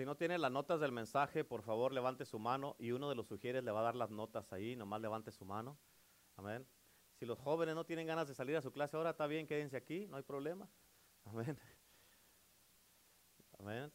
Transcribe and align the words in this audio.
Si 0.00 0.06
no 0.06 0.16
tiene 0.16 0.38
las 0.38 0.50
notas 0.50 0.80
del 0.80 0.92
mensaje, 0.92 1.44
por 1.44 1.60
favor 1.60 1.92
levante 1.92 2.24
su 2.24 2.38
mano 2.38 2.74
y 2.78 2.92
uno 2.92 3.10
de 3.10 3.14
los 3.14 3.26
sugieres 3.26 3.62
le 3.62 3.70
va 3.70 3.80
a 3.80 3.82
dar 3.82 3.96
las 3.96 4.10
notas 4.10 4.50
ahí, 4.50 4.74
nomás 4.74 5.02
levante 5.02 5.30
su 5.30 5.44
mano. 5.44 5.76
Amén. 6.36 6.66
Si 7.18 7.26
los 7.26 7.38
jóvenes 7.38 7.74
no 7.74 7.84
tienen 7.84 8.06
ganas 8.06 8.26
de 8.26 8.34
salir 8.34 8.56
a 8.56 8.62
su 8.62 8.72
clase 8.72 8.96
ahora, 8.96 9.10
está 9.10 9.26
bien, 9.26 9.46
quédense 9.46 9.76
aquí, 9.76 10.06
no 10.06 10.16
hay 10.16 10.22
problema. 10.22 10.70
Amén. 11.26 11.54
Amén. 13.58 13.92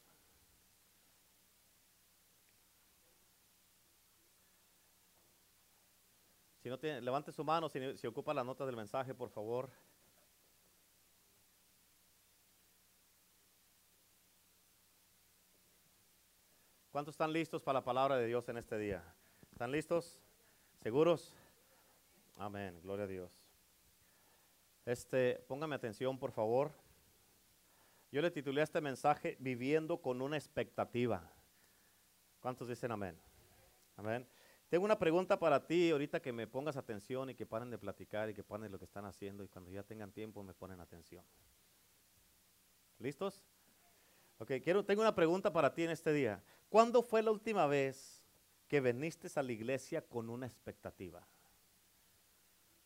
Si 6.62 6.70
no 6.70 6.78
tiene, 6.78 7.02
levante 7.02 7.32
su 7.32 7.44
mano 7.44 7.68
si, 7.68 7.98
si 7.98 8.06
ocupa 8.06 8.32
las 8.32 8.46
notas 8.46 8.68
del 8.68 8.76
mensaje, 8.76 9.16
por 9.16 9.32
favor. 9.32 9.72
¿Cuántos 16.96 17.16
están 17.16 17.34
listos 17.34 17.62
para 17.62 17.80
la 17.80 17.84
palabra 17.84 18.16
de 18.16 18.26
Dios 18.26 18.48
en 18.48 18.56
este 18.56 18.78
día? 18.78 19.04
¿Están 19.52 19.70
listos? 19.70 20.18
¿Seguros? 20.82 21.36
Amén, 22.38 22.80
gloria 22.82 23.04
a 23.04 23.08
Dios. 23.10 23.34
Este, 24.86 25.44
póngame 25.46 25.76
atención, 25.76 26.18
por 26.18 26.32
favor. 26.32 26.72
Yo 28.14 28.22
le 28.22 28.32
titulé 28.32 28.62
a 28.62 28.64
este 28.64 28.80
mensaje 28.80 29.36
Viviendo 29.42 30.02
con 30.02 30.22
una 30.22 30.38
expectativa. 30.38 31.30
¿Cuántos 32.40 32.70
dicen 32.70 32.94
amén? 32.94 33.20
Amén. 33.98 34.26
Tengo 34.70 34.86
una 34.86 34.98
pregunta 34.98 35.38
para 35.38 35.68
ti, 35.68 35.92
ahorita 35.92 36.22
que 36.22 36.32
me 36.32 36.48
pongas 36.48 36.78
atención 36.78 37.30
y 37.30 37.36
que 37.36 37.46
paren 37.46 37.72
de 37.72 37.78
platicar 37.78 38.30
y 38.30 38.34
que 38.34 38.46
paren 38.46 38.72
lo 38.72 38.80
que 38.80 38.86
están 38.86 39.04
haciendo 39.04 39.44
y 39.44 39.50
cuando 39.50 39.70
ya 39.70 39.84
tengan 39.84 40.14
tiempo 40.14 40.44
me 40.44 40.54
ponen 40.54 40.80
atención. 40.80 41.26
¿Listos? 43.00 43.44
Ok, 44.38 44.52
quiero, 44.64 44.84
tengo 44.84 45.02
una 45.02 45.16
pregunta 45.16 45.54
para 45.54 45.74
ti 45.74 45.84
en 45.84 45.92
este 45.92 46.12
día. 46.12 46.44
¿Cuándo 46.68 47.02
fue 47.02 47.24
la 47.24 47.32
última 47.32 47.68
vez 47.68 48.22
que 48.68 48.82
viniste 48.82 49.30
a 49.36 49.44
la 49.44 49.52
iglesia 49.54 50.02
con 50.02 50.30
una 50.30 50.46
expectativa? 50.46 51.26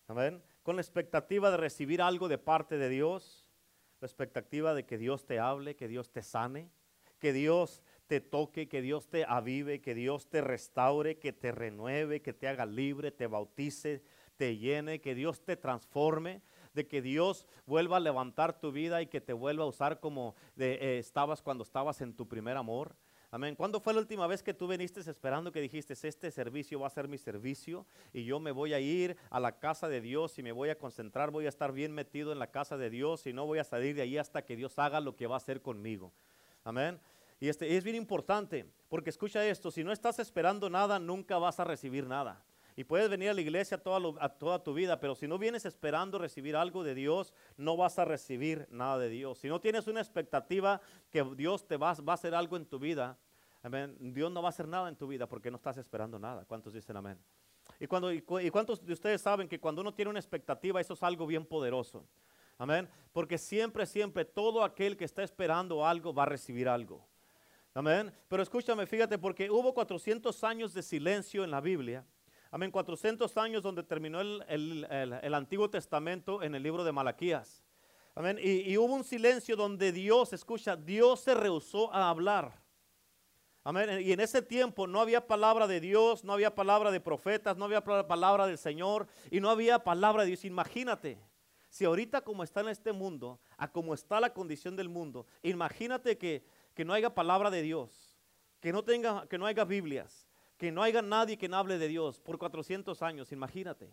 Amén. 0.08 0.44
Con 0.61 0.75
la 0.75 0.81
expectativa 0.81 1.50
de 1.50 1.58
recibir 1.58 2.02
algo 2.02 2.28
de 2.28 2.38
parte 2.38 2.78
de 2.78 2.89
Dios, 2.89 3.47
la 4.00 4.06
expectativa 4.06 4.75
de 4.75 4.86
que 4.86 5.00
Dios 5.00 5.25
te 5.25 5.39
hable, 5.39 5.75
que 5.75 5.88
Dios 5.88 6.11
te 6.11 6.22
sane, 6.22 6.69
que 7.17 7.33
Dios 7.33 7.81
te 8.06 8.22
toque, 8.22 8.67
que 8.67 8.81
Dios 8.81 9.09
te 9.09 9.25
avive, 9.25 9.81
que 9.81 9.95
Dios 9.95 10.30
te 10.30 10.41
restaure, 10.41 11.17
que 11.17 11.34
te 11.34 11.52
renueve, 11.52 12.22
que 12.22 12.34
te 12.34 12.47
haga 12.47 12.66
libre, 12.66 13.11
te 13.11 13.25
bautice, 13.25 14.03
te 14.38 14.58
llene, 14.58 15.02
que 15.02 15.16
Dios 15.16 15.44
te 15.44 15.58
transforme 15.58 16.41
de 16.73 16.88
que 16.88 17.02
Dios 17.02 17.45
vuelva 17.66 17.98
a 17.98 18.00
levantar 18.00 18.59
tu 18.59 18.72
vida 18.72 19.02
y 19.02 19.08
que 19.08 19.22
te 19.22 19.34
vuelva 19.34 19.64
a 19.64 19.67
usar 19.67 20.00
como 20.00 20.36
eh, 20.58 20.98
estabas 21.00 21.42
cuando 21.42 21.64
estabas 21.64 22.02
en 22.02 22.14
tu 22.14 22.28
primer 22.28 22.58
amor. 22.58 22.95
Amén. 23.31 23.56
¿Cuándo 23.56 23.80
fue 23.80 23.94
la 23.94 24.00
última 24.00 24.25
vez 24.25 24.42
que 24.42 24.56
tú 24.56 24.67
viniste 24.67 25.02
esperando 25.02 25.52
que 25.52 25.62
dijiste, 25.62 25.94
este 25.94 26.31
servicio 26.31 26.80
va 26.80 26.88
a 26.88 26.90
ser 26.90 27.08
mi 27.08 27.20
servicio 27.20 27.86
y 28.12 28.23
yo 28.23 28.40
me 28.40 28.52
voy 28.52 28.73
a 28.73 28.80
ir 28.80 29.17
a 29.30 29.40
la 29.40 29.59
casa 29.59 29.88
de 29.88 30.02
Dios 30.02 30.40
y 30.40 30.44
me 30.44 30.52
voy 30.52 30.70
a 30.70 30.78
concentrar, 30.80 31.30
voy 31.30 31.45
a 31.45 31.50
estar 31.50 31.72
bien 31.72 31.94
metido 31.94 32.31
en 32.31 32.40
la 32.40 32.47
casa 32.47 32.75
de 32.75 32.90
Dios 32.90 33.28
y 33.28 33.34
no 33.34 33.45
voy 33.45 33.59
a 33.59 33.64
salir 33.64 33.95
de 33.95 34.02
ahí 34.02 34.17
hasta 34.17 34.44
que 34.44 34.56
Dios 34.56 34.80
haga 34.80 35.00
lo 35.00 35.16
que 35.16 35.28
va 35.28 35.36
a 35.36 35.38
hacer 35.38 35.62
conmigo? 35.62 36.12
Amén. 36.64 37.00
Y 37.40 37.50
este 37.50 37.78
es 37.78 37.84
bien 37.84 37.95
importante, 37.95 38.66
porque 38.90 39.12
escucha 39.12 39.45
esto, 39.45 39.70
si 39.70 39.84
no 39.84 39.92
estás 39.92 40.17
esperando 40.17 40.67
nada, 40.67 40.97
nunca 40.97 41.38
vas 41.38 41.59
a 41.59 41.64
recibir 41.64 42.08
nada. 42.08 42.44
Y 42.80 42.85
puedes 42.85 43.09
venir 43.09 43.27
a 43.27 43.33
la 43.33 43.41
iglesia 43.41 43.77
toda, 43.77 44.30
toda 44.38 44.63
tu 44.63 44.73
vida, 44.73 45.02
pero 45.02 45.13
si 45.13 45.27
no 45.27 45.38
vienes 45.38 45.66
esperando 45.66 46.17
recibir 46.17 46.55
algo 46.55 46.81
de 46.81 46.95
Dios, 46.95 47.33
no 47.58 47.75
vas 47.75 47.99
a 47.99 48.05
recibir 48.05 48.69
nada 48.72 48.97
de 48.97 49.09
Dios. 49.09 49.38
Si 49.38 49.49
no 49.49 49.59
tienes 49.59 49.88
una 49.88 49.99
expectativa 49.99 50.80
que 51.09 51.22
Dios 51.35 51.67
te 51.67 51.75
va, 51.75 51.94
va 51.95 52.13
a 52.13 52.16
hacer 52.16 52.33
algo 52.33 52.55
en 52.55 52.66
tu 52.66 52.80
vida, 52.80 53.17
amén, 53.63 53.97
Dios 54.00 54.31
no 54.31 54.41
va 54.41 54.47
a 54.47 54.52
hacer 54.52 54.66
nada 54.66 54.88
en 54.88 54.95
tu 54.95 55.07
vida 55.07 55.27
porque 55.27 55.52
no 55.52 55.57
estás 55.57 55.75
esperando 55.75 56.17
nada. 56.19 56.45
¿Cuántos 56.45 56.72
dicen 56.72 56.95
amén? 56.95 57.19
Y, 57.81 57.88
cuando, 57.88 58.13
y, 58.13 58.22
cuántos 58.22 58.85
de 58.85 58.94
ustedes 58.94 59.19
saben 59.19 59.50
que 59.50 59.59
cuando 59.59 59.81
uno 59.81 59.94
tiene 59.94 60.11
una 60.11 60.19
expectativa, 60.19 60.79
eso 60.79 60.94
es 60.94 61.03
algo 61.03 61.28
bien 61.28 61.46
poderoso. 61.46 62.07
Amén. 62.57 62.88
Porque 63.11 63.38
siempre, 63.38 63.85
siempre, 63.88 64.23
todo 64.23 64.63
aquel 64.63 64.96
que 64.96 65.03
está 65.03 65.22
esperando 65.22 65.85
algo 65.85 66.13
va 66.13 66.23
a 66.23 66.28
recibir 66.28 66.69
algo. 66.69 67.06
Amén. 67.73 68.09
Pero 68.29 68.41
escúchame, 68.41 68.88
fíjate, 68.88 69.17
porque 69.17 69.51
hubo 69.51 69.73
400 69.73 70.46
años 70.46 70.73
de 70.73 70.81
silencio 70.81 71.44
en 71.44 71.51
la 71.51 71.59
Biblia. 71.59 72.06
Amén, 72.51 72.71
400 72.71 73.37
años 73.37 73.61
donde 73.61 73.83
terminó 73.83 74.21
el, 74.21 75.33
Antiguo 75.35 75.69
Testamento 75.69 76.41
en 76.41 76.55
el 76.55 76.63
libro 76.63 76.83
de 76.83 76.91
Malaquías. 76.91 77.63
Amén, 78.15 78.39
y, 78.41 78.75
hubo 78.75 78.95
un 78.95 79.03
silencio 79.03 79.55
donde 79.55 79.91
Dios, 79.91 80.33
escucha, 80.33 80.75
Dios 80.75 81.19
se 81.19 81.35
rehusó 81.35 81.93
a 81.93 82.09
hablar. 82.09 82.59
Amén, 83.63 84.01
y 84.01 84.11
en 84.13 84.19
ese 84.19 84.41
tiempo 84.41 84.87
no 84.87 84.99
había 84.99 85.27
palabra 85.27 85.67
de 85.67 85.79
Dios, 85.79 86.23
no 86.23 86.33
había 86.33 86.55
palabra 86.55 86.89
de 86.89 86.99
profetas, 86.99 87.55
no 87.55 87.65
había 87.65 87.83
palabra 87.83 88.47
del 88.47 88.57
Señor 88.57 89.05
y 89.29 89.39
no 89.39 89.51
había 89.51 89.83
palabra 89.83 90.23
de 90.23 90.29
Dios. 90.29 90.43
Imagínate, 90.43 91.19
si 91.69 91.85
ahorita 91.85 92.21
como 92.21 92.43
está 92.43 92.61
en 92.61 92.69
este 92.69 92.91
mundo, 92.93 93.39
a 93.57 93.71
como 93.71 93.93
está 93.93 94.19
la 94.19 94.33
condición 94.33 94.75
del 94.75 94.89
mundo, 94.89 95.27
imagínate 95.43 96.17
que, 96.17 96.43
que 96.73 96.83
no 96.83 96.93
haya 96.93 97.13
palabra 97.13 97.51
de 97.51 97.61
Dios, 97.61 98.17
que 98.59 98.73
no, 98.73 98.83
tenga, 98.83 99.27
que 99.27 99.37
no 99.37 99.45
haya 99.45 99.66
Biblias, 99.66 100.28
que 100.59 100.74
no 100.74 100.84
haya 100.84 101.02
nadie 101.02 101.38
que 101.38 101.47
no 101.47 101.58
hable 101.58 101.80
de 101.80 101.88
Dios 101.88 102.20
por 102.20 102.38
400 102.38 103.02
años, 103.02 103.31
imagínate. 103.31 103.90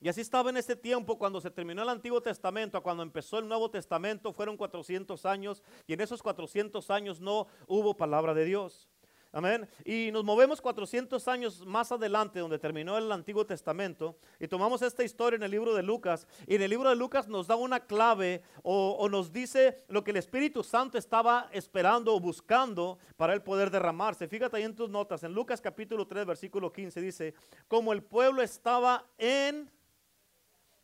Y 0.00 0.08
así 0.08 0.20
estaba 0.20 0.50
en 0.50 0.56
ese 0.56 0.74
tiempo 0.74 1.16
cuando 1.16 1.40
se 1.40 1.50
terminó 1.50 1.82
el 1.82 1.88
Antiguo 1.88 2.20
Testamento, 2.20 2.76
a 2.76 2.82
cuando 2.82 3.04
empezó 3.04 3.38
el 3.38 3.46
Nuevo 3.48 3.70
Testamento, 3.70 4.32
fueron 4.32 4.56
400 4.56 5.24
años 5.26 5.62
y 5.86 5.92
en 5.92 6.00
esos 6.00 6.22
400 6.22 6.90
años 6.90 7.20
no 7.20 7.46
hubo 7.68 7.96
palabra 7.96 8.34
de 8.34 8.44
Dios. 8.44 8.88
Amén. 9.30 9.68
Y 9.84 10.10
nos 10.10 10.24
movemos 10.24 10.58
400 10.60 11.28
años 11.28 11.66
más 11.66 11.92
adelante, 11.92 12.40
donde 12.40 12.58
terminó 12.58 12.96
el 12.96 13.12
Antiguo 13.12 13.44
Testamento, 13.44 14.16
y 14.40 14.48
tomamos 14.48 14.80
esta 14.80 15.04
historia 15.04 15.36
en 15.36 15.42
el 15.42 15.50
libro 15.50 15.74
de 15.74 15.82
Lucas. 15.82 16.26
Y 16.46 16.54
en 16.54 16.62
el 16.62 16.70
libro 16.70 16.88
de 16.88 16.96
Lucas 16.96 17.28
nos 17.28 17.46
da 17.46 17.54
una 17.54 17.80
clave 17.80 18.42
o, 18.62 19.06
nos 19.10 19.30
dice 19.30 19.84
lo 19.88 20.02
que 20.02 20.12
el 20.12 20.16
Espíritu 20.16 20.64
Santo 20.64 20.96
estaba 20.96 21.50
esperando 21.52 22.14
o 22.14 22.20
buscando 22.20 22.98
para 23.16 23.34
el 23.34 23.42
poder 23.42 23.70
derramarse. 23.70 24.28
Fíjate 24.28 24.56
ahí 24.56 24.62
en 24.62 24.74
tus 24.74 24.88
notas, 24.88 25.22
en 25.22 25.34
Lucas 25.34 25.60
capítulo 25.60 26.06
3, 26.06 26.24
versículo 26.24 26.72
15, 26.72 27.00
dice, 27.02 27.34
como 27.68 27.92
el 27.92 28.02
pueblo 28.02 28.40
estaba 28.40 29.04
en... 29.18 29.70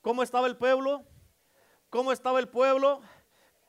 ¿Cómo 0.02 0.22
estaba 0.22 0.46
el 0.48 0.56
pueblo? 0.58 1.02
¿Cómo 1.88 2.12
estaba 2.12 2.40
el 2.40 2.48
pueblo? 2.48 3.00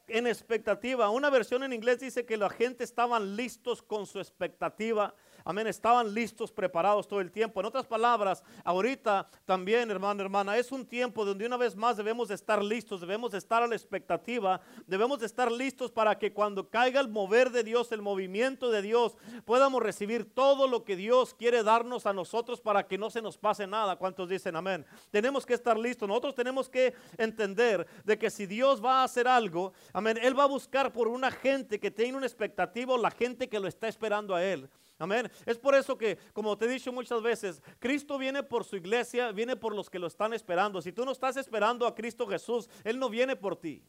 En 0.08 0.28
expectativa. 0.28 1.10
Una 1.10 1.30
versión 1.30 1.64
en 1.64 1.74
inglés 1.74 2.00
dice 2.00 2.26
que 2.26 2.38
la 2.38 2.50
gente 2.50 2.84
estaban 2.84 3.36
listos 3.36 3.82
con 3.82 4.06
su 4.06 4.20
expectativa. 4.20 5.16
Amén, 5.48 5.68
estaban 5.68 6.12
listos, 6.12 6.52
preparados 6.52 7.08
todo 7.08 7.22
el 7.22 7.32
tiempo. 7.32 7.60
En 7.60 7.68
otras 7.68 7.86
palabras, 7.86 8.44
ahorita 8.64 9.30
también, 9.46 9.92
hermano, 9.92 10.24
hermana, 10.24 10.58
es 10.58 10.72
un 10.72 10.84
tiempo 10.86 11.24
donde 11.24 11.46
una 11.46 11.56
vez 11.56 11.76
más 11.76 11.98
debemos 11.98 12.30
de 12.30 12.34
estar 12.36 12.64
listos, 12.64 13.00
debemos 13.00 13.32
de 13.32 13.38
estar 13.38 13.62
a 13.62 13.68
la 13.68 13.76
expectativa, 13.76 14.60
debemos 14.88 15.20
de 15.20 15.28
estar 15.28 15.52
listos 15.52 15.92
para 15.92 16.18
que 16.18 16.34
cuando 16.34 16.68
caiga 16.68 17.00
el 17.00 17.10
mover 17.10 17.52
de 17.52 17.64
Dios, 17.64 17.92
el 17.92 18.02
movimiento 18.02 18.72
de 18.72 18.82
Dios, 18.82 19.16
podamos 19.46 19.84
recibir 19.84 20.34
todo 20.34 20.68
lo 20.68 20.84
que 20.84 20.96
Dios 20.96 21.36
quiere 21.36 21.62
darnos 21.62 22.08
a 22.08 22.14
nosotros 22.14 22.60
para 22.60 22.88
que 22.88 22.98
no 22.98 23.12
se 23.12 23.22
nos 23.22 23.38
pase 23.38 23.68
nada. 23.68 23.98
¿Cuántos 23.98 24.28
dicen 24.28 24.56
amén? 24.56 24.84
Tenemos 25.12 25.46
que 25.46 25.54
estar 25.54 25.78
listos. 25.78 26.10
Nosotros 26.10 26.34
tenemos 26.34 26.68
que 26.68 26.96
entender 27.20 27.86
de 28.04 28.18
que 28.18 28.32
si 28.32 28.48
Dios 28.48 28.84
va 28.84 29.02
a 29.02 29.04
hacer 29.04 29.28
algo, 29.28 29.74
amén, 29.94 30.18
Él 30.20 30.38
va 30.38 30.46
a 30.46 30.48
buscar 30.48 30.92
por 30.92 31.08
una 31.08 31.30
gente 31.30 31.80
que 31.80 31.92
tiene 31.92 32.18
una 32.18 32.26
expectativa 32.26 32.96
la 32.98 33.12
gente 33.12 33.48
que 33.48 33.60
lo 33.60 33.68
está 33.68 33.88
esperando 33.88 34.36
a 34.36 34.44
Él. 34.44 34.70
Amén. 34.98 35.30
Es 35.46 35.58
por 35.58 35.76
eso 35.76 35.98
que, 35.98 36.18
como 36.32 36.58
te 36.58 36.66
he 36.66 36.70
dicho 36.70 36.92
muchas 36.92 37.22
veces, 37.22 37.62
Cristo 37.80 38.18
viene 38.18 38.44
por 38.44 38.64
su 38.64 38.78
iglesia, 38.78 39.32
viene 39.32 39.56
por 39.56 39.76
los 39.76 39.90
que 39.90 40.00
lo 40.00 40.08
están 40.08 40.34
esperando. 40.34 40.82
Si 40.82 40.94
tú 40.94 41.04
no 41.04 41.12
estás 41.12 41.36
esperando 41.36 41.86
a 41.86 41.94
Cristo 41.94 42.26
Jesús, 42.28 42.70
Él 42.84 42.98
no 42.98 43.10
viene 43.10 43.36
por 43.36 43.58
ti. 43.58 43.84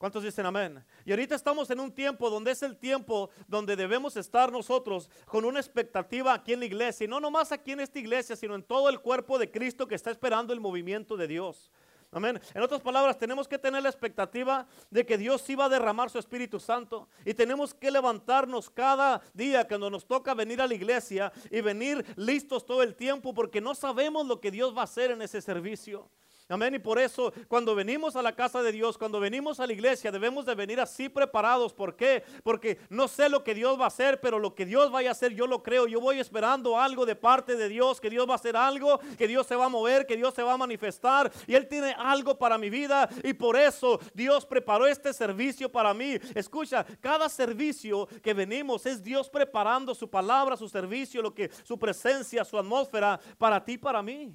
¿Cuántos 0.00 0.22
dicen 0.22 0.46
amén? 0.46 0.82
Y 1.04 1.10
ahorita 1.10 1.34
estamos 1.34 1.68
en 1.70 1.78
un 1.78 1.92
tiempo 1.92 2.30
donde 2.30 2.52
es 2.52 2.62
el 2.62 2.78
tiempo 2.78 3.28
donde 3.46 3.76
debemos 3.76 4.16
estar 4.16 4.50
nosotros 4.50 5.10
con 5.26 5.44
una 5.44 5.60
expectativa 5.60 6.32
aquí 6.32 6.54
en 6.54 6.60
la 6.60 6.64
iglesia. 6.64 7.04
Y 7.04 7.08
no 7.08 7.20
nomás 7.20 7.52
aquí 7.52 7.72
en 7.72 7.80
esta 7.80 7.98
iglesia, 7.98 8.34
sino 8.34 8.54
en 8.54 8.62
todo 8.62 8.88
el 8.88 9.00
cuerpo 9.00 9.38
de 9.38 9.50
Cristo 9.50 9.86
que 9.86 9.96
está 9.96 10.10
esperando 10.10 10.54
el 10.54 10.60
movimiento 10.60 11.18
de 11.18 11.28
Dios. 11.28 11.70
Amén. 12.12 12.40
En 12.54 12.62
otras 12.62 12.80
palabras, 12.80 13.16
tenemos 13.16 13.46
que 13.46 13.56
tener 13.56 13.84
la 13.84 13.88
expectativa 13.88 14.66
de 14.90 15.06
que 15.06 15.16
Dios 15.16 15.48
iba 15.48 15.66
a 15.66 15.68
derramar 15.68 16.10
su 16.10 16.18
Espíritu 16.18 16.58
Santo. 16.58 17.08
Y 17.24 17.34
tenemos 17.34 17.72
que 17.72 17.88
levantarnos 17.88 18.68
cada 18.68 19.20
día 19.32 19.68
cuando 19.68 19.88
nos 19.90 20.04
toca 20.04 20.34
venir 20.34 20.60
a 20.60 20.66
la 20.66 20.74
iglesia 20.74 21.32
y 21.52 21.60
venir 21.60 22.04
listos 22.16 22.66
todo 22.66 22.82
el 22.82 22.96
tiempo 22.96 23.32
porque 23.32 23.60
no 23.60 23.76
sabemos 23.76 24.26
lo 24.26 24.40
que 24.40 24.50
Dios 24.50 24.76
va 24.76 24.80
a 24.80 24.84
hacer 24.84 25.12
en 25.12 25.22
ese 25.22 25.40
servicio. 25.40 26.10
Amén. 26.50 26.74
Y 26.74 26.80
por 26.80 26.98
eso 26.98 27.32
cuando 27.46 27.76
venimos 27.76 28.16
a 28.16 28.22
la 28.22 28.34
casa 28.34 28.60
de 28.60 28.72
Dios, 28.72 28.98
cuando 28.98 29.20
venimos 29.20 29.60
a 29.60 29.66
la 29.68 29.72
iglesia, 29.72 30.10
debemos 30.10 30.44
de 30.44 30.56
venir 30.56 30.80
así 30.80 31.08
preparados. 31.08 31.72
¿Por 31.72 31.94
qué? 31.94 32.24
Porque 32.42 32.78
no 32.88 33.06
sé 33.06 33.28
lo 33.28 33.44
que 33.44 33.54
Dios 33.54 33.78
va 33.78 33.84
a 33.84 33.86
hacer, 33.86 34.20
pero 34.20 34.40
lo 34.40 34.56
que 34.56 34.66
Dios 34.66 34.90
vaya 34.90 35.10
a 35.10 35.12
hacer, 35.12 35.32
yo 35.32 35.46
lo 35.46 35.62
creo. 35.62 35.86
Yo 35.86 36.00
voy 36.00 36.18
esperando 36.18 36.76
algo 36.76 37.06
de 37.06 37.14
parte 37.14 37.54
de 37.54 37.68
Dios, 37.68 38.00
que 38.00 38.10
Dios 38.10 38.28
va 38.28 38.32
a 38.32 38.36
hacer 38.36 38.56
algo, 38.56 38.98
que 39.16 39.28
Dios 39.28 39.46
se 39.46 39.54
va 39.54 39.66
a 39.66 39.68
mover, 39.68 40.06
que 40.06 40.16
Dios 40.16 40.34
se 40.34 40.42
va 40.42 40.54
a 40.54 40.56
manifestar. 40.56 41.30
Y 41.46 41.54
Él 41.54 41.68
tiene 41.68 41.94
algo 41.96 42.36
para 42.36 42.58
mi 42.58 42.68
vida. 42.68 43.08
Y 43.22 43.32
por 43.32 43.56
eso 43.56 44.00
Dios 44.12 44.44
preparó 44.44 44.88
este 44.88 45.12
servicio 45.12 45.70
para 45.70 45.94
mí. 45.94 46.18
Escucha, 46.34 46.84
cada 47.00 47.28
servicio 47.28 48.08
que 48.22 48.34
venimos 48.34 48.86
es 48.86 49.04
Dios 49.04 49.30
preparando 49.30 49.94
su 49.94 50.10
palabra, 50.10 50.56
su 50.56 50.68
servicio, 50.68 51.22
lo 51.22 51.32
que 51.32 51.48
su 51.62 51.78
presencia, 51.78 52.44
su 52.44 52.58
atmósfera 52.58 53.20
para 53.38 53.64
ti, 53.64 53.78
para 53.78 54.02
mí. 54.02 54.34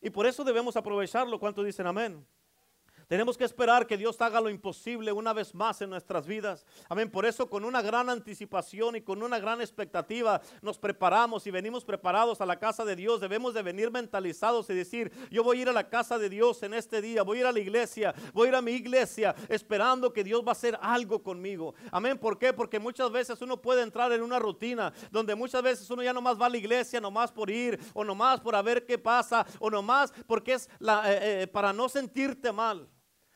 Y 0.00 0.10
por 0.10 0.26
eso 0.26 0.44
debemos 0.44 0.76
aprovecharlo. 0.76 1.38
¿Cuántos 1.38 1.64
dicen 1.64 1.86
amén? 1.86 2.26
Tenemos 3.08 3.38
que 3.38 3.44
esperar 3.44 3.86
que 3.86 3.96
Dios 3.96 4.20
haga 4.20 4.38
lo 4.38 4.50
imposible 4.50 5.12
una 5.12 5.32
vez 5.32 5.54
más 5.54 5.80
en 5.80 5.88
nuestras 5.88 6.26
vidas. 6.26 6.66
Amén. 6.90 7.10
Por 7.10 7.24
eso 7.24 7.48
con 7.48 7.64
una 7.64 7.80
gran 7.80 8.10
anticipación 8.10 8.96
y 8.96 9.00
con 9.00 9.22
una 9.22 9.38
gran 9.38 9.62
expectativa 9.62 10.42
nos 10.60 10.78
preparamos 10.78 11.46
y 11.46 11.50
venimos 11.50 11.86
preparados 11.86 12.42
a 12.42 12.46
la 12.46 12.58
casa 12.58 12.84
de 12.84 12.96
Dios. 12.96 13.22
Debemos 13.22 13.54
de 13.54 13.62
venir 13.62 13.90
mentalizados 13.90 14.68
y 14.68 14.74
decir, 14.74 15.10
yo 15.30 15.42
voy 15.42 15.58
a 15.58 15.62
ir 15.62 15.68
a 15.70 15.72
la 15.72 15.88
casa 15.88 16.18
de 16.18 16.28
Dios 16.28 16.62
en 16.62 16.74
este 16.74 17.00
día, 17.00 17.22
voy 17.22 17.38
a 17.38 17.40
ir 17.40 17.46
a 17.46 17.52
la 17.52 17.60
iglesia, 17.60 18.14
voy 18.34 18.48
a 18.48 18.50
ir 18.50 18.54
a 18.56 18.60
mi 18.60 18.72
iglesia 18.72 19.34
esperando 19.48 20.12
que 20.12 20.22
Dios 20.22 20.42
va 20.42 20.50
a 20.50 20.52
hacer 20.52 20.78
algo 20.82 21.22
conmigo. 21.22 21.74
Amén. 21.90 22.18
¿Por 22.18 22.38
qué? 22.38 22.52
Porque 22.52 22.78
muchas 22.78 23.10
veces 23.10 23.40
uno 23.40 23.56
puede 23.56 23.80
entrar 23.84 24.12
en 24.12 24.22
una 24.22 24.38
rutina 24.38 24.92
donde 25.10 25.34
muchas 25.34 25.62
veces 25.62 25.88
uno 25.88 26.02
ya 26.02 26.12
nomás 26.12 26.38
va 26.38 26.44
a 26.44 26.50
la 26.50 26.58
iglesia, 26.58 27.00
nomás 27.00 27.32
por 27.32 27.48
ir 27.48 27.80
o 27.94 28.04
nomás 28.04 28.38
por 28.38 28.62
ver 28.62 28.84
qué 28.84 28.98
pasa 28.98 29.46
o 29.60 29.70
nomás 29.70 30.12
porque 30.26 30.52
es 30.52 30.68
la, 30.78 31.10
eh, 31.10 31.44
eh, 31.44 31.46
para 31.46 31.72
no 31.72 31.88
sentirte 31.88 32.52
mal. 32.52 32.86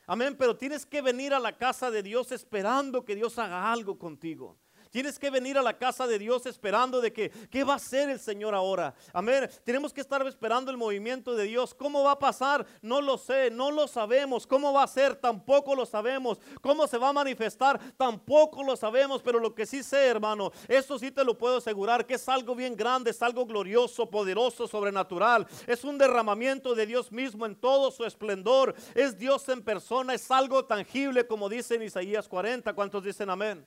Amén, 0.05 0.35
pero 0.37 0.57
tienes 0.57 0.85
que 0.85 1.01
venir 1.01 1.33
a 1.33 1.39
la 1.39 1.57
casa 1.57 1.89
de 1.89 2.03
Dios 2.03 2.31
esperando 2.31 3.05
que 3.05 3.15
Dios 3.15 3.39
haga 3.39 3.71
algo 3.71 3.97
contigo. 3.97 4.57
Tienes 4.93 5.17
que 5.17 5.31
venir 5.31 5.57
a 5.57 5.63
la 5.63 5.75
casa 5.75 6.05
de 6.05 6.19
Dios 6.19 6.45
esperando 6.45 7.01
de 7.01 7.11
que, 7.11 7.31
¿qué 7.49 7.63
va 7.63 7.73
a 7.73 7.77
hacer 7.77 8.11
el 8.11 8.19
Señor 8.19 8.53
ahora? 8.53 8.93
Amén. 9.11 9.49
Tenemos 9.63 9.91
que 9.91 10.01
estar 10.01 10.23
esperando 10.27 10.69
el 10.69 10.77
movimiento 10.77 11.33
de 11.33 11.45
Dios. 11.45 11.73
¿Cómo 11.73 12.03
va 12.03 12.11
a 12.11 12.19
pasar? 12.19 12.63
No 12.79 13.01
lo 13.01 13.17
sé, 13.17 13.49
no 13.49 13.71
lo 13.71 13.87
sabemos. 13.87 14.45
¿Cómo 14.45 14.71
va 14.71 14.83
a 14.83 14.87
ser? 14.87 15.15
Tampoco 15.15 15.73
lo 15.73 15.87
sabemos. 15.87 16.39
¿Cómo 16.61 16.85
se 16.85 16.99
va 16.99 17.09
a 17.09 17.13
manifestar? 17.13 17.81
Tampoco 17.97 18.61
lo 18.61 18.75
sabemos. 18.75 19.23
Pero 19.23 19.39
lo 19.39 19.55
que 19.55 19.65
sí 19.65 19.81
sé, 19.81 20.05
hermano, 20.05 20.51
eso 20.67 20.99
sí 20.99 21.09
te 21.09 21.23
lo 21.23 21.35
puedo 21.35 21.57
asegurar, 21.57 22.05
que 22.05 22.13
es 22.13 22.29
algo 22.29 22.53
bien 22.53 22.75
grande, 22.75 23.09
es 23.09 23.23
algo 23.23 23.47
glorioso, 23.47 24.07
poderoso, 24.07 24.67
sobrenatural. 24.67 25.47
Es 25.65 25.83
un 25.83 25.97
derramamiento 25.97 26.75
de 26.75 26.85
Dios 26.85 27.11
mismo 27.11 27.47
en 27.47 27.55
todo 27.55 27.89
su 27.89 28.05
esplendor. 28.05 28.75
Es 28.93 29.17
Dios 29.17 29.49
en 29.49 29.63
persona, 29.63 30.13
es 30.13 30.29
algo 30.29 30.65
tangible, 30.65 31.25
como 31.25 31.49
dice 31.49 31.73
en 31.73 31.81
Isaías 31.81 32.27
40. 32.27 32.71
¿Cuántos 32.73 33.03
dicen 33.03 33.31
amén? 33.31 33.65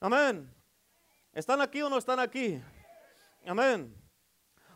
Amén. 0.00 0.50
¿Están 1.34 1.60
aquí 1.60 1.82
o 1.82 1.90
no 1.90 1.98
están 1.98 2.18
aquí? 2.18 2.58
Amén. 3.46 3.94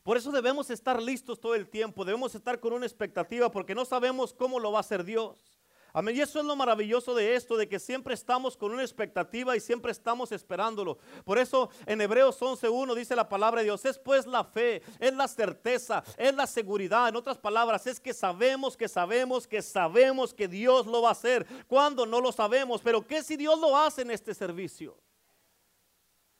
Por 0.03 0.19
eso 0.19 0.31
debemos 0.31 0.69
estar 0.69 1.03
listos 1.03 1.41
todo 1.41 1.55
el 1.55 1.67
tiempo, 1.67 2.05
debemos 2.05 2.35
estar 2.35 2.61
con 2.61 2.75
una 2.75 2.85
expectativa 2.85 3.51
porque 3.51 3.75
no 3.75 3.87
sabemos 3.87 4.35
cómo 4.35 4.61
lo 4.61 4.71
va 4.71 4.79
a 4.79 4.81
hacer 4.81 5.03
Dios. 5.03 5.59
Amén. 5.95 6.17
Y 6.17 6.21
eso 6.21 6.41
es 6.41 6.45
lo 6.45 6.57
maravilloso 6.57 7.15
de 7.15 7.37
esto, 7.37 7.57
de 7.57 7.69
que 7.69 7.79
siempre 7.79 8.13
estamos 8.13 8.55
con 8.55 8.73
una 8.73 8.83
expectativa 8.83 9.57
y 9.57 9.61
siempre 9.61 9.93
estamos 9.93 10.31
esperándolo. 10.33 10.99
Por 11.25 11.39
eso 11.39 11.71
en 11.87 12.03
Hebreos 12.03 12.39
11.1 12.43 12.95
dice 12.95 13.17
la 13.17 13.29
palabra 13.29 13.61
de 13.61 13.67
Dios, 13.67 13.83
es 13.87 13.97
pues 13.99 14.27
la 14.27 14.45
fe, 14.45 14.83
es 14.99 15.15
la 15.15 15.27
certeza, 15.27 16.05
es 16.19 16.35
la 16.35 16.47
seguridad. 16.47 17.09
En 17.09 17.17
otras 17.17 17.39
palabras, 17.39 17.87
es 17.87 17.99
que 17.99 18.13
sabemos, 18.13 18.77
que 18.77 18.89
sabemos, 18.89 19.47
que 19.47 19.63
sabemos 19.63 20.35
que 20.35 20.49
Dios 20.49 20.85
lo 20.85 21.01
va 21.01 21.11
a 21.11 21.13
hacer. 21.13 21.47
Cuando 21.67 22.05
no 22.05 22.21
lo 22.21 22.31
sabemos, 22.31 22.83
pero 22.83 23.07
¿qué 23.07 23.23
si 23.23 23.37
Dios 23.37 23.59
lo 23.59 23.75
hace 23.79 24.03
en 24.03 24.11
este 24.11 24.35
servicio? 24.35 24.99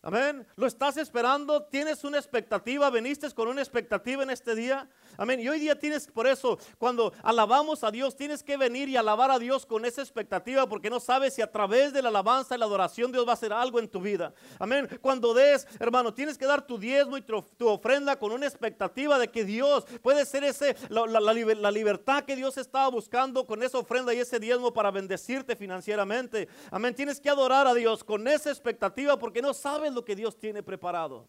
Amén. 0.07 0.47
¿Lo 0.57 0.67
estás 0.67 0.99
esperando? 0.99 1.63
¿Tienes 1.63 2.05
una 2.05 2.19
expectativa? 2.19 2.91
¿Veniste 2.91 3.31
con 3.31 3.49
una 3.49 3.63
expectativa 3.63 4.23
en 4.23 4.29
este 4.29 4.55
día? 4.55 4.87
Amén. 5.17 5.41
Y 5.41 5.49
hoy 5.49 5.59
día 5.59 5.79
tienes, 5.79 6.09
por 6.09 6.27
eso, 6.27 6.59
cuando 6.77 7.15
alabamos 7.23 7.83
a 7.85 7.91
Dios, 7.91 8.15
tienes 8.15 8.43
que 8.43 8.59
venir 8.59 8.91
y 8.91 8.99
alabar 8.99 9.31
a 9.31 9.39
Dios 9.39 9.65
con 9.65 9.87
esa 9.87 10.03
expectativa, 10.03 10.69
porque 10.69 10.91
no 10.91 11.01
sabes 11.01 11.33
si 11.33 11.41
a 11.41 11.51
través 11.51 11.95
de 11.95 12.03
la 12.03 12.11
alabanza 12.11 12.55
y 12.55 12.59
la 12.59 12.67
adoración 12.67 13.13
Dios 13.13 13.27
va 13.27 13.31
a 13.31 13.33
hacer 13.33 13.51
algo 13.51 13.79
en 13.79 13.89
tu 13.89 13.99
vida. 13.99 14.35
Amén. 14.59 14.91
Cuando 15.01 15.33
des, 15.33 15.67
hermano, 15.81 16.13
tienes 16.13 16.37
que 16.37 16.45
dar 16.45 16.67
tu 16.67 16.77
diezmo 16.77 17.17
y 17.17 17.23
tu, 17.23 17.43
ofrenda 17.67 18.19
con 18.19 18.31
una 18.31 18.45
expectativa 18.45 19.19
de 19.19 19.29
que 19.29 19.43
Dios 19.47 19.87
puede 20.03 20.27
ser 20.27 20.45
ese, 20.45 20.77
la, 20.91 21.07
la 21.07 21.71
libertad 21.71 22.25
que 22.25 22.37
Dios 22.37 22.59
estaba 22.59 22.89
buscando 22.89 23.47
con 23.47 23.63
esa 23.63 23.79
ofrenda 23.79 24.13
y 24.13 24.19
ese 24.19 24.39
diezmo 24.39 24.71
para 24.71 24.91
bendecirte 24.91 25.57
financieramente. 25.57 26.47
Amén. 26.71 26.95
Tienes 26.95 27.21
que 27.23 27.31
adorar 27.31 27.67
a 27.67 27.73
Dios 27.73 28.05
con 28.05 28.29
esa 28.29 28.51
expectativa 28.51 29.19
porque 29.19 29.41
no 29.41 29.55
sabes 29.55 29.94
lo 29.95 30.05
que 30.05 30.17
Dios 30.17 30.39
tiene 30.39 30.63
preparado. 30.63 31.29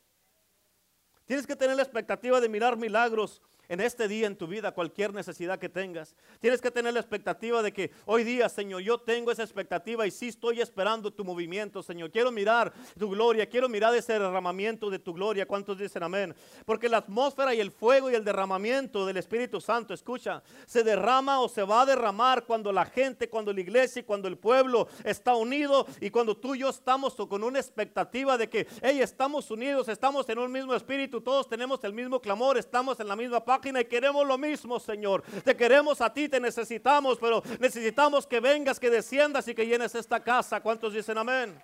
Tienes 1.26 1.48
que 1.48 1.56
tener 1.56 1.76
la 1.76 1.84
expectativa 1.84 2.40
de 2.40 2.50
mirar 2.50 2.78
milagros 2.78 3.42
en 3.70 3.80
este 3.82 4.08
día 4.08 4.28
en 4.28 4.36
tu 4.36 4.48
vida, 4.48 4.72
cualquier 4.72 5.14
necesidad 5.14 5.60
que 5.60 5.70
tengas. 5.70 6.16
Tienes 6.40 6.62
que 6.62 6.72
tener 6.72 6.94
la 6.94 7.00
expectativa 7.00 7.62
de 7.62 7.72
que 7.72 7.92
hoy 8.06 8.24
día, 8.24 8.50
Señor, 8.50 8.82
yo 8.82 8.98
tengo 8.98 9.32
esa 9.32 9.44
expectativa 9.44 10.06
y 10.06 10.12
sí 10.12 10.30
estoy 10.30 10.62
esperando 10.62 11.12
tu 11.12 11.24
movimiento, 11.24 11.82
Señor. 11.82 12.12
Quiero 12.12 12.32
mirar 12.32 12.74
tu 12.98 13.10
gloria, 13.10 13.48
quiero 13.48 13.70
mirar 13.70 13.94
ese 13.96 14.14
derramamiento 14.14 14.90
de 14.90 15.00
tu 15.00 15.14
gloria. 15.14 15.46
¿Cuántos 15.46 15.78
dicen 15.78 16.04
amén? 16.04 16.36
Porque 16.66 16.90
la 16.90 16.98
atmósfera 16.98 17.54
y 17.54 17.60
el 17.60 17.72
fuego 17.72 18.10
y 18.10 18.16
el 18.16 18.24
derramamiento 18.24 19.06
del 19.06 19.18
Espíritu 19.18 19.62
Santo, 19.62 19.94
escucha, 19.94 20.44
se 20.66 20.84
derrama 20.84 21.40
o 21.40 21.50
se 21.50 21.64
va 21.64 21.82
a 21.82 21.86
derramar 21.86 22.46
cuando 22.46 22.72
la 22.72 22.86
gente, 22.86 23.30
cuando 23.30 23.54
la 23.54 23.62
iglesia 23.62 24.02
y 24.02 24.04
cuando 24.04 24.28
el 24.28 24.38
pueblo 24.38 24.88
está 25.04 25.36
unido 25.36 25.86
y 26.02 26.10
cuando 26.10 26.36
tú 26.38 26.56
y 26.56 26.60
yo 26.60 26.70
estamos 26.70 27.16
con 27.16 27.44
una 27.44 27.60
expectativa 27.60 28.38
de 28.38 28.50
que, 28.50 28.68
hey, 28.82 29.00
estamos 29.02 29.50
unidos, 29.52 29.88
estamos 29.88 30.28
en 30.30 30.40
un 30.40 30.52
mismo 30.52 30.74
espíritu, 30.74 31.22
todos 31.22 31.48
tenemos 31.48 31.84
el 31.84 31.94
mismo 31.94 32.20
clamor, 32.20 32.58
estamos 32.58 33.00
en 33.00 33.08
la 33.08 33.16
misma 33.16 33.44
paz 33.44 33.55
y 33.64 33.86
queremos 33.86 34.26
lo 34.26 34.38
mismo, 34.38 34.80
Señor. 34.80 35.24
Te 35.44 35.56
queremos 35.56 36.02
a 36.02 36.14
ti, 36.14 36.30
te 36.30 36.40
necesitamos, 36.40 37.18
pero 37.20 37.42
necesitamos 37.60 38.28
que 38.28 38.40
vengas, 38.40 38.80
que 38.80 38.90
desciendas 38.90 39.48
y 39.48 39.56
que 39.56 39.66
llenes 39.66 39.96
esta 39.96 40.22
casa. 40.24 40.62
¿Cuántos 40.62 40.94
dicen 40.94 41.18
amén? 41.18 41.62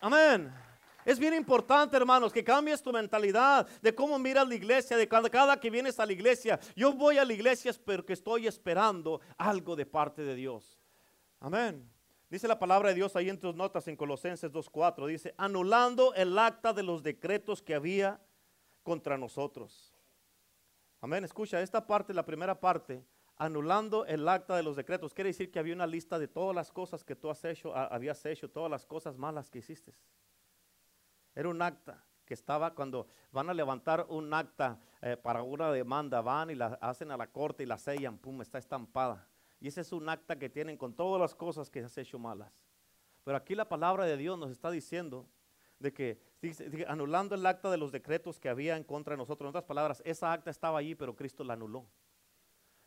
Amén. 0.00 0.52
Es 1.04 1.18
bien 1.18 1.32
importante, 1.34 1.96
hermanos, 1.96 2.32
que 2.32 2.44
cambies 2.44 2.82
tu 2.82 2.92
mentalidad 2.92 3.66
de 3.80 3.94
cómo 3.94 4.18
miras 4.18 4.46
la 4.46 4.54
iglesia, 4.54 4.96
de 4.96 5.08
cada, 5.08 5.30
cada 5.30 5.58
que 5.58 5.70
vienes 5.70 5.98
a 5.98 6.06
la 6.06 6.12
iglesia. 6.12 6.60
Yo 6.76 6.92
voy 6.92 7.18
a 7.18 7.24
la 7.24 7.32
iglesia 7.32 7.72
porque 7.84 8.12
estoy 8.12 8.46
esperando 8.46 9.20
algo 9.38 9.74
de 9.74 9.86
parte 9.86 10.22
de 10.22 10.34
Dios. 10.34 10.78
Amén. 11.40 11.88
Dice 12.28 12.46
la 12.46 12.58
palabra 12.58 12.90
de 12.90 12.94
Dios 12.94 13.16
ahí 13.16 13.30
en 13.30 13.40
tus 13.40 13.54
notas 13.54 13.88
en 13.88 13.96
Colosenses 13.96 14.52
2.4. 14.52 15.06
Dice, 15.06 15.34
anulando 15.38 16.12
el 16.14 16.38
acta 16.38 16.74
de 16.74 16.82
los 16.82 17.02
decretos 17.02 17.62
que 17.62 17.74
había 17.74 18.20
contra 18.82 19.16
nosotros 19.16 19.97
Amén. 21.00 21.24
Escucha, 21.24 21.60
esta 21.60 21.86
parte, 21.86 22.12
la 22.12 22.24
primera 22.24 22.58
parte, 22.58 23.04
anulando 23.36 24.04
el 24.06 24.28
acta 24.28 24.56
de 24.56 24.64
los 24.64 24.74
decretos, 24.74 25.14
quiere 25.14 25.30
decir 25.30 25.50
que 25.50 25.60
había 25.60 25.74
una 25.74 25.86
lista 25.86 26.18
de 26.18 26.26
todas 26.26 26.54
las 26.54 26.72
cosas 26.72 27.04
que 27.04 27.14
tú 27.14 27.30
has 27.30 27.44
hecho, 27.44 27.74
habías 27.74 28.24
hecho, 28.26 28.50
todas 28.50 28.70
las 28.70 28.84
cosas 28.84 29.16
malas 29.16 29.48
que 29.48 29.58
hiciste. 29.58 29.94
Era 31.36 31.48
un 31.48 31.62
acta 31.62 32.04
que 32.24 32.34
estaba 32.34 32.74
cuando 32.74 33.06
van 33.30 33.48
a 33.48 33.54
levantar 33.54 34.06
un 34.08 34.34
acta 34.34 34.80
eh, 35.00 35.16
para 35.16 35.42
una 35.42 35.70
demanda, 35.70 36.20
van 36.20 36.50
y 36.50 36.56
la 36.56 36.78
hacen 36.80 37.12
a 37.12 37.16
la 37.16 37.28
corte 37.28 37.62
y 37.62 37.66
la 37.66 37.78
sellan, 37.78 38.18
pum, 38.18 38.42
está 38.42 38.58
estampada. 38.58 39.28
Y 39.60 39.68
ese 39.68 39.82
es 39.82 39.92
un 39.92 40.08
acta 40.08 40.36
que 40.36 40.50
tienen 40.50 40.76
con 40.76 40.94
todas 40.94 41.20
las 41.20 41.34
cosas 41.34 41.70
que 41.70 41.80
has 41.80 41.96
hecho 41.96 42.18
malas. 42.18 42.66
Pero 43.22 43.36
aquí 43.36 43.54
la 43.54 43.68
palabra 43.68 44.04
de 44.04 44.16
Dios 44.16 44.36
nos 44.36 44.50
está 44.50 44.70
diciendo 44.70 45.28
de 45.78 45.92
que 45.92 46.20
anulando 46.86 47.34
el 47.34 47.44
acta 47.46 47.70
de 47.70 47.76
los 47.76 47.92
decretos 47.92 48.38
que 48.38 48.48
había 48.48 48.76
en 48.76 48.84
contra 48.84 49.14
de 49.14 49.18
nosotros. 49.18 49.46
En 49.46 49.50
otras 49.50 49.64
palabras, 49.64 50.02
esa 50.04 50.32
acta 50.32 50.50
estaba 50.50 50.78
allí, 50.78 50.94
pero 50.94 51.16
Cristo 51.16 51.44
la 51.44 51.54
anuló. 51.54 51.86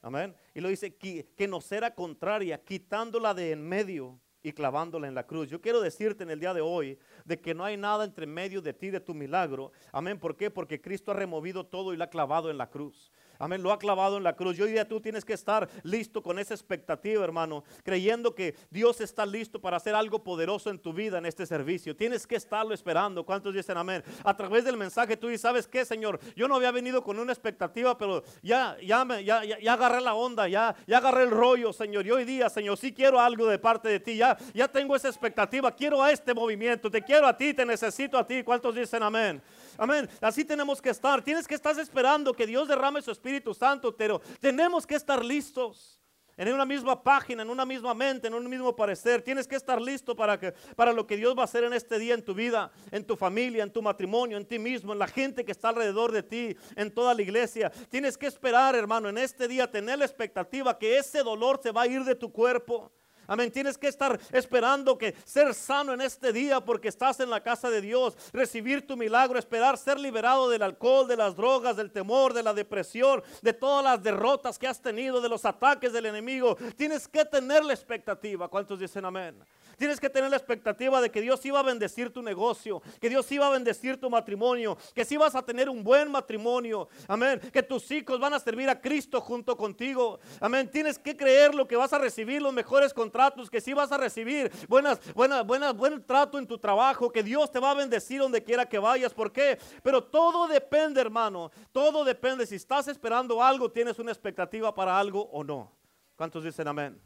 Amén. 0.02 0.36
Y 0.54 0.62
lo 0.62 0.70
dice 0.70 0.96
que, 0.96 1.28
que 1.36 1.48
nos 1.48 1.72
era 1.72 1.94
contraria, 1.94 2.64
quitándola 2.64 3.34
de 3.34 3.52
en 3.52 3.68
medio 3.68 4.20
y 4.44 4.52
clavándola 4.52 5.08
en 5.08 5.16
la 5.16 5.28
cruz. 5.28 5.50
Yo 5.50 5.62
quiero 5.62 5.82
decirte 5.82 6.24
en 6.24 6.32
el 6.32 6.40
día 6.40 6.54
de 6.54 6.62
hoy 6.62 6.98
de 7.26 7.40
que 7.40 7.54
no 7.54 7.64
hay 7.64 7.78
nada 7.78 8.04
entre 8.04 8.26
medio 8.26 8.62
de 8.62 8.74
ti 8.74 8.90
de 8.90 9.00
tu 9.00 9.14
milagro. 9.14 9.72
Amén. 9.92 10.20
¿Por 10.20 10.36
qué? 10.36 10.50
Porque 10.50 10.82
Cristo 10.82 11.12
ha 11.12 11.16
removido 11.16 11.66
todo 11.66 11.94
y 11.94 11.98
la 11.98 12.06
ha 12.06 12.10
clavado 12.10 12.50
en 12.50 12.58
la 12.58 12.70
cruz. 12.70 13.12
Amén, 13.42 13.64
lo 13.64 13.72
ha 13.72 13.80
clavado 13.80 14.18
en 14.18 14.24
la 14.24 14.36
cruz. 14.36 14.60
Y 14.60 14.62
hoy 14.62 14.72
día 14.72 14.88
tú 14.88 15.02
tienes 15.02 15.26
que 15.26 15.34
estar 15.34 15.68
listo 15.82 16.22
con 16.22 16.38
esa 16.38 16.54
expectativa, 16.54 17.24
hermano, 17.24 17.64
creyendo 17.84 18.36
que 18.36 18.56
Dios 18.70 19.02
está 19.02 19.26
listo 19.26 19.60
para 19.60 19.78
hacer 19.78 19.96
algo 19.96 20.24
poderoso 20.24 20.70
en 20.70 20.78
tu 20.78 20.94
vida 20.94 21.18
en 21.18 21.26
este 21.26 21.48
servicio. 21.48 21.96
Tienes 21.96 22.28
que 22.28 22.36
estarlo 22.36 22.72
esperando. 22.72 23.26
¿Cuántos 23.26 23.56
dicen 23.56 23.78
amén? 23.78 24.04
A 24.24 24.38
través 24.38 24.64
del 24.64 24.78
mensaje 24.78 25.18
tú 25.18 25.28
dices, 25.28 25.42
¿sabes 25.42 25.68
qué, 25.68 25.86
Señor? 25.86 26.20
Yo 26.36 26.48
no 26.48 26.56
había 26.56 26.70
venido 26.70 27.04
con 27.04 27.18
una 27.18 27.34
expectativa, 27.34 27.98
pero 27.98 28.24
ya, 28.44 28.78
ya, 28.80 29.04
me, 29.04 29.24
ya, 29.24 29.44
ya, 29.44 29.74
agarré 29.74 30.02
la 30.02 30.14
onda, 30.14 30.48
ya, 30.48 30.76
ya 30.86 31.00
agarré 31.00 31.24
el 31.24 31.32
rollo, 31.32 31.74
Señor. 31.74 32.06
Y 32.06 32.12
hoy 32.12 32.26
día, 32.26 32.48
Señor, 32.48 32.78
sí 32.78 32.94
quiero 32.94 33.20
algo 33.20 33.48
de 33.48 33.58
parte 33.58 33.90
de 33.90 34.00
ti. 34.00 34.18
Ya, 34.18 34.38
ya 34.54 34.68
tengo 34.68 34.96
esa 34.96 35.08
expectativa. 35.08 35.76
Quiero 35.76 36.04
a 36.04 36.12
este 36.12 36.36
movimiento. 36.36 36.92
Te 36.92 37.02
quiero 37.02 37.26
a 37.26 37.36
ti, 37.36 37.56
te 37.56 37.66
necesito 37.66 38.20
a 38.20 38.28
ti. 38.28 38.44
¿Cuántos 38.44 38.76
dicen 38.76 39.02
amén? 39.02 39.42
Amén. 39.78 40.10
Así 40.20 40.44
tenemos 40.46 40.82
que 40.82 40.90
estar. 40.90 41.24
Tienes 41.24 41.48
que 41.48 41.56
estar 41.56 41.78
esperando 41.80 42.34
que 42.34 42.48
Dios 42.48 42.68
derrame 42.68 43.02
su 43.02 43.12
espíritu 43.12 43.54
Santo, 43.54 43.96
pero 43.96 44.22
tenemos 44.40 44.86
que 44.86 44.96
estar 44.96 45.24
listos 45.24 46.02
en 46.38 46.54
una 46.54 46.66
misma 46.66 47.02
página, 47.02 47.44
en 47.44 47.50
una 47.50 47.66
misma 47.66 47.94
mente, 47.94 48.28
en 48.28 48.34
un 48.34 48.50
mismo 48.50 48.76
parecer. 48.76 49.22
Tienes 49.22 49.48
que 49.48 49.56
estar 49.56 49.82
listo 49.82 50.16
para, 50.16 50.40
que, 50.40 50.54
para 50.76 50.94
lo 50.94 51.06
que 51.06 51.18
Dios 51.18 51.36
va 51.38 51.42
a 51.42 51.46
hacer 51.46 51.64
en 51.64 51.74
este 51.74 52.00
día 52.00 52.14
en 52.14 52.24
tu 52.24 52.34
vida, 52.34 52.72
en 52.90 53.06
tu 53.06 53.16
familia, 53.16 53.64
en 53.64 53.72
tu 53.72 53.82
matrimonio, 53.82 54.38
en 54.38 54.46
ti 54.46 54.58
mismo, 54.58 54.94
en 54.94 55.00
la 55.00 55.08
gente 55.08 55.46
que 55.46 55.52
está 55.52 55.70
alrededor 55.70 56.12
de 56.12 56.24
ti, 56.24 56.58
en 56.76 56.92
toda 56.92 57.14
la 57.14 57.22
iglesia. 57.22 57.70
Tienes 57.90 58.18
que 58.18 58.28
esperar, 58.28 58.76
hermano, 58.76 59.10
en 59.10 59.18
este 59.18 59.48
día 59.48 59.70
tener 59.70 60.00
la 60.00 60.06
expectativa 60.06 60.78
que 60.78 60.98
ese 60.98 61.22
dolor 61.22 61.60
se 61.62 61.72
va 61.72 61.84
a 61.84 61.88
ir 61.88 62.04
de 62.04 62.16
tu 62.16 62.32
cuerpo. 62.32 62.92
Amén. 63.32 63.50
Tienes 63.50 63.78
que 63.78 63.88
estar 63.88 64.20
esperando 64.34 64.98
que 64.98 65.16
ser 65.24 65.54
sano 65.54 65.94
en 65.94 66.02
este 66.02 66.34
día 66.34 66.60
porque 66.60 66.90
estás 66.90 67.22
en 67.22 67.30
la 67.30 67.42
casa 67.42 67.70
de 67.70 67.80
Dios, 67.80 68.18
recibir 68.34 68.86
tu 68.86 68.98
milagro, 68.98 69.40
esperar 69.40 69.78
ser 69.78 69.98
liberado 69.98 70.50
del 70.50 70.62
alcohol, 70.62 71.08
de 71.08 71.16
las 71.16 71.34
drogas, 71.34 71.78
del 71.78 71.92
temor, 71.92 72.34
de 72.34 72.44
la 72.44 72.54
depresión, 72.54 73.24
de 73.42 73.54
todas 73.54 73.86
las 73.86 74.04
derrotas 74.04 74.60
que 74.60 74.68
has 74.68 74.82
tenido, 74.82 75.22
de 75.22 75.30
los 75.30 75.46
ataques 75.46 75.94
del 75.94 76.08
enemigo. 76.08 76.58
Tienes 76.76 77.08
que 77.08 77.24
tener 77.24 77.64
la 77.64 77.72
expectativa. 77.72 78.50
¿Cuántos 78.50 78.78
dicen 78.78 79.06
amén? 79.06 79.42
Tienes 79.82 80.00
que 80.00 80.12
tener 80.12 80.30
la 80.30 80.38
expectativa 80.38 81.02
de 81.02 81.10
que 81.10 81.22
Dios 81.22 81.44
iba 81.44 81.60
a 81.60 81.64
bendecir 81.64 82.14
tu 82.14 82.22
negocio, 82.22 82.84
que 83.00 83.10
Dios 83.10 83.32
iba 83.32 83.48
a 83.48 83.50
bendecir 83.50 84.00
tu 84.00 84.12
matrimonio, 84.12 84.78
que 84.94 85.04
si 85.04 85.18
vas 85.18 85.34
a 85.34 85.42
tener 85.42 85.70
un 85.70 85.84
buen 85.84 86.12
matrimonio. 86.12 86.88
Amén. 87.08 87.42
Que 87.52 87.64
tus 87.64 87.90
hijos 87.90 88.20
van 88.20 88.36
a 88.36 88.40
servir 88.40 88.70
a 88.70 88.80
Cristo 88.80 89.20
junto 89.20 89.58
contigo. 89.58 90.20
Amén. 90.40 90.70
Tienes 90.70 91.00
que 91.00 91.18
creer 91.18 91.56
lo 91.56 91.68
que 91.68 91.76
vas 91.76 91.92
a 91.94 91.98
recibir, 91.98 92.44
los 92.44 92.54
mejores 92.54 92.94
contratos, 92.94 93.50
que 93.50 93.60
si 93.60 93.74
vas 93.74 93.92
a 93.92 93.98
recibir 93.98 94.52
buenas, 94.68 95.00
buenas, 95.16 95.44
buenas, 95.48 95.76
buen 95.76 96.06
trato 96.06 96.38
en 96.38 96.46
tu 96.46 96.60
trabajo, 96.60 97.12
que 97.12 97.24
Dios 97.24 97.50
te 97.50 97.58
va 97.58 97.72
a 97.72 97.74
bendecir 97.74 98.22
donde 98.22 98.44
quiera 98.44 98.68
que 98.68 98.78
vayas. 98.78 99.16
¿Por 99.16 99.32
qué? 99.32 99.58
Pero 99.82 100.04
todo 100.04 100.48
depende, 100.48 101.02
hermano. 101.02 101.50
Todo 101.72 102.06
depende. 102.06 102.46
Si 102.46 102.54
estás 102.54 102.88
esperando 102.88 103.42
algo, 103.42 103.72
tienes 103.72 103.98
una 103.98 104.12
expectativa 104.12 104.76
para 104.76 105.00
algo 105.00 105.24
o 105.32 105.44
no. 105.44 105.72
¿Cuántos 106.16 106.44
dicen 106.44 106.68
amén? 106.68 107.02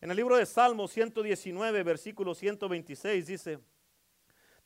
En 0.00 0.10
el 0.10 0.16
libro 0.16 0.36
de 0.36 0.46
Salmos 0.46 0.92
119, 0.92 1.82
versículo 1.82 2.34
126 2.34 3.26
dice, 3.26 3.58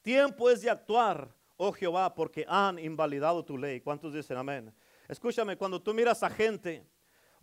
tiempo 0.00 0.49
es 0.49 0.62
de 0.62 0.71
actuar, 0.71 1.29
oh 1.57 1.73
Jehová, 1.73 2.14
porque 2.14 2.45
han 2.49 2.79
invalidado 2.79 3.45
tu 3.45 3.59
ley. 3.59 3.81
¿Cuántos 3.81 4.14
dicen 4.14 4.37
amén? 4.37 4.73
Escúchame, 5.09 5.57
cuando 5.57 5.83
tú 5.83 5.93
miras 5.93 6.23
a 6.23 6.31
gente 6.31 6.87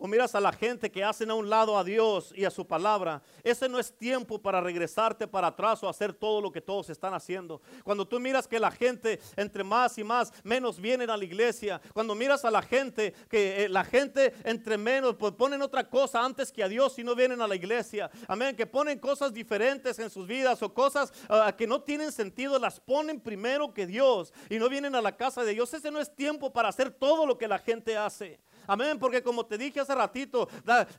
o 0.01 0.07
miras 0.07 0.33
a 0.33 0.41
la 0.41 0.51
gente 0.51 0.89
que 0.89 1.03
hacen 1.03 1.29
a 1.29 1.35
un 1.35 1.47
lado 1.47 1.77
a 1.77 1.83
Dios 1.83 2.33
y 2.35 2.43
a 2.43 2.49
su 2.49 2.65
palabra, 2.65 3.21
ese 3.43 3.69
no 3.69 3.77
es 3.77 3.95
tiempo 3.95 4.41
para 4.41 4.59
regresarte 4.59 5.27
para 5.27 5.47
atrás 5.47 5.83
o 5.83 5.87
hacer 5.87 6.11
todo 6.11 6.41
lo 6.41 6.51
que 6.51 6.59
todos 6.59 6.89
están 6.89 7.13
haciendo. 7.13 7.61
Cuando 7.83 8.07
tú 8.07 8.19
miras 8.19 8.47
que 8.47 8.59
la 8.59 8.71
gente 8.71 9.19
entre 9.35 9.63
más 9.63 9.99
y 9.99 10.03
más 10.03 10.33
menos 10.43 10.81
vienen 10.81 11.11
a 11.11 11.17
la 11.17 11.23
iglesia, 11.23 11.79
cuando 11.93 12.15
miras 12.15 12.43
a 12.45 12.49
la 12.49 12.63
gente 12.63 13.13
que 13.29 13.65
eh, 13.65 13.69
la 13.69 13.83
gente 13.83 14.33
entre 14.43 14.75
menos 14.75 15.17
pues 15.17 15.33
ponen 15.33 15.61
otra 15.61 15.87
cosa 15.87 16.25
antes 16.25 16.51
que 16.51 16.63
a 16.63 16.67
Dios 16.67 16.97
y 16.97 17.03
no 17.03 17.13
vienen 17.13 17.39
a 17.39 17.47
la 17.47 17.55
iglesia. 17.55 18.09
Amén, 18.27 18.55
que 18.55 18.65
ponen 18.65 18.97
cosas 18.97 19.31
diferentes 19.31 19.99
en 19.99 20.09
sus 20.09 20.25
vidas 20.25 20.63
o 20.63 20.73
cosas 20.73 21.13
ah, 21.29 21.53
que 21.55 21.67
no 21.67 21.79
tienen 21.79 22.11
sentido, 22.11 22.57
las 22.57 22.79
ponen 22.79 23.19
primero 23.19 23.71
que 23.71 23.85
Dios 23.85 24.33
y 24.49 24.57
no 24.57 24.67
vienen 24.67 24.95
a 24.95 25.01
la 25.01 25.15
casa 25.15 25.43
de 25.43 25.53
Dios. 25.53 25.71
Ese 25.75 25.91
no 25.91 25.99
es 25.99 26.15
tiempo 26.15 26.51
para 26.51 26.69
hacer 26.69 26.89
todo 26.89 27.27
lo 27.27 27.37
que 27.37 27.47
la 27.47 27.59
gente 27.59 27.95
hace. 27.95 28.39
Amén, 28.67 28.99
porque 28.99 29.23
como 29.23 29.45
te 29.45 29.57
dije 29.57 29.79
hace 29.79 29.95
ratito, 29.95 30.47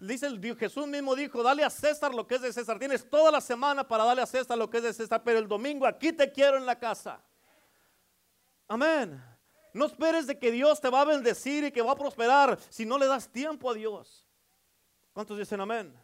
dice 0.01 0.29
Jesús 0.59 0.87
mismo 0.87 1.15
dijo, 1.15 1.43
dale 1.43 1.65
a 1.65 1.71
César 1.71 2.15
lo 2.15 2.27
que 2.27 2.37
es 2.37 2.43
de 2.43 2.53
César. 2.53 2.79
Tienes 2.79 3.09
toda 3.09 3.31
la 3.31 3.41
semana 3.41 3.87
para 3.87 4.05
darle 4.05 4.23
a 4.23 4.27
César 4.27 4.59
lo 4.59 4.69
que 4.69 4.79
es 4.79 4.83
de 4.83 4.93
César, 4.93 5.23
pero 5.25 5.39
el 5.39 5.49
domingo 5.49 5.87
aquí 5.87 6.13
te 6.13 6.31
quiero 6.31 6.57
en 6.57 6.67
la 6.67 6.79
casa. 6.79 7.21
Amén. 8.69 9.23
No 9.75 9.87
esperes 9.87 10.27
de 10.27 10.39
que 10.39 10.51
Dios 10.51 10.81
te 10.81 10.91
va 10.91 11.01
a 11.01 11.05
bendecir 11.05 11.65
y 11.65 11.73
que 11.73 11.83
va 11.83 11.93
a 11.93 11.97
prosperar 11.97 12.59
si 12.69 12.85
no 12.85 12.99
le 12.99 13.07
das 13.07 13.29
tiempo 13.29 13.71
a 13.71 13.75
Dios. 13.75 14.27
¿Cuántos 15.13 15.39
dicen 15.39 15.61
amén? 15.61 15.95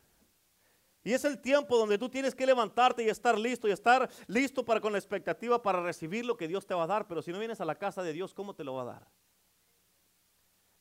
Y 1.04 1.12
es 1.12 1.24
el 1.24 1.40
tiempo 1.40 1.78
donde 1.78 1.96
tú 1.96 2.08
tienes 2.08 2.34
que 2.34 2.44
levantarte 2.44 3.02
y 3.02 3.08
estar 3.08 3.38
listo 3.38 3.68
y 3.68 3.70
estar 3.70 4.08
listo 4.26 4.64
para 4.64 4.80
con 4.80 4.92
la 4.92 4.98
expectativa 4.98 5.62
para 5.62 5.82
recibir 5.82 6.26
lo 6.26 6.36
que 6.36 6.48
Dios 6.48 6.66
te 6.66 6.74
va 6.74 6.84
a 6.84 6.86
dar. 6.86 7.06
Pero 7.06 7.22
si 7.22 7.32
no 7.32 7.38
vienes 7.38 7.60
a 7.60 7.64
la 7.64 7.76
casa 7.76 8.02
de 8.02 8.12
Dios, 8.12 8.34
¿cómo 8.34 8.54
te 8.54 8.64
lo 8.64 8.74
va 8.74 8.82
a 8.82 8.86
dar? 8.86 9.06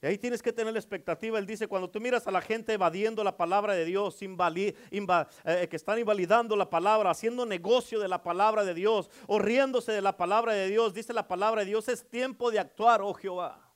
Y 0.02 0.06
ahí 0.06 0.18
tienes 0.18 0.44
que 0.44 0.54
tener 0.54 0.74
la 0.74 0.80
expectativa. 0.80 1.40
Él 1.40 1.48
dice, 1.48 1.68
cuando 1.68 1.90
tú 1.90 2.00
miras 2.00 2.28
a 2.28 2.32
la 2.32 2.42
gente 2.42 2.74
evadiendo 2.74 3.24
la 3.24 3.36
palabra 3.36 3.74
de 3.74 3.86
Dios, 3.86 4.20
eh, 4.22 5.68
que 5.70 5.76
están 5.76 5.98
invalidando 5.98 6.56
la 6.56 6.70
palabra, 6.70 7.10
haciendo 7.10 7.46
negocio 7.46 8.00
de 8.00 8.08
la 8.08 8.22
palabra 8.22 8.64
de 8.64 8.76
Dios, 8.76 9.10
o 9.26 9.40
riéndose 9.40 9.92
de 9.92 10.02
la 10.02 10.16
palabra 10.16 10.54
de 10.54 10.68
Dios, 10.68 10.94
dice 10.94 11.14
la 11.14 11.28
palabra 11.28 11.62
de 11.62 11.68
Dios, 11.68 11.88
es 11.88 12.08
tiempo 12.08 12.52
de 12.52 12.60
actuar, 12.60 13.02
oh 13.02 13.14
Jehová. 13.14 13.67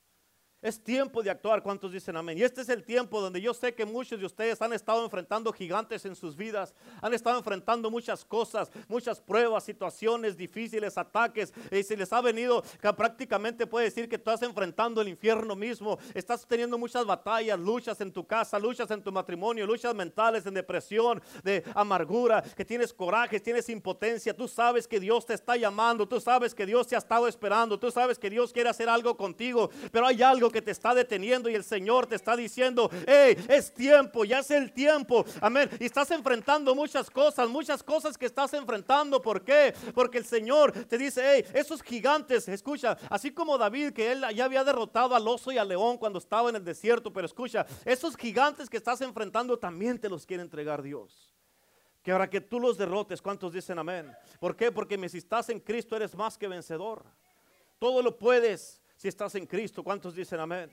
Es 0.62 0.80
tiempo 0.80 1.24
de 1.24 1.32
actuar. 1.32 1.64
¿Cuántos 1.64 1.92
dicen 1.92 2.16
amén? 2.16 2.38
Y 2.38 2.44
este 2.44 2.62
es 2.62 2.70
el 2.70 2.84
tiempo 2.84 3.20
donde 3.20 3.42
yo 3.42 3.52
sé 3.52 3.74
que 3.74 3.84
muchos 3.84 4.20
de 4.20 4.28
ustedes 4.28 4.62
han 4.62 4.74
estado 4.74 5.04
enfrentando 5.04 5.52
gigantes 5.52 6.06
en 6.06 6.16
sus 6.16 6.36
vidas. 6.36 6.76
Han 7.02 7.16
estado 7.16 7.40
enfrentando 7.40 7.90
muchas 7.90 8.24
cosas, 8.24 8.70
muchas 8.88 9.20
pruebas, 9.20 9.64
situaciones 9.64 10.38
difíciles, 10.38 11.00
ataques. 11.00 11.52
Y 11.72 11.82
se 11.82 11.98
les 11.98 12.14
ha 12.14 12.22
venido, 12.22 12.62
que 12.80 12.94
prácticamente 12.94 13.66
puede 13.66 13.86
decir 13.86 14.08
que 14.08 14.18
estás 14.18 14.44
enfrentando 14.44 15.02
el 15.02 15.08
infierno 15.08 15.56
mismo. 15.56 15.98
Estás 16.14 16.46
teniendo 16.46 16.78
muchas 16.78 17.08
batallas, 17.08 17.60
luchas 17.60 18.00
en 18.00 18.12
tu 18.12 18.28
casa, 18.28 18.60
luchas 18.60 18.92
en 18.92 19.02
tu 19.02 19.12
matrimonio, 19.12 19.66
luchas 19.66 19.96
mentales, 19.96 20.46
en 20.46 20.54
depresión, 20.54 21.24
de 21.44 21.64
amargura, 21.74 22.44
que 22.44 22.64
tienes 22.64 22.94
coraje, 22.94 23.40
tienes 23.40 23.68
impotencia. 23.70 24.32
Tú 24.32 24.48
sabes 24.48 24.88
que 24.88 25.00
Dios 25.00 25.26
te 25.26 25.34
está 25.34 25.58
llamando. 25.58 26.08
Tú 26.08 26.20
sabes 26.20 26.54
que 26.54 26.68
Dios 26.68 26.86
te 26.86 26.94
ha 26.94 27.00
estado 27.00 27.28
esperando. 27.28 27.80
Tú 27.80 27.90
sabes 27.90 28.20
que 28.20 28.30
Dios 28.30 28.54
quiere 28.54 28.70
hacer 28.70 28.90
algo 28.90 29.18
contigo. 29.18 29.72
Pero 29.92 30.06
hay 30.06 30.22
algo 30.22 30.51
que 30.52 30.62
te 30.62 30.72
está 30.72 30.94
deteniendo 30.94 31.50
y 31.50 31.56
el 31.56 31.64
Señor 31.64 32.08
te 32.08 32.16
está 32.16 32.36
diciendo, 32.36 32.90
hey, 33.08 33.38
es 33.48 33.74
tiempo, 33.74 34.26
ya 34.26 34.40
es 34.40 34.52
el 34.52 34.72
tiempo. 34.72 35.26
Amén. 35.40 35.70
Y 35.80 35.86
estás 35.86 36.12
enfrentando 36.12 36.76
muchas 36.76 37.10
cosas, 37.10 37.50
muchas 37.50 37.82
cosas 37.84 38.18
que 38.18 38.26
estás 38.26 38.54
enfrentando. 38.54 39.22
¿Por 39.22 39.44
qué? 39.44 39.74
Porque 39.94 40.18
el 40.18 40.26
Señor 40.26 40.72
te 40.72 40.98
dice, 40.98 41.22
hey, 41.24 41.46
esos 41.54 41.82
gigantes, 41.82 42.48
escucha, 42.48 42.98
así 43.10 43.32
como 43.32 43.58
David, 43.58 43.94
que 43.94 44.12
él 44.12 44.24
ya 44.36 44.46
había 44.46 44.64
derrotado 44.64 45.16
al 45.16 45.28
oso 45.28 45.52
y 45.52 45.58
al 45.58 45.68
león 45.68 45.98
cuando 45.98 46.20
estaba 46.20 46.50
en 46.50 46.56
el 46.58 46.64
desierto, 46.64 47.12
pero 47.12 47.26
escucha, 47.26 47.66
esos 47.86 48.16
gigantes 48.16 48.70
que 48.70 48.78
estás 48.78 49.02
enfrentando 49.02 49.58
también 49.58 50.00
te 50.00 50.10
los 50.10 50.26
quiere 50.26 50.44
entregar 50.44 50.82
Dios. 50.82 51.34
Que 52.02 52.12
ahora 52.12 52.30
que 52.30 52.42
tú 52.42 52.60
los 52.60 52.78
derrotes, 52.78 53.22
¿cuántos 53.22 53.54
dicen 53.54 53.78
amén? 53.78 54.12
¿Por 54.40 54.56
qué? 54.56 54.72
Porque 54.72 54.98
si 55.08 55.20
estás 55.20 55.50
en 55.50 55.60
Cristo 55.60 55.96
eres 55.96 56.16
más 56.16 56.38
que 56.38 56.48
vencedor. 56.48 57.06
Todo 57.78 58.02
lo 58.02 58.18
puedes 58.18 58.81
si 59.02 59.08
estás 59.08 59.34
en 59.34 59.48
Cristo. 59.48 59.84
¿Cuántos 59.84 60.14
dicen 60.14 60.40
amén? 60.40 60.70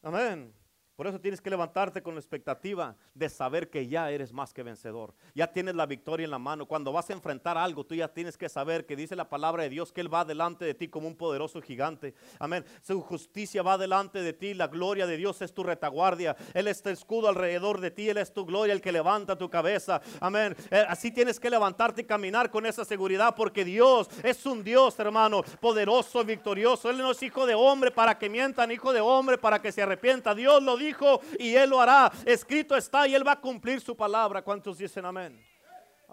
Amén. 0.00 0.54
Por 0.98 1.06
eso 1.06 1.20
tienes 1.20 1.40
que 1.40 1.48
levantarte 1.48 2.02
con 2.02 2.14
la 2.14 2.20
expectativa 2.20 2.96
de 3.14 3.28
saber 3.28 3.70
que 3.70 3.86
ya 3.86 4.10
eres 4.10 4.32
más 4.32 4.52
que 4.52 4.64
vencedor. 4.64 5.14
Ya 5.32 5.46
tienes 5.46 5.76
la 5.76 5.86
victoria 5.86 6.24
en 6.24 6.32
la 6.32 6.40
mano. 6.40 6.66
Cuando 6.66 6.90
vas 6.90 7.08
a 7.08 7.12
enfrentar 7.12 7.56
algo, 7.56 7.86
tú 7.86 7.94
ya 7.94 8.08
tienes 8.08 8.36
que 8.36 8.48
saber 8.48 8.84
que 8.84 8.96
dice 8.96 9.14
la 9.14 9.28
palabra 9.28 9.62
de 9.62 9.68
Dios 9.68 9.92
que 9.92 10.00
Él 10.00 10.12
va 10.12 10.24
delante 10.24 10.64
de 10.64 10.74
ti 10.74 10.88
como 10.88 11.06
un 11.06 11.14
poderoso 11.14 11.62
gigante. 11.62 12.16
Amén. 12.40 12.64
Su 12.82 13.00
justicia 13.00 13.62
va 13.62 13.78
delante 13.78 14.22
de 14.22 14.32
ti. 14.32 14.54
La 14.54 14.66
gloria 14.66 15.06
de 15.06 15.16
Dios 15.16 15.40
es 15.40 15.54
tu 15.54 15.62
retaguardia. 15.62 16.34
Él 16.52 16.66
es 16.66 16.82
tu 16.82 16.88
escudo 16.88 17.28
alrededor 17.28 17.80
de 17.80 17.92
ti. 17.92 18.08
Él 18.08 18.16
es 18.16 18.32
tu 18.34 18.44
gloria, 18.44 18.74
el 18.74 18.80
que 18.80 18.90
levanta 18.90 19.38
tu 19.38 19.48
cabeza. 19.48 20.02
Amén. 20.18 20.56
Eh, 20.68 20.84
así 20.88 21.12
tienes 21.12 21.38
que 21.38 21.48
levantarte 21.48 22.00
y 22.00 22.06
caminar 22.06 22.50
con 22.50 22.66
esa 22.66 22.84
seguridad 22.84 23.36
porque 23.36 23.64
Dios 23.64 24.08
es 24.24 24.44
un 24.46 24.64
Dios, 24.64 24.98
hermano, 24.98 25.44
poderoso, 25.60 26.24
victorioso. 26.24 26.90
Él 26.90 26.98
no 26.98 27.12
es 27.12 27.22
hijo 27.22 27.46
de 27.46 27.54
hombre 27.54 27.92
para 27.92 28.18
que 28.18 28.28
mientan, 28.28 28.72
hijo 28.72 28.92
de 28.92 29.00
hombre 29.00 29.38
para 29.38 29.62
que 29.62 29.70
se 29.70 29.82
arrepienta. 29.82 30.34
Dios 30.34 30.60
lo 30.60 30.76
dice 30.76 30.87
dijo 30.88 31.20
y 31.38 31.54
Él 31.54 31.70
lo 31.70 31.80
hará. 31.80 32.10
Escrito 32.24 32.76
está 32.76 33.06
y 33.06 33.14
Él 33.14 33.26
va 33.26 33.32
a 33.32 33.40
cumplir 33.40 33.80
su 33.80 33.96
palabra. 33.96 34.42
¿Cuántos 34.42 34.78
dicen 34.78 35.04
amén? 35.04 35.40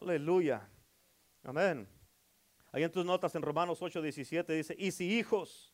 Aleluya. 0.01 0.67
Amén. 1.43 1.87
Ahí 2.71 2.83
en 2.83 2.91
tus 2.91 3.05
notas 3.05 3.33
en 3.35 3.41
Romanos 3.41 3.81
8, 3.81 4.01
17 4.01 4.53
dice, 4.53 4.75
y 4.77 4.91
si 4.91 5.17
hijos, 5.17 5.73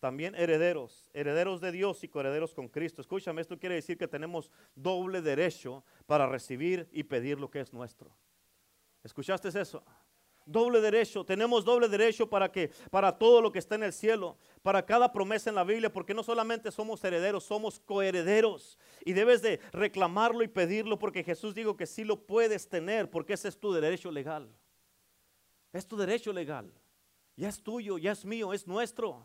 también 0.00 0.34
herederos, 0.34 1.08
herederos 1.14 1.60
de 1.60 1.72
Dios 1.72 2.02
y 2.04 2.08
coherederos 2.08 2.52
con 2.52 2.68
Cristo. 2.68 3.00
Escúchame, 3.00 3.40
esto 3.40 3.58
quiere 3.58 3.76
decir 3.76 3.96
que 3.96 4.08
tenemos 4.08 4.50
doble 4.74 5.22
derecho 5.22 5.84
para 6.06 6.26
recibir 6.26 6.88
y 6.92 7.04
pedir 7.04 7.38
lo 7.38 7.48
que 7.48 7.60
es 7.60 7.72
nuestro. 7.72 8.14
¿Escuchaste 9.02 9.48
eso? 9.48 9.82
Doble 10.44 10.80
derecho, 10.80 11.24
tenemos 11.24 11.64
doble 11.64 11.88
derecho 11.88 12.28
para 12.28 12.50
que 12.50 12.70
para 12.90 13.16
todo 13.16 13.40
lo 13.40 13.52
que 13.52 13.58
está 13.58 13.76
en 13.76 13.84
el 13.84 13.92
cielo, 13.92 14.36
para 14.62 14.84
cada 14.84 15.12
promesa 15.12 15.50
en 15.50 15.56
la 15.56 15.64
Biblia, 15.64 15.92
porque 15.92 16.14
no 16.14 16.22
solamente 16.22 16.70
somos 16.70 17.02
herederos, 17.04 17.44
somos 17.44 17.78
coherederos 17.80 18.78
y 19.04 19.12
debes 19.12 19.42
de 19.42 19.60
reclamarlo 19.72 20.42
y 20.42 20.48
pedirlo 20.48 20.98
porque 20.98 21.24
Jesús 21.24 21.54
dijo 21.54 21.76
que 21.76 21.86
sí 21.86 22.04
lo 22.04 22.26
puedes 22.26 22.68
tener, 22.68 23.10
porque 23.10 23.34
ese 23.34 23.48
es 23.48 23.58
tu 23.58 23.72
derecho 23.72 24.10
legal. 24.10 24.48
Es 25.72 25.86
tu 25.86 25.96
derecho 25.96 26.32
legal. 26.32 26.72
Ya 27.36 27.48
es 27.48 27.62
tuyo, 27.62 27.98
ya 27.98 28.12
es 28.12 28.24
mío, 28.24 28.52
es 28.52 28.66
nuestro. 28.66 29.24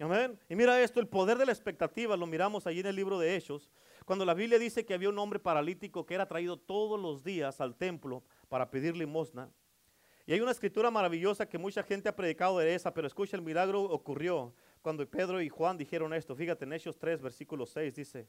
Amén. 0.00 0.38
Y 0.48 0.54
mira 0.54 0.80
esto, 0.80 1.00
el 1.00 1.08
poder 1.08 1.38
de 1.38 1.46
la 1.46 1.52
expectativa, 1.52 2.16
lo 2.16 2.26
miramos 2.26 2.66
allí 2.66 2.80
en 2.80 2.86
el 2.86 2.96
libro 2.96 3.18
de 3.18 3.34
Hechos, 3.34 3.68
cuando 4.04 4.24
la 4.24 4.34
Biblia 4.34 4.58
dice 4.58 4.86
que 4.86 4.94
había 4.94 5.08
un 5.08 5.18
hombre 5.18 5.38
paralítico 5.38 6.06
que 6.06 6.14
era 6.14 6.26
traído 6.26 6.56
todos 6.56 6.98
los 7.00 7.24
días 7.24 7.60
al 7.60 7.76
templo 7.76 8.22
para 8.48 8.70
pedir 8.70 8.96
limosna. 8.96 9.50
Y 10.28 10.34
hay 10.34 10.42
una 10.42 10.50
escritura 10.50 10.90
maravillosa 10.90 11.48
que 11.48 11.56
mucha 11.56 11.82
gente 11.82 12.06
ha 12.06 12.14
predicado 12.14 12.58
de 12.58 12.74
esa, 12.74 12.92
pero 12.92 13.06
escucha, 13.06 13.34
el 13.34 13.40
milagro 13.40 13.80
ocurrió 13.80 14.52
cuando 14.82 15.08
Pedro 15.08 15.40
y 15.40 15.48
Juan 15.48 15.78
dijeron 15.78 16.12
esto. 16.12 16.36
Fíjate, 16.36 16.66
en 16.66 16.74
Hechos 16.74 16.98
3, 16.98 17.22
versículo 17.22 17.64
6 17.64 17.94
dice, 17.94 18.28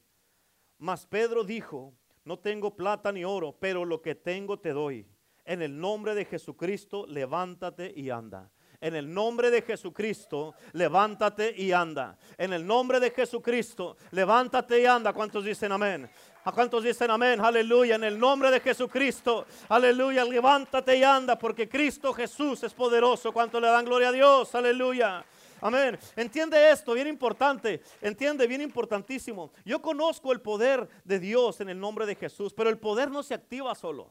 mas 0.78 1.04
Pedro 1.04 1.44
dijo, 1.44 1.92
no 2.24 2.38
tengo 2.38 2.74
plata 2.74 3.12
ni 3.12 3.22
oro, 3.22 3.54
pero 3.60 3.84
lo 3.84 4.00
que 4.00 4.14
tengo 4.14 4.58
te 4.58 4.70
doy. 4.70 5.06
En 5.44 5.60
el 5.60 5.78
nombre 5.78 6.14
de 6.14 6.24
Jesucristo, 6.24 7.04
levántate 7.06 7.92
y 7.94 8.08
anda. 8.08 8.50
En 8.80 8.96
el 8.96 9.12
nombre 9.12 9.50
de 9.50 9.60
Jesucristo, 9.60 10.54
levántate 10.72 11.54
y 11.54 11.70
anda. 11.70 12.16
En 12.38 12.52
el 12.52 12.66
nombre 12.66 12.98
de 12.98 13.10
Jesucristo, 13.10 13.98
levántate 14.10 14.80
y 14.80 14.86
anda. 14.86 15.12
¿Cuántos 15.12 15.44
dicen 15.44 15.70
amén? 15.72 16.10
¿A 16.44 16.52
cuántos 16.52 16.82
dicen 16.82 17.10
amén? 17.10 17.40
Aleluya. 17.40 17.96
En 17.96 18.04
el 18.04 18.18
nombre 18.18 18.50
de 18.50 18.60
Jesucristo, 18.60 19.46
aleluya. 19.68 20.24
Levántate 20.24 20.96
y 20.96 21.02
anda 21.02 21.38
porque 21.38 21.68
Cristo 21.68 22.14
Jesús 22.14 22.62
es 22.62 22.72
poderoso. 22.72 23.32
¿Cuánto 23.32 23.60
le 23.60 23.68
dan 23.68 23.84
gloria 23.84 24.08
a 24.08 24.12
Dios? 24.12 24.54
Aleluya. 24.54 25.24
Amén. 25.60 25.98
Entiende 26.16 26.70
esto, 26.70 26.94
bien 26.94 27.06
importante. 27.06 27.82
Entiende, 28.00 28.46
bien 28.46 28.62
importantísimo. 28.62 29.52
Yo 29.64 29.82
conozco 29.82 30.32
el 30.32 30.40
poder 30.40 30.88
de 31.04 31.18
Dios 31.18 31.60
en 31.60 31.68
el 31.68 31.78
nombre 31.78 32.06
de 32.06 32.14
Jesús, 32.14 32.54
pero 32.54 32.70
el 32.70 32.78
poder 32.78 33.10
no 33.10 33.22
se 33.22 33.34
activa 33.34 33.74
solo. 33.74 34.10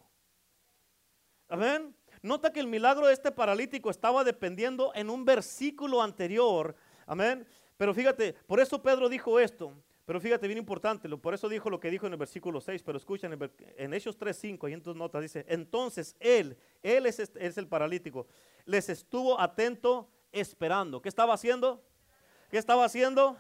Amén. 1.48 1.96
Nota 2.22 2.52
que 2.52 2.60
el 2.60 2.68
milagro 2.68 3.08
de 3.08 3.14
este 3.14 3.32
paralítico 3.32 3.90
estaba 3.90 4.24
dependiendo 4.24 4.92
en 4.96 5.10
un 5.10 5.26
versículo 5.26 6.02
anterior. 6.02 6.76
Amén. 7.06 7.48
Pero 7.78 7.94
fíjate, 7.94 8.34
por 8.34 8.60
eso 8.60 8.82
Pedro 8.82 9.08
dijo 9.08 9.40
esto. 9.40 9.74
Pero 10.10 10.20
fíjate, 10.20 10.48
bien 10.48 10.58
importante, 10.58 11.08
por 11.18 11.36
eso 11.36 11.48
dijo 11.48 11.70
lo 11.70 11.80
que 11.80 11.92
dijo 11.92 12.08
en 12.08 12.14
el 12.14 12.18
versículo 12.18 12.60
6, 12.60 12.82
pero 12.82 12.98
escuchen, 12.98 13.38
en 13.78 13.94
Hechos 13.94 14.18
3.5 14.18 14.68
y 14.68 14.74
en 14.74 14.82
tus 14.82 14.96
notas 14.96 15.22
dice, 15.22 15.46
entonces 15.48 16.16
él, 16.20 16.58
él 16.82 17.06
es, 17.06 17.20
es 17.20 17.58
el 17.60 17.68
paralítico, 17.68 18.26
les 18.66 18.90
estuvo 18.90 19.40
atento 19.40 20.10
esperando. 20.32 21.00
¿Qué 21.00 21.10
estaba 21.10 21.36
haciendo? 21.36 21.84
¿Qué 22.50 22.58
estaba 22.58 22.86
haciendo? 22.86 23.38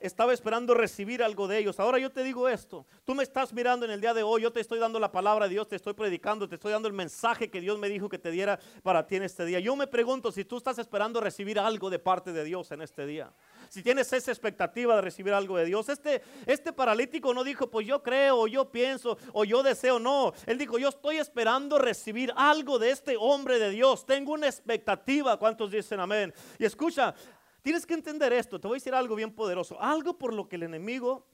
Estaba 0.00 0.32
esperando 0.32 0.74
recibir 0.74 1.22
algo 1.22 1.48
de 1.48 1.58
ellos. 1.58 1.80
Ahora 1.80 1.98
yo 1.98 2.10
te 2.10 2.22
digo 2.22 2.48
esto. 2.48 2.86
Tú 3.04 3.14
me 3.14 3.22
estás 3.22 3.52
mirando 3.52 3.86
en 3.86 3.92
el 3.92 4.00
día 4.00 4.14
de 4.14 4.22
hoy. 4.22 4.42
Yo 4.42 4.52
te 4.52 4.60
estoy 4.60 4.78
dando 4.78 5.00
la 5.00 5.10
palabra 5.10 5.46
de 5.46 5.54
Dios. 5.54 5.68
Te 5.68 5.76
estoy 5.76 5.94
predicando. 5.94 6.48
Te 6.48 6.56
estoy 6.56 6.72
dando 6.72 6.88
el 6.88 6.94
mensaje 6.94 7.50
que 7.50 7.60
Dios 7.60 7.78
me 7.78 7.88
dijo 7.88 8.08
que 8.08 8.18
te 8.18 8.30
diera 8.30 8.58
para 8.82 9.06
ti 9.06 9.16
en 9.16 9.22
este 9.22 9.44
día. 9.44 9.60
Yo 9.60 9.76
me 9.76 9.86
pregunto 9.86 10.30
si 10.32 10.44
tú 10.44 10.58
estás 10.58 10.78
esperando 10.78 11.20
recibir 11.20 11.58
algo 11.58 11.90
de 11.90 11.98
parte 11.98 12.32
de 12.32 12.44
Dios 12.44 12.70
en 12.72 12.82
este 12.82 13.06
día 13.06 13.32
si 13.74 13.82
tienes 13.82 14.12
esa 14.12 14.30
expectativa 14.30 14.94
de 14.94 15.02
recibir 15.02 15.32
algo 15.32 15.56
de 15.56 15.64
Dios. 15.64 15.88
Este, 15.88 16.22
este 16.46 16.72
paralítico 16.72 17.34
no 17.34 17.42
dijo, 17.42 17.68
pues 17.68 17.84
yo 17.84 18.02
creo, 18.04 18.42
o 18.42 18.46
yo 18.46 18.70
pienso, 18.70 19.18
o 19.32 19.44
yo 19.44 19.64
deseo, 19.64 19.98
no. 19.98 20.32
Él 20.46 20.58
dijo, 20.58 20.78
yo 20.78 20.90
estoy 20.90 21.16
esperando 21.16 21.76
recibir 21.78 22.32
algo 22.36 22.78
de 22.78 22.90
este 22.90 23.16
hombre 23.18 23.58
de 23.58 23.70
Dios. 23.70 24.06
Tengo 24.06 24.32
una 24.32 24.46
expectativa. 24.46 25.36
¿Cuántos 25.38 25.72
dicen 25.72 25.98
amén? 25.98 26.32
Y 26.56 26.64
escucha, 26.64 27.16
tienes 27.64 27.86
que 27.86 27.94
entender 27.94 28.32
esto. 28.34 28.60
Te 28.60 28.68
voy 28.68 28.76
a 28.76 28.78
decir 28.78 28.94
algo 28.94 29.16
bien 29.16 29.34
poderoso. 29.34 29.80
Algo 29.80 30.18
por 30.18 30.34
lo 30.34 30.48
que 30.48 30.56
el 30.56 30.64
enemigo 30.64 31.26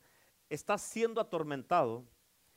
está 0.48 0.78
siendo 0.78 1.20
atormentado. 1.20 2.04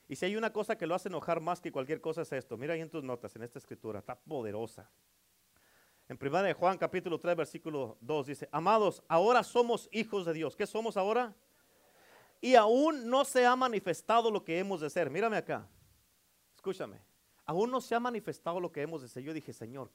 Y 0.08 0.14
si 0.14 0.24
hay 0.24 0.36
una 0.36 0.52
cosa 0.52 0.78
que 0.78 0.86
lo 0.86 0.94
hace 0.94 1.08
enojar 1.08 1.40
más 1.40 1.60
que 1.60 1.72
cualquier 1.72 2.00
cosa 2.00 2.22
es 2.22 2.32
esto. 2.32 2.56
Mira 2.56 2.74
ahí 2.74 2.80
en 2.80 2.88
tus 2.88 3.02
notas, 3.02 3.34
en 3.34 3.42
esta 3.42 3.58
escritura. 3.58 3.98
Está 3.98 4.14
poderosa. 4.14 4.88
En 6.08 6.16
1 6.20 6.42
de 6.44 6.52
Juan 6.52 6.78
capítulo 6.78 7.18
3 7.18 7.34
versículo 7.34 7.98
2 8.00 8.26
dice, 8.26 8.48
amados, 8.52 9.02
ahora 9.08 9.42
somos 9.42 9.88
hijos 9.90 10.24
de 10.24 10.34
Dios. 10.34 10.54
¿Qué 10.54 10.66
somos 10.66 10.96
ahora? 10.96 11.34
Y 12.40 12.54
aún 12.54 13.10
no 13.10 13.24
se 13.24 13.44
ha 13.44 13.56
manifestado 13.56 14.30
lo 14.30 14.44
que 14.44 14.58
hemos 14.58 14.82
de 14.82 14.90
ser. 14.90 15.10
Mírame 15.10 15.36
acá. 15.36 15.66
Escúchame. 16.54 17.00
Aún 17.44 17.72
no 17.72 17.80
se 17.80 17.96
ha 17.96 18.00
manifestado 18.00 18.60
lo 18.60 18.70
que 18.70 18.82
hemos 18.82 19.02
de 19.02 19.08
ser. 19.08 19.24
Yo 19.24 19.34
dije, 19.34 19.52
Señor, 19.52 19.90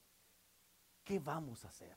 ¿qué 1.05 1.17
vamos 1.17 1.63
a 1.63 1.69
hacer? 1.69 1.95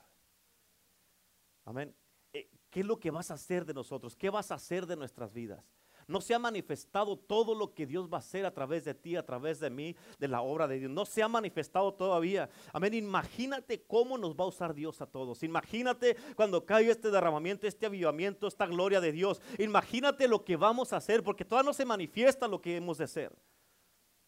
Amén. 1.64 1.94
Eh, 2.32 2.48
¿Qué 2.70 2.80
es 2.80 2.86
lo 2.86 2.98
que 2.98 3.10
vas 3.10 3.30
a 3.30 3.34
hacer 3.34 3.64
de 3.64 3.74
nosotros? 3.74 4.16
¿Qué 4.16 4.30
vas 4.30 4.50
a 4.50 4.54
hacer 4.54 4.86
de 4.86 4.96
nuestras 4.96 5.32
vidas? 5.32 5.64
No 6.06 6.20
se 6.20 6.34
ha 6.34 6.38
manifestado 6.38 7.16
todo 7.16 7.54
lo 7.54 7.74
que 7.74 7.86
Dios 7.86 8.08
va 8.12 8.16
a 8.16 8.20
hacer 8.20 8.44
a 8.44 8.52
través 8.52 8.84
de 8.84 8.94
ti, 8.94 9.16
a 9.16 9.24
través 9.24 9.60
de 9.60 9.70
mí, 9.70 9.94
de 10.18 10.28
la 10.28 10.42
obra 10.42 10.66
de 10.66 10.78
Dios. 10.78 10.90
No 10.90 11.04
se 11.04 11.22
ha 11.22 11.28
manifestado 11.28 11.94
todavía. 11.94 12.50
Amén. 12.72 12.94
Imagínate 12.94 13.82
cómo 13.82 14.18
nos 14.18 14.34
va 14.34 14.44
a 14.44 14.48
usar 14.48 14.74
Dios 14.74 15.00
a 15.00 15.06
todos. 15.06 15.42
Imagínate 15.42 16.16
cuando 16.34 16.64
caiga 16.64 16.92
este 16.92 17.10
derramamiento, 17.10 17.66
este 17.66 17.86
avivamiento, 17.86 18.46
esta 18.46 18.66
gloria 18.66 19.00
de 19.00 19.12
Dios. 19.12 19.40
Imagínate 19.58 20.26
lo 20.28 20.44
que 20.44 20.56
vamos 20.56 20.92
a 20.92 20.96
hacer, 20.96 21.22
porque 21.22 21.44
todavía 21.44 21.70
no 21.70 21.74
se 21.74 21.84
manifiesta 21.84 22.48
lo 22.48 22.60
que 22.60 22.76
hemos 22.76 22.98
de 22.98 23.04
hacer. 23.04 23.32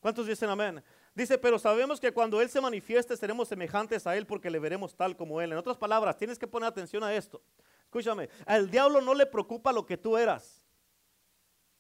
¿Cuántos 0.01 0.27
dicen 0.27 0.51
amén? 0.51 0.83
Dice, 1.15 1.39
pero 1.39 1.59
sabemos 1.59 2.01
que 2.01 2.13
cuando 2.13 2.41
Él 2.41 2.49
se 2.49 2.61
manifieste 2.61 3.17
seremos 3.17 3.49
semejantes 3.49 4.07
a 4.07 4.17
Él 4.17 4.27
porque 4.27 4.51
le 4.51 4.59
veremos 4.59 4.97
tal 4.97 5.17
como 5.17 5.41
Él. 5.41 5.53
En 5.53 5.59
otras 5.59 5.77
palabras, 5.77 6.17
tienes 6.17 6.39
que 6.39 6.49
poner 6.49 6.69
atención 6.69 7.05
a 7.05 7.15
esto. 7.15 7.41
Escúchame, 7.85 8.29
al 8.47 8.69
diablo 8.69 9.01
no 9.01 9.15
le 9.15 9.25
preocupa 9.25 9.73
lo 9.73 9.87
que 9.87 9.97
tú 9.97 10.17
eras. 10.17 10.67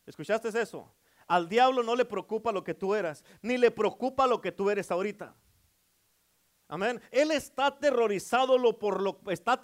¿Escuchaste 0.07 0.49
eso? 0.61 0.95
Al 1.27 1.49
diablo 1.49 1.83
no 1.83 1.97
le 1.97 2.05
preocupa 2.05 2.53
lo 2.53 2.63
que 2.63 2.75
tú 2.75 2.95
eras, 2.95 3.25
ni 3.43 3.57
le 3.57 3.71
preocupa 3.71 4.27
lo 4.27 4.41
que 4.41 4.53
tú 4.53 4.71
eres 4.71 4.91
ahorita. 4.91 5.35
Amén. 6.67 6.99
Él 7.11 7.31
está 7.31 7.67
aterrorizado, 7.67 8.57
por 8.79 9.03
lo, 9.03 9.21
está 9.29 9.61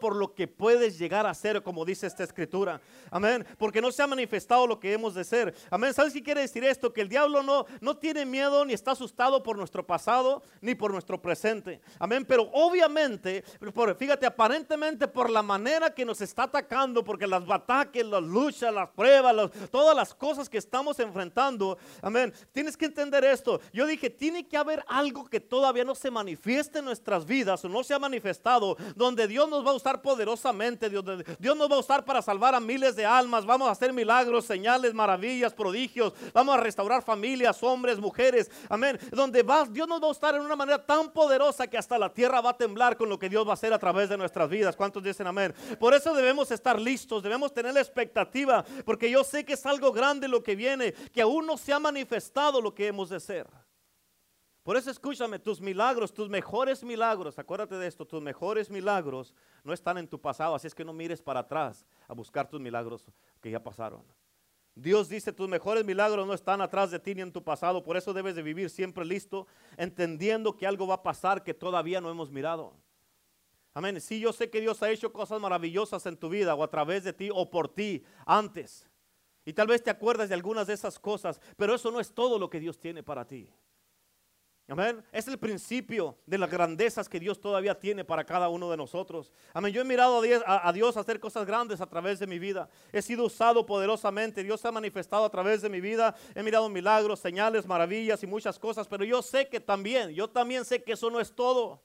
por 0.00 0.16
lo 0.16 0.34
que 0.34 0.48
puedes 0.48 0.98
llegar 0.98 1.24
a 1.24 1.34
ser, 1.34 1.62
como 1.62 1.84
dice 1.84 2.08
esta 2.08 2.24
escritura. 2.24 2.80
Amén. 3.12 3.46
Porque 3.58 3.80
no 3.80 3.92
se 3.92 4.02
ha 4.02 4.08
manifestado 4.08 4.66
lo 4.66 4.80
que 4.80 4.92
hemos 4.92 5.14
de 5.14 5.22
ser. 5.22 5.54
Amén. 5.70 5.94
¿Sabes 5.94 6.12
qué 6.12 6.22
quiere 6.22 6.40
decir 6.40 6.64
esto? 6.64 6.92
Que 6.92 7.02
el 7.02 7.08
diablo 7.08 7.44
no, 7.44 7.64
no 7.80 7.96
tiene 7.96 8.26
miedo 8.26 8.64
ni 8.64 8.72
está 8.72 8.90
asustado 8.90 9.40
por 9.40 9.56
nuestro 9.56 9.86
pasado 9.86 10.42
ni 10.60 10.74
por 10.74 10.90
nuestro 10.90 11.22
presente. 11.22 11.80
Amén. 12.00 12.24
Pero 12.26 12.50
obviamente, 12.52 13.44
fíjate, 13.96 14.26
aparentemente 14.26 15.06
por 15.06 15.30
la 15.30 15.42
manera 15.42 15.94
que 15.94 16.04
nos 16.04 16.20
está 16.20 16.44
atacando, 16.44 17.04
porque 17.04 17.26
las 17.26 17.48
ataques, 17.48 18.04
las 18.04 18.22
luchas, 18.22 18.74
las 18.74 18.88
pruebas, 18.90 19.48
todas 19.70 19.94
las 19.94 20.12
cosas 20.12 20.48
que 20.48 20.58
estamos 20.58 20.98
enfrentando. 20.98 21.78
Amén. 22.00 22.34
Tienes 22.50 22.76
que 22.76 22.86
entender 22.86 23.24
esto. 23.24 23.60
Yo 23.72 23.86
dije, 23.86 24.10
tiene 24.10 24.48
que 24.48 24.56
haber 24.56 24.84
algo 24.88 25.24
que 25.26 25.38
todavía 25.38 25.84
no 25.84 25.94
se 25.94 26.10
manifiesta 26.10 26.31
manifieste 26.32 26.80
nuestras 26.80 27.26
vidas 27.26 27.62
o 27.64 27.68
no 27.68 27.84
se 27.84 27.92
ha 27.92 27.98
manifestado, 27.98 28.76
donde 28.96 29.28
Dios 29.28 29.48
nos 29.50 29.66
va 29.66 29.70
a 29.70 29.74
usar 29.74 30.00
poderosamente, 30.00 30.88
Dios, 30.88 31.04
Dios 31.38 31.56
nos 31.56 31.70
va 31.70 31.76
a 31.76 31.80
usar 31.80 32.04
para 32.06 32.22
salvar 32.22 32.54
a 32.54 32.60
miles 32.60 32.96
de 32.96 33.04
almas, 33.04 33.44
vamos 33.44 33.68
a 33.68 33.72
hacer 33.72 33.92
milagros, 33.92 34.46
señales, 34.46 34.94
maravillas, 34.94 35.52
prodigios, 35.52 36.14
vamos 36.32 36.54
a 36.54 36.60
restaurar 36.60 37.02
familias, 37.02 37.62
hombres, 37.62 37.98
mujeres, 37.98 38.50
amén, 38.70 38.98
donde 39.10 39.42
va, 39.42 39.66
Dios 39.66 39.86
nos 39.86 40.02
va 40.02 40.06
a 40.06 40.10
usar 40.10 40.34
en 40.34 40.40
una 40.40 40.56
manera 40.56 40.82
tan 40.82 41.10
poderosa 41.10 41.66
que 41.66 41.76
hasta 41.76 41.98
la 41.98 42.08
tierra 42.08 42.40
va 42.40 42.50
a 42.50 42.56
temblar 42.56 42.96
con 42.96 43.10
lo 43.10 43.18
que 43.18 43.28
Dios 43.28 43.46
va 43.46 43.50
a 43.50 43.54
hacer 43.54 43.74
a 43.74 43.78
través 43.78 44.08
de 44.08 44.16
nuestras 44.16 44.48
vidas. 44.48 44.74
¿Cuántos 44.74 45.02
dicen 45.02 45.26
amén? 45.26 45.54
Por 45.78 45.92
eso 45.92 46.14
debemos 46.14 46.50
estar 46.50 46.80
listos, 46.80 47.22
debemos 47.22 47.52
tener 47.52 47.74
la 47.74 47.80
expectativa, 47.80 48.64
porque 48.86 49.10
yo 49.10 49.22
sé 49.22 49.44
que 49.44 49.52
es 49.52 49.66
algo 49.66 49.92
grande 49.92 50.28
lo 50.28 50.42
que 50.42 50.56
viene, 50.56 50.94
que 51.12 51.20
aún 51.20 51.46
no 51.46 51.58
se 51.58 51.74
ha 51.74 51.78
manifestado 51.78 52.60
lo 52.62 52.74
que 52.74 52.86
hemos 52.86 53.10
de 53.10 53.20
ser. 53.20 53.46
Por 54.62 54.76
eso 54.76 54.90
escúchame, 54.90 55.40
tus 55.40 55.60
milagros, 55.60 56.14
tus 56.14 56.28
mejores 56.28 56.84
milagros, 56.84 57.38
acuérdate 57.38 57.76
de 57.76 57.88
esto, 57.88 58.06
tus 58.06 58.22
mejores 58.22 58.70
milagros 58.70 59.34
no 59.64 59.72
están 59.72 59.98
en 59.98 60.06
tu 60.06 60.20
pasado, 60.20 60.54
así 60.54 60.68
es 60.68 60.74
que 60.74 60.84
no 60.84 60.92
mires 60.92 61.20
para 61.20 61.40
atrás 61.40 61.84
a 62.06 62.14
buscar 62.14 62.48
tus 62.48 62.60
milagros 62.60 63.04
que 63.40 63.50
ya 63.50 63.62
pasaron. 63.62 64.04
Dios 64.74 65.08
dice, 65.08 65.32
tus 65.32 65.48
mejores 65.48 65.84
milagros 65.84 66.26
no 66.26 66.32
están 66.32 66.60
atrás 66.60 66.92
de 66.92 67.00
ti 67.00 67.14
ni 67.14 67.22
en 67.22 67.32
tu 67.32 67.42
pasado, 67.42 67.82
por 67.82 67.96
eso 67.96 68.12
debes 68.12 68.36
de 68.36 68.42
vivir 68.42 68.70
siempre 68.70 69.04
listo, 69.04 69.48
entendiendo 69.76 70.56
que 70.56 70.66
algo 70.66 70.86
va 70.86 70.94
a 70.94 71.02
pasar 71.02 71.42
que 71.42 71.54
todavía 71.54 72.00
no 72.00 72.08
hemos 72.08 72.30
mirado. 72.30 72.74
Amén. 73.74 74.00
Sí, 74.00 74.20
yo 74.20 74.32
sé 74.32 74.48
que 74.48 74.60
Dios 74.60 74.82
ha 74.82 74.90
hecho 74.90 75.12
cosas 75.12 75.40
maravillosas 75.40 76.04
en 76.06 76.16
tu 76.16 76.28
vida 76.28 76.54
o 76.54 76.62
a 76.62 76.70
través 76.70 77.04
de 77.04 77.12
ti 77.12 77.30
o 77.32 77.50
por 77.50 77.68
ti 77.68 78.04
antes. 78.26 78.88
Y 79.44 79.54
tal 79.54 79.66
vez 79.66 79.82
te 79.82 79.90
acuerdas 79.90 80.28
de 80.28 80.34
algunas 80.34 80.66
de 80.66 80.74
esas 80.74 80.98
cosas, 80.98 81.40
pero 81.56 81.74
eso 81.74 81.90
no 81.90 81.98
es 81.98 82.12
todo 82.12 82.38
lo 82.38 82.48
que 82.48 82.60
Dios 82.60 82.78
tiene 82.78 83.02
para 83.02 83.26
ti. 83.26 83.50
Amén. 84.68 85.04
Es 85.10 85.26
el 85.28 85.38
principio 85.38 86.16
de 86.24 86.38
las 86.38 86.48
grandezas 86.48 87.08
que 87.08 87.18
Dios 87.18 87.40
todavía 87.40 87.78
tiene 87.78 88.04
para 88.04 88.24
cada 88.24 88.48
uno 88.48 88.70
de 88.70 88.76
nosotros. 88.76 89.32
Amén. 89.52 89.72
Yo 89.72 89.82
he 89.82 89.84
mirado 89.84 90.22
a 90.46 90.72
Dios, 90.72 90.96
hacer 90.96 91.20
cosas 91.20 91.44
grandes 91.44 91.80
a 91.80 91.86
través 91.86 92.20
de 92.20 92.26
mi 92.26 92.38
vida. 92.38 92.70
He 92.92 93.02
sido 93.02 93.24
usado 93.24 93.66
poderosamente. 93.66 94.42
Dios 94.42 94.60
se 94.60 94.68
ha 94.68 94.72
manifestado 94.72 95.24
a 95.24 95.30
través 95.30 95.62
de 95.62 95.68
mi 95.68 95.80
vida. 95.80 96.14
He 96.34 96.42
mirado 96.42 96.68
milagros, 96.68 97.20
señales, 97.20 97.66
maravillas 97.66 98.22
y 98.22 98.26
muchas 98.26 98.58
cosas. 98.58 98.86
Pero 98.86 99.04
yo 99.04 99.20
sé 99.20 99.48
que 99.48 99.60
también, 99.60 100.10
yo 100.10 100.30
también 100.30 100.64
sé 100.64 100.82
que 100.82 100.92
eso 100.92 101.10
no 101.10 101.20
es 101.20 101.34
todo. 101.34 101.82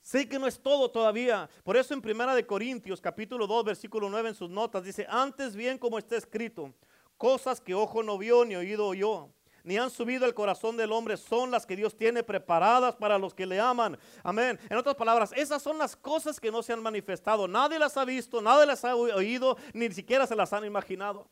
Sé 0.00 0.26
que 0.26 0.38
no 0.38 0.46
es 0.46 0.58
todo 0.58 0.90
todavía. 0.90 1.48
Por 1.62 1.76
eso 1.76 1.92
en 1.92 2.00
Primera 2.00 2.34
de 2.34 2.46
Corintios, 2.46 3.02
capítulo 3.02 3.46
2, 3.46 3.64
versículo 3.64 4.08
9 4.08 4.30
en 4.30 4.34
sus 4.34 4.48
notas 4.48 4.82
dice, 4.82 5.06
"Antes 5.08 5.54
bien 5.54 5.76
como 5.76 5.98
está 5.98 6.16
escrito, 6.16 6.72
cosas 7.18 7.60
que 7.60 7.74
ojo 7.74 8.02
no 8.02 8.16
vio 8.16 8.46
ni 8.46 8.56
oído 8.56 8.86
oyó, 8.86 9.28
ni 9.64 9.78
han 9.78 9.90
subido 9.90 10.26
el 10.26 10.34
corazón 10.34 10.76
del 10.76 10.92
hombre, 10.92 11.16
son 11.16 11.50
las 11.50 11.66
que 11.66 11.76
Dios 11.76 11.96
tiene 11.96 12.22
preparadas 12.22 12.96
para 12.96 13.18
los 13.18 13.34
que 13.34 13.46
le 13.46 13.60
aman. 13.60 13.98
Amén. 14.22 14.58
En 14.68 14.76
otras 14.76 14.94
palabras, 14.94 15.32
esas 15.36 15.62
son 15.62 15.78
las 15.78 15.96
cosas 15.96 16.40
que 16.40 16.50
no 16.50 16.62
se 16.62 16.72
han 16.72 16.82
manifestado. 16.82 17.46
Nadie 17.46 17.78
las 17.78 17.96
ha 17.96 18.04
visto, 18.04 18.40
nadie 18.40 18.66
las 18.66 18.84
ha 18.84 18.96
oído, 18.96 19.56
ni 19.72 19.90
siquiera 19.90 20.26
se 20.26 20.36
las 20.36 20.52
han 20.52 20.64
imaginado. 20.64 21.28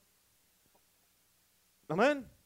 Amén. 1.88 2.37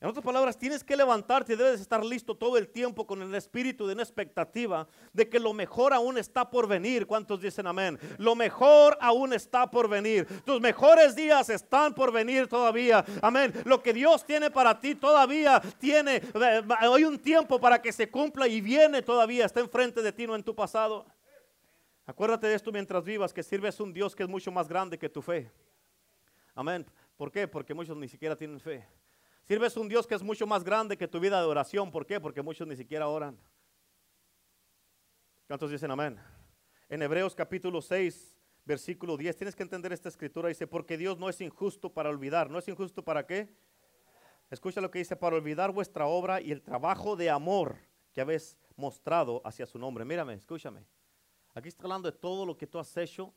En 0.00 0.08
otras 0.08 0.24
palabras, 0.24 0.56
tienes 0.56 0.84
que 0.84 0.96
levantarte 0.96 1.54
y 1.54 1.56
debes 1.56 1.80
estar 1.80 2.04
listo 2.04 2.36
todo 2.36 2.56
el 2.56 2.68
tiempo 2.68 3.04
con 3.04 3.20
el 3.20 3.34
espíritu 3.34 3.84
de 3.84 3.94
una 3.94 4.04
expectativa 4.04 4.86
de 5.12 5.28
que 5.28 5.40
lo 5.40 5.52
mejor 5.52 5.92
aún 5.92 6.18
está 6.18 6.48
por 6.48 6.68
venir. 6.68 7.04
¿Cuántos 7.04 7.40
dicen 7.40 7.66
amén? 7.66 7.98
Lo 8.16 8.36
mejor 8.36 8.96
aún 9.00 9.32
está 9.32 9.68
por 9.68 9.88
venir. 9.88 10.24
Tus 10.44 10.60
mejores 10.60 11.16
días 11.16 11.50
están 11.50 11.94
por 11.94 12.12
venir 12.12 12.46
todavía. 12.46 13.04
Amén. 13.20 13.52
Lo 13.64 13.82
que 13.82 13.92
Dios 13.92 14.24
tiene 14.24 14.52
para 14.52 14.78
ti 14.78 14.94
todavía 14.94 15.60
tiene. 15.80 16.16
Eh, 16.16 16.62
hay 16.78 17.02
un 17.02 17.18
tiempo 17.18 17.58
para 17.58 17.82
que 17.82 17.90
se 17.90 18.08
cumpla 18.08 18.46
y 18.46 18.60
viene 18.60 19.02
todavía. 19.02 19.46
Está 19.46 19.58
enfrente 19.58 20.00
de 20.00 20.12
ti, 20.12 20.28
no 20.28 20.36
en 20.36 20.44
tu 20.44 20.54
pasado. 20.54 21.06
Acuérdate 22.06 22.46
de 22.46 22.54
esto 22.54 22.70
mientras 22.70 23.02
vivas, 23.02 23.32
que 23.32 23.42
sirves 23.42 23.80
a 23.80 23.82
un 23.82 23.92
Dios 23.92 24.14
que 24.14 24.22
es 24.22 24.28
mucho 24.28 24.52
más 24.52 24.68
grande 24.68 24.96
que 24.96 25.08
tu 25.08 25.20
fe. 25.20 25.50
Amén. 26.54 26.86
¿Por 27.16 27.32
qué? 27.32 27.48
Porque 27.48 27.74
muchos 27.74 27.96
ni 27.96 28.06
siquiera 28.06 28.36
tienen 28.36 28.60
fe. 28.60 28.86
Sirves 29.48 29.78
un 29.78 29.88
Dios 29.88 30.06
que 30.06 30.14
es 30.14 30.22
mucho 30.22 30.46
más 30.46 30.62
grande 30.62 30.98
que 30.98 31.08
tu 31.08 31.18
vida 31.18 31.40
de 31.40 31.46
oración. 31.46 31.90
¿Por 31.90 32.04
qué? 32.04 32.20
Porque 32.20 32.42
muchos 32.42 32.68
ni 32.68 32.76
siquiera 32.76 33.08
oran. 33.08 33.40
¿Cuántos 35.46 35.70
dicen 35.70 35.90
amén? 35.90 36.20
En 36.90 37.00
Hebreos 37.00 37.34
capítulo 37.34 37.80
6, 37.80 38.36
versículo 38.66 39.16
10, 39.16 39.34
tienes 39.34 39.56
que 39.56 39.62
entender 39.62 39.90
esta 39.94 40.10
escritura. 40.10 40.50
Dice, 40.50 40.66
porque 40.66 40.98
Dios 40.98 41.18
no 41.18 41.30
es 41.30 41.40
injusto 41.40 41.90
para 41.90 42.10
olvidar. 42.10 42.50
¿No 42.50 42.58
es 42.58 42.68
injusto 42.68 43.02
para 43.02 43.24
qué? 43.24 43.48
Escucha 44.50 44.82
lo 44.82 44.90
que 44.90 44.98
dice, 44.98 45.16
para 45.16 45.36
olvidar 45.36 45.72
vuestra 45.72 46.04
obra 46.04 46.42
y 46.42 46.52
el 46.52 46.60
trabajo 46.60 47.16
de 47.16 47.30
amor 47.30 47.78
que 48.12 48.20
habéis 48.20 48.58
mostrado 48.76 49.40
hacia 49.46 49.64
su 49.64 49.78
nombre. 49.78 50.04
Mírame, 50.04 50.34
escúchame. 50.34 50.84
Aquí 51.54 51.68
está 51.68 51.84
hablando 51.84 52.10
de 52.10 52.18
todo 52.18 52.44
lo 52.44 52.54
que 52.54 52.66
tú 52.66 52.78
has 52.78 52.94
hecho 52.98 53.32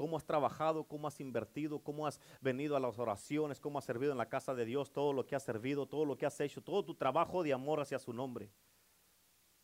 cómo 0.00 0.16
has 0.16 0.24
trabajado, 0.24 0.84
cómo 0.84 1.06
has 1.06 1.20
invertido, 1.20 1.78
cómo 1.78 2.06
has 2.06 2.18
venido 2.40 2.74
a 2.74 2.80
las 2.80 2.98
oraciones, 2.98 3.60
cómo 3.60 3.78
has 3.78 3.84
servido 3.84 4.12
en 4.12 4.16
la 4.16 4.30
casa 4.30 4.54
de 4.54 4.64
Dios, 4.64 4.90
todo 4.90 5.12
lo 5.12 5.26
que 5.26 5.36
has 5.36 5.42
servido, 5.42 5.86
todo 5.86 6.06
lo 6.06 6.16
que 6.16 6.24
has 6.24 6.40
hecho, 6.40 6.62
todo 6.62 6.82
tu 6.82 6.94
trabajo 6.94 7.42
de 7.42 7.52
amor 7.52 7.80
hacia 7.80 7.98
su 7.98 8.14
nombre. 8.14 8.50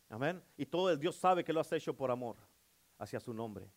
Amén. 0.09 0.39
Y 0.55 0.67
todo 0.67 0.91
el 0.91 0.99
Dios 0.99 1.15
sabe 1.15 1.43
que 1.43 1.51
lo 1.51 1.59
has 1.59 1.71
hecho 1.71 1.95
por 1.95 2.11
amor 2.11 2.35
hacia 2.99 3.19
su 3.19 3.33
nombre. 3.33 3.67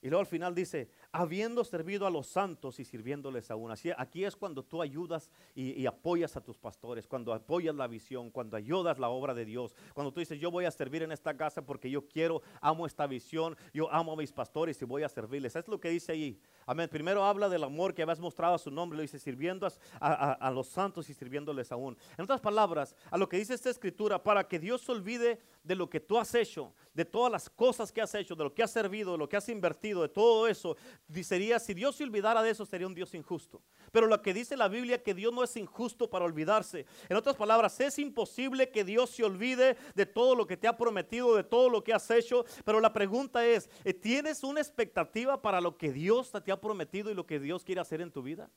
Y 0.00 0.08
luego 0.08 0.20
al 0.20 0.26
final 0.26 0.54
dice, 0.54 0.90
habiendo 1.12 1.64
servido 1.64 2.06
a 2.06 2.10
los 2.10 2.26
santos 2.26 2.78
y 2.78 2.84
sirviéndoles 2.84 3.50
aún. 3.50 3.70
Así, 3.70 3.90
aquí 3.96 4.24
es 4.24 4.36
cuando 4.36 4.62
tú 4.62 4.80
ayudas 4.80 5.30
y, 5.54 5.86
apoyas 5.86 6.36
a 6.36 6.40
tus 6.40 6.56
pastores, 6.56 7.06
cuando 7.06 7.32
apoyas 7.32 7.74
la 7.74 7.86
visión, 7.86 8.30
cuando 8.30 8.56
ayudas 8.56 8.98
la 8.98 9.08
obra 9.08 9.34
de 9.34 9.44
Dios, 9.44 9.74
cuando 9.92 10.12
tú 10.12 10.20
dices, 10.20 10.38
yo 10.38 10.50
voy 10.50 10.66
a 10.66 10.70
servir 10.70 11.02
en 11.02 11.10
esta 11.10 11.36
casa 11.36 11.62
porque 11.62 11.90
yo 11.90 12.06
quiero, 12.06 12.42
amo 12.60 12.86
esta 12.86 13.06
visión, 13.06 13.56
yo 13.74 13.90
amo 13.92 14.12
a 14.12 14.16
mis 14.16 14.32
pastores 14.32 14.80
y 14.80 14.84
voy 14.84 15.02
a 15.02 15.08
servirles. 15.08 15.56
Es 15.56 15.66
lo 15.66 15.80
que 15.80 15.90
dice 15.90 16.12
ahí. 16.12 16.40
Amén. 16.66 16.88
Primero 16.88 17.24
habla 17.24 17.48
del 17.48 17.64
amor 17.64 17.94
que 17.94 18.02
habías 18.02 18.20
mostrado 18.20 18.54
a 18.54 18.58
su 18.58 18.70
nombre, 18.70 18.96
lo 18.96 19.02
dice 19.02 19.18
sirviendo 19.18 19.66
a, 20.00 20.50
los 20.54 20.68
santos 20.68 21.10
y 21.10 21.14
sirviéndoles 21.14 21.72
aún. 21.72 21.96
En 22.16 22.24
otras 22.24 22.40
palabras, 22.40 22.94
a 23.10 23.18
lo 23.18 23.28
que 23.28 23.38
dice 23.38 23.54
esta 23.54 23.70
escritura, 23.70 24.22
para 24.22 24.46
que 24.46 24.58
Dios 24.58 24.82
se 24.82 24.92
olvide 24.92 25.40
de 25.62 25.74
lo 25.74 25.90
que 25.90 26.00
tú 26.00 26.18
has 26.18 26.34
hecho, 26.34 26.72
de 26.94 27.04
todas 27.04 27.30
las 27.30 27.50
cosas 27.50 27.92
que 27.92 28.00
has 28.00 28.14
hecho, 28.14 28.34
de 28.34 28.44
lo 28.44 28.54
que 28.54 28.62
has 28.62 28.70
servido, 28.70 29.12
de 29.12 29.18
lo 29.18 29.28
que 29.28 29.36
has 29.36 29.48
invertido, 29.48 30.02
de 30.02 30.08
todo 30.08 30.46
eso, 30.46 30.76
sería, 31.22 31.58
si 31.58 31.74
Dios 31.74 31.96
se 31.96 32.04
olvidara 32.04 32.42
de 32.42 32.50
eso, 32.50 32.64
sería 32.64 32.86
un 32.86 32.94
Dios 32.94 33.14
injusto. 33.14 33.62
Pero 33.90 34.06
lo 34.06 34.22
que 34.22 34.32
dice 34.32 34.56
la 34.56 34.68
Biblia, 34.68 35.02
que 35.02 35.14
Dios 35.14 35.32
no 35.32 35.42
es 35.42 35.56
injusto 35.56 36.08
para 36.08 36.24
olvidarse. 36.24 36.86
En 37.08 37.16
otras 37.16 37.36
palabras, 37.36 37.78
es 37.80 37.98
imposible 37.98 38.70
que 38.70 38.84
Dios 38.84 39.10
se 39.10 39.24
olvide 39.24 39.76
de 39.94 40.06
todo 40.06 40.34
lo 40.34 40.46
que 40.46 40.56
te 40.56 40.68
ha 40.68 40.76
prometido, 40.76 41.34
de 41.34 41.44
todo 41.44 41.68
lo 41.68 41.82
que 41.82 41.92
has 41.92 42.10
hecho. 42.10 42.44
Pero 42.64 42.80
la 42.80 42.92
pregunta 42.92 43.44
es, 43.44 43.68
¿tienes 44.00 44.44
una 44.44 44.60
expectativa 44.60 45.40
para 45.42 45.60
lo 45.60 45.76
que 45.76 45.92
Dios 45.92 46.32
te 46.44 46.52
ha 46.52 46.60
prometido 46.60 47.10
y 47.10 47.14
lo 47.14 47.26
que 47.26 47.40
Dios 47.40 47.64
quiere 47.64 47.80
hacer 47.80 48.00
en 48.00 48.12
tu 48.12 48.22
vida? 48.22 48.50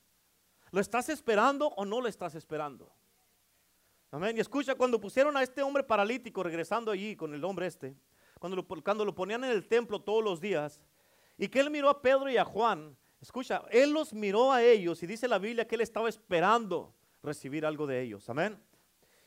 ¿Lo 0.70 0.80
estás 0.80 1.08
esperando 1.08 1.68
o 1.68 1.84
no 1.84 2.00
lo 2.00 2.08
estás 2.08 2.34
esperando? 2.34 2.92
Amén. 4.10 4.36
Y 4.36 4.40
escucha, 4.40 4.76
cuando 4.76 5.00
pusieron 5.00 5.36
a 5.36 5.42
este 5.42 5.62
hombre 5.62 5.82
paralítico 5.82 6.42
regresando 6.42 6.92
allí 6.92 7.16
con 7.16 7.34
el 7.34 7.44
hombre 7.44 7.66
este, 7.66 7.96
cuando 8.38 8.64
cuando 8.64 9.04
lo 9.04 9.14
ponían 9.14 9.42
en 9.44 9.50
el 9.50 9.66
templo 9.66 10.00
todos 10.00 10.22
los 10.22 10.40
días, 10.40 10.80
y 11.36 11.48
que 11.48 11.60
él 11.60 11.70
miró 11.70 11.88
a 11.88 12.00
Pedro 12.00 12.30
y 12.30 12.36
a 12.36 12.44
Juan, 12.44 12.96
escucha, 13.20 13.62
él 13.70 13.92
los 13.92 14.12
miró 14.12 14.52
a 14.52 14.62
ellos 14.62 15.02
y 15.02 15.06
dice 15.06 15.28
la 15.28 15.38
Biblia 15.38 15.66
que 15.66 15.74
él 15.74 15.80
estaba 15.80 16.08
esperando 16.08 16.94
recibir 17.22 17.66
algo 17.66 17.86
de 17.86 18.02
ellos. 18.02 18.28
Amén. 18.28 18.58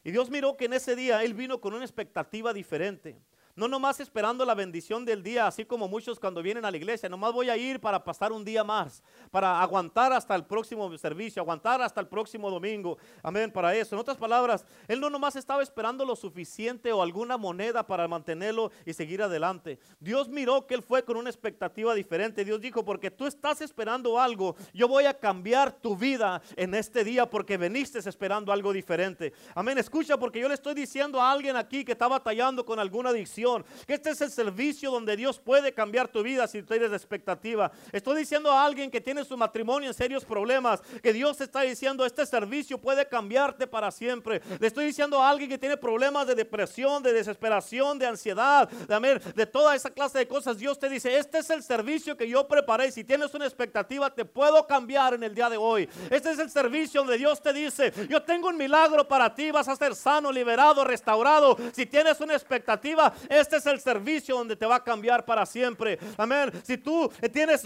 Y 0.03 0.11
Dios 0.11 0.29
miró 0.29 0.55
que 0.55 0.65
en 0.65 0.73
ese 0.73 0.95
día 0.95 1.23
él 1.23 1.33
vino 1.33 1.59
con 1.59 1.73
una 1.73 1.83
expectativa 1.83 2.53
diferente. 2.53 3.19
No 3.57 3.67
nomás 3.67 3.99
esperando 3.99 4.45
la 4.45 4.53
bendición 4.53 5.03
del 5.03 5.23
día, 5.23 5.47
así 5.47 5.65
como 5.65 5.87
muchos 5.87 6.19
cuando 6.19 6.43
vienen 6.43 6.63
a 6.63 6.69
la 6.69 6.77
iglesia, 6.77 7.09
nomás 7.09 7.33
voy 7.33 7.49
a 7.49 7.57
ir 7.57 7.79
para 7.79 8.03
pasar 8.03 8.31
un 8.31 8.45
día 8.45 8.63
más, 8.63 9.01
para 9.31 9.59
aguantar 9.59 10.13
hasta 10.13 10.35
el 10.35 10.45
próximo 10.45 10.95
servicio, 10.95 11.41
aguantar 11.41 11.81
hasta 11.81 11.99
el 11.99 12.05
próximo 12.07 12.51
domingo. 12.51 12.99
Amén, 13.23 13.51
para 13.51 13.73
eso. 13.73 13.95
En 13.95 13.99
otras 13.99 14.15
palabras, 14.15 14.63
él 14.87 14.99
no 14.99 15.09
nomás 15.09 15.35
estaba 15.35 15.63
esperando 15.63 16.05
lo 16.05 16.15
suficiente 16.15 16.93
o 16.93 17.01
alguna 17.01 17.35
moneda 17.35 17.81
para 17.81 18.07
mantenerlo 18.07 18.71
y 18.85 18.93
seguir 18.93 19.23
adelante. 19.23 19.79
Dios 19.99 20.29
miró 20.29 20.67
que 20.67 20.75
él 20.75 20.83
fue 20.83 21.03
con 21.03 21.17
una 21.17 21.31
expectativa 21.31 21.95
diferente. 21.95 22.45
Dios 22.45 22.61
dijo, 22.61 22.85
porque 22.85 23.09
tú 23.09 23.25
estás 23.25 23.61
esperando 23.61 24.19
algo, 24.19 24.55
yo 24.71 24.87
voy 24.87 25.05
a 25.05 25.15
cambiar 25.15 25.71
tu 25.71 25.97
vida 25.97 26.43
en 26.55 26.75
este 26.75 27.03
día 27.03 27.27
porque 27.27 27.57
veniste 27.57 27.97
esperando 27.97 28.51
algo 28.51 28.71
diferente. 28.71 29.33
Amén, 29.55 29.79
escucha 29.79 30.15
porque 30.15 30.39
yo 30.39 30.47
le 30.47 30.53
estoy 30.53 30.75
diciendo 30.75 31.19
a 31.19 31.31
alguien 31.31 31.55
aquí 31.55 31.83
que 31.83 31.93
está 31.93 32.07
batallando 32.07 32.63
con 32.63 32.77
alguna 32.77 33.09
adicción 33.09 33.46
que 33.86 33.93
este 33.93 34.12
es 34.12 34.21
el 34.21 34.31
servicio 34.31 34.91
donde 34.91 35.15
Dios 35.15 35.39
puede 35.39 35.73
cambiar 35.73 36.07
tu 36.07 36.23
vida 36.23 36.47
si 36.47 36.62
de 36.62 36.95
expectativa. 36.95 37.71
Estoy 37.91 38.19
diciendo 38.19 38.51
a 38.51 38.65
alguien 38.65 38.91
que 38.91 39.01
tiene 39.01 39.23
su 39.23 39.38
matrimonio 39.38 39.89
en 39.89 39.93
serios 39.93 40.25
problemas, 40.25 40.81
que 41.01 41.13
Dios 41.13 41.39
está 41.41 41.62
diciendo, 41.62 42.05
este 42.05 42.25
servicio 42.25 42.77
puede 42.77 43.07
cambiarte 43.07 43.67
para 43.67 43.89
siempre. 43.91 44.41
Le 44.60 44.67
estoy 44.67 44.86
diciendo 44.86 45.21
a 45.21 45.29
alguien 45.29 45.49
que 45.49 45.57
tiene 45.57 45.77
problemas 45.77 46.27
de 46.27 46.36
depresión, 46.36 47.01
de 47.01 47.13
desesperación, 47.13 47.97
de 47.97 48.07
ansiedad, 48.07 48.69
de, 48.69 49.21
de 49.36 49.45
toda 49.45 49.75
esa 49.75 49.89
clase 49.89 50.19
de 50.19 50.27
cosas. 50.27 50.57
Dios 50.57 50.77
te 50.77 50.89
dice, 50.89 51.17
este 51.17 51.39
es 51.39 51.49
el 51.49 51.63
servicio 51.63 52.17
que 52.17 52.27
yo 52.27 52.47
preparé. 52.47 52.91
Si 52.91 53.03
tienes 53.03 53.33
una 53.33 53.45
expectativa, 53.45 54.13
te 54.13 54.25
puedo 54.25 54.67
cambiar 54.67 55.13
en 55.13 55.23
el 55.23 55.33
día 55.33 55.49
de 55.49 55.57
hoy. 55.57 55.89
Este 56.10 56.31
es 56.31 56.39
el 56.39 56.49
servicio 56.49 57.01
donde 57.01 57.17
Dios 57.17 57.41
te 57.41 57.53
dice, 57.53 57.93
yo 58.10 58.21
tengo 58.21 58.49
un 58.49 58.57
milagro 58.57 59.07
para 59.07 59.33
ti, 59.33 59.51
vas 59.51 59.67
a 59.67 59.75
ser 59.75 59.95
sano, 59.95 60.31
liberado, 60.31 60.83
restaurado. 60.83 61.57
Si 61.73 61.86
tienes 61.86 62.19
una 62.19 62.33
expectativa, 62.33 63.13
este 63.39 63.58
es 63.58 63.65
el 63.65 63.80
servicio 63.80 64.36
donde 64.36 64.56
te 64.56 64.65
va 64.65 64.76
a 64.76 64.84
cambiar 64.84 65.26
para 65.26 65.45
siempre. 65.45 66.00
Amén. 66.17 66.52
Si 66.63 66.78
tú 66.78 67.12
tienes, 67.32 67.63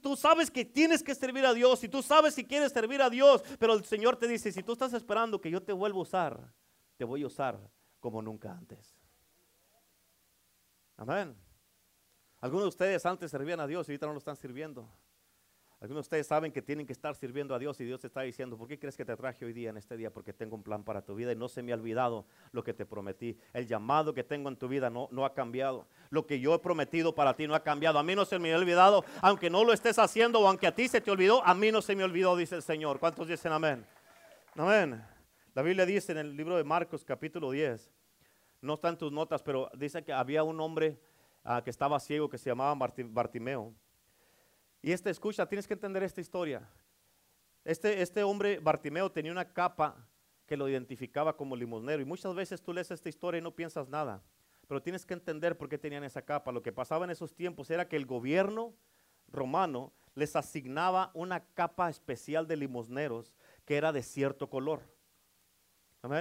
tú 0.00 0.16
sabes 0.16 0.50
que 0.50 0.64
tienes 0.64 1.02
que 1.02 1.14
servir 1.14 1.44
a 1.44 1.52
Dios, 1.52 1.80
si 1.80 1.88
tú 1.88 2.02
sabes 2.02 2.34
si 2.34 2.44
quieres 2.44 2.72
servir 2.72 3.02
a 3.02 3.10
Dios, 3.10 3.42
pero 3.58 3.74
el 3.74 3.84
Señor 3.84 4.16
te 4.16 4.26
dice, 4.26 4.52
si 4.52 4.62
tú 4.62 4.72
estás 4.72 4.92
esperando 4.92 5.40
que 5.40 5.50
yo 5.50 5.62
te 5.62 5.72
vuelva 5.72 5.98
a 5.98 6.02
usar, 6.02 6.54
te 6.96 7.04
voy 7.04 7.22
a 7.22 7.26
usar 7.26 7.58
como 8.00 8.22
nunca 8.22 8.52
antes. 8.52 8.96
Amén. 10.96 11.36
Algunos 12.40 12.64
de 12.64 12.68
ustedes 12.68 13.06
antes 13.06 13.30
servían 13.30 13.60
a 13.60 13.66
Dios 13.66 13.88
y 13.88 13.92
ahorita 13.92 14.06
no 14.06 14.12
lo 14.12 14.18
están 14.18 14.36
sirviendo. 14.36 14.88
Algunos 15.84 16.04
de 16.04 16.06
ustedes 16.06 16.26
saben 16.26 16.50
que 16.50 16.62
tienen 16.62 16.86
que 16.86 16.94
estar 16.94 17.14
sirviendo 17.14 17.54
a 17.54 17.58
Dios 17.58 17.78
y 17.78 17.84
Dios 17.84 18.00
te 18.00 18.06
está 18.06 18.22
diciendo, 18.22 18.56
¿por 18.56 18.66
qué 18.66 18.78
crees 18.78 18.96
que 18.96 19.04
te 19.04 19.14
traje 19.14 19.44
hoy 19.44 19.52
día 19.52 19.68
en 19.68 19.76
este 19.76 19.98
día? 19.98 20.10
Porque 20.10 20.32
tengo 20.32 20.56
un 20.56 20.62
plan 20.62 20.82
para 20.82 21.02
tu 21.02 21.14
vida 21.14 21.30
y 21.30 21.36
no 21.36 21.46
se 21.46 21.62
me 21.62 21.72
ha 21.72 21.74
olvidado 21.74 22.24
lo 22.52 22.64
que 22.64 22.72
te 22.72 22.86
prometí. 22.86 23.36
El 23.52 23.66
llamado 23.66 24.14
que 24.14 24.24
tengo 24.24 24.48
en 24.48 24.56
tu 24.56 24.66
vida 24.66 24.88
no, 24.88 25.08
no 25.12 25.26
ha 25.26 25.34
cambiado. 25.34 25.86
Lo 26.08 26.26
que 26.26 26.40
yo 26.40 26.54
he 26.54 26.58
prometido 26.58 27.14
para 27.14 27.36
ti 27.36 27.46
no 27.46 27.54
ha 27.54 27.62
cambiado. 27.62 27.98
A 27.98 28.02
mí 28.02 28.14
no 28.14 28.24
se 28.24 28.38
me 28.38 28.54
ha 28.54 28.56
olvidado, 28.56 29.04
aunque 29.20 29.50
no 29.50 29.62
lo 29.62 29.74
estés 29.74 29.98
haciendo 29.98 30.40
o 30.40 30.48
aunque 30.48 30.66
a 30.66 30.74
ti 30.74 30.88
se 30.88 31.02
te 31.02 31.10
olvidó, 31.10 31.44
a 31.44 31.52
mí 31.52 31.70
no 31.70 31.82
se 31.82 31.94
me 31.94 32.02
olvidó, 32.02 32.34
dice 32.34 32.54
el 32.54 32.62
Señor. 32.62 32.98
¿Cuántos 32.98 33.28
dicen 33.28 33.52
amén? 33.52 33.84
Amén. 34.56 35.04
La 35.52 35.60
Biblia 35.60 35.84
dice 35.84 36.12
en 36.12 36.18
el 36.18 36.34
libro 36.34 36.56
de 36.56 36.64
Marcos 36.64 37.04
capítulo 37.04 37.50
10, 37.50 37.92
no 38.62 38.72
está 38.72 38.88
en 38.88 38.96
tus 38.96 39.12
notas, 39.12 39.42
pero 39.42 39.70
dice 39.74 40.02
que 40.02 40.14
había 40.14 40.44
un 40.44 40.58
hombre 40.62 40.98
ah, 41.44 41.60
que 41.62 41.68
estaba 41.68 42.00
ciego 42.00 42.30
que 42.30 42.38
se 42.38 42.48
llamaba 42.48 42.74
Bartimeo. 43.10 43.74
Y 44.84 44.92
este, 44.92 45.08
escucha, 45.08 45.48
tienes 45.48 45.66
que 45.66 45.72
entender 45.72 46.02
esta 46.02 46.20
historia. 46.20 46.60
Este, 47.64 48.02
este 48.02 48.22
hombre, 48.22 48.58
Bartimeo, 48.58 49.10
tenía 49.10 49.32
una 49.32 49.50
capa 49.50 49.96
que 50.44 50.58
lo 50.58 50.68
identificaba 50.68 51.38
como 51.38 51.56
limosnero. 51.56 52.02
Y 52.02 52.04
muchas 52.04 52.34
veces 52.34 52.60
tú 52.60 52.74
lees 52.74 52.90
esta 52.90 53.08
historia 53.08 53.38
y 53.38 53.42
no 53.42 53.56
piensas 53.56 53.88
nada. 53.88 54.22
Pero 54.68 54.82
tienes 54.82 55.06
que 55.06 55.14
entender 55.14 55.56
por 55.56 55.70
qué 55.70 55.78
tenían 55.78 56.04
esa 56.04 56.20
capa. 56.20 56.52
Lo 56.52 56.62
que 56.62 56.70
pasaba 56.70 57.06
en 57.06 57.12
esos 57.12 57.34
tiempos 57.34 57.70
era 57.70 57.88
que 57.88 57.96
el 57.96 58.04
gobierno 58.04 58.74
romano 59.28 59.94
les 60.14 60.36
asignaba 60.36 61.10
una 61.14 61.46
capa 61.54 61.88
especial 61.88 62.46
de 62.46 62.58
limosneros 62.58 63.34
que 63.64 63.78
era 63.78 63.90
de 63.90 64.02
cierto 64.02 64.50
color. 64.50 64.82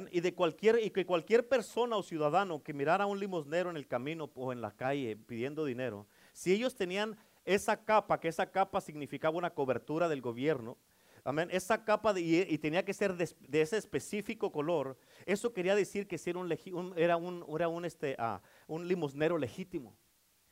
Y 0.10 0.22
de 0.22 0.34
cualquier, 0.34 0.80
y 0.82 0.92
que 0.92 1.06
cualquier 1.06 1.50
persona 1.50 1.98
o 1.98 2.04
ciudadano 2.04 2.64
que 2.64 2.74
mirara 2.74 3.04
a 3.04 3.08
un 3.08 3.20
limosnero 3.20 3.70
en 3.70 3.76
el 3.76 3.88
camino 3.88 4.32
o 4.36 4.54
en 4.54 4.62
la 4.62 4.72
calle 4.72 5.18
pidiendo 5.18 5.66
dinero, 5.66 6.08
si 6.32 6.54
ellos 6.54 6.76
tenían 6.76 7.18
esa 7.46 7.84
capa, 7.84 8.20
que 8.20 8.28
esa 8.28 8.50
capa 8.50 8.82
significaba 8.82 9.38
una 9.38 9.54
cobertura 9.54 10.08
del 10.08 10.22
gobierno, 10.22 10.78
amén, 11.24 11.50
esa 11.52 11.84
capa 11.84 12.18
y, 12.20 12.58
tenía 12.58 12.84
que 12.84 12.94
ser 12.94 13.16
de, 13.16 13.62
ese 13.62 13.78
específico 13.78 14.52
color, 14.52 14.98
eso 15.26 15.54
quería 15.54 15.76
decir 15.76 16.08
que 16.08 16.20
era 16.26 16.40
un, 16.40 16.52
era 16.98 17.18
un, 17.18 17.46
era 17.60 17.88
este, 17.88 18.16
ah, 18.20 18.42
un 18.68 18.88
limosnero 18.88 19.38
legítimo. 19.38 19.96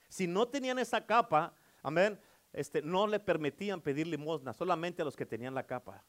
Si 0.10 0.28
no 0.28 0.48
tenían 0.48 0.80
esa 0.80 1.06
capa, 1.06 1.54
amén, 1.82 2.20
este, 2.54 2.82
no 2.82 3.08
le 3.08 3.20
permitían 3.20 3.82
pedir 3.82 4.08
limosna, 4.08 4.54
solamente 4.54 5.02
a 5.02 5.06
los 5.06 5.16
que 5.16 5.26
tenían 5.26 5.56
la 5.56 5.66
capa. 5.66 6.04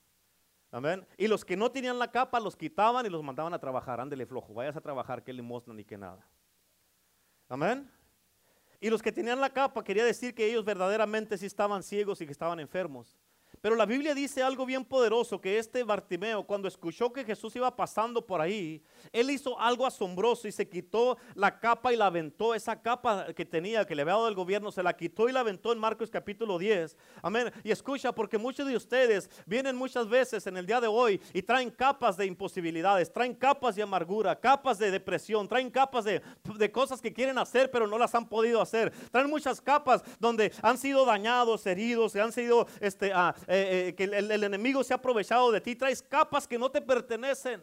Amén. 0.73 1.07
Y 1.19 1.29
los 1.29 1.45
que 1.45 1.57
no 1.57 1.71
tenían 1.71 1.99
la 1.99 2.11
capa 2.11 2.41
los 2.41 2.57
quitaban 2.57 3.05
y 3.05 3.11
los 3.11 3.23
mandaban 3.23 3.53
a 3.53 3.59
trabajar. 3.59 4.01
Ándele 4.01 4.25
flojo, 4.25 4.55
vayas 4.55 4.75
a 4.75 4.81
trabajar, 4.81 5.23
que 5.23 5.33
limosna 5.33 5.75
ni 5.75 5.85
que 5.85 5.99
nada. 5.99 6.27
Amén. 7.49 7.91
Y 8.83 8.91
los 8.91 9.01
que 9.01 9.13
tenían 9.13 9.41
la 9.41 9.49
capa 9.49 9.85
quería 9.85 10.05
decir 10.05 10.35
que 10.35 10.45
ellos 10.45 10.65
verdaderamente 10.65 11.39
sí 11.39 11.47
estaban 11.47 11.85
ciegos 11.85 12.21
y 12.21 12.27
que 12.27 12.33
estaban 12.33 12.59
enfermos. 12.59 13.17
Pero 13.63 13.77
la 13.77 13.87
Biblia 13.87 14.13
dice 14.13 14.43
algo 14.43 14.67
bien 14.67 14.85
poderoso, 14.85 15.41
que 15.41 15.57
este 15.57 15.85
Bartimeo, 15.85 16.43
cuando 16.43 16.67
escuchó 16.67 17.13
que 17.13 17.25
Jesús 17.25 17.55
iba 17.55 17.75
pasando 17.75 18.27
por 18.27 18.41
ahí, 18.41 18.83
él 19.13 19.31
hizo 19.31 19.59
algo 19.59 19.87
asombroso 19.87 20.49
y 20.49 20.53
se 20.53 20.69
quitó 20.69 21.17
la 21.37 21.61
capa 21.61 21.93
y 21.93 21.97
la 21.97 22.07
aventó. 22.07 22.57
Esa 22.57 22.83
capa 22.83 23.33
que 23.35 23.45
tenía, 23.45 23.87
que 23.87 23.95
le 23.95 24.03
había 24.03 24.15
dado 24.15 24.27
el 24.27 24.35
gobierno, 24.35 24.73
se 24.73 24.83
la 24.83 24.97
quitó 24.97 25.29
y 25.29 25.33
la 25.33 25.41
aventó 25.41 25.73
en 25.73 25.79
Marcos 25.79 26.11
capítulo 26.11 26.59
10. 26.59 26.97
Amén. 27.23 27.53
Y 27.63 27.71
escucha, 27.71 28.13
porque 28.13 28.37
muchos 28.37 28.67
de 28.67 28.75
ustedes 28.75 29.31
vienen 29.47 29.77
muchas 29.77 30.09
veces 30.09 30.45
en 30.49 30.57
el 30.57 30.67
día 30.67 30.81
de 30.81 30.89
hoy 30.89 31.21
y 31.33 31.41
traen 31.43 31.71
capas 31.71 32.17
de 32.17 32.27
imposibilidades, 32.27 33.13
traen 33.13 33.33
capas 33.33 33.77
de 33.77 33.83
amargura, 33.85 34.39
capas 34.39 34.77
de 34.79 34.91
depresión, 34.91 35.47
traen 35.47 35.71
capas 35.71 36.05
de, 36.05 36.21
de 36.59 36.73
cosas 36.73 37.01
que 37.01 37.13
quieren 37.13 37.39
hacer 37.39 37.71
pero 37.71 37.87
no 37.87 37.97
las 37.99 38.15
han 38.15 38.29
podido 38.29 38.61
hacer. 38.61 38.93
Traen 39.11 39.31
muchas 39.31 39.61
capas 39.61 40.03
donde 40.19 40.53
han 40.63 40.79
sido 40.79 41.05
dañados, 41.05 41.65
heridos, 41.67 42.17
han 42.17 42.33
sido 42.33 42.67
este, 42.81 43.13
ah, 43.15 43.35
eh, 43.53 43.89
eh, 43.89 43.95
que 43.95 44.05
el, 44.05 44.31
el 44.31 44.45
enemigo 44.45 44.83
se 44.83 44.95
ha 44.95 44.97
aprovechado 44.97 45.53
de 45.53 45.61
ti, 45.61 45.77
traes 45.77 46.03
capas 46.03 46.49
que 46.49 46.59
no 46.59 46.71
te 46.71 46.81
pertenecen. 46.81 47.63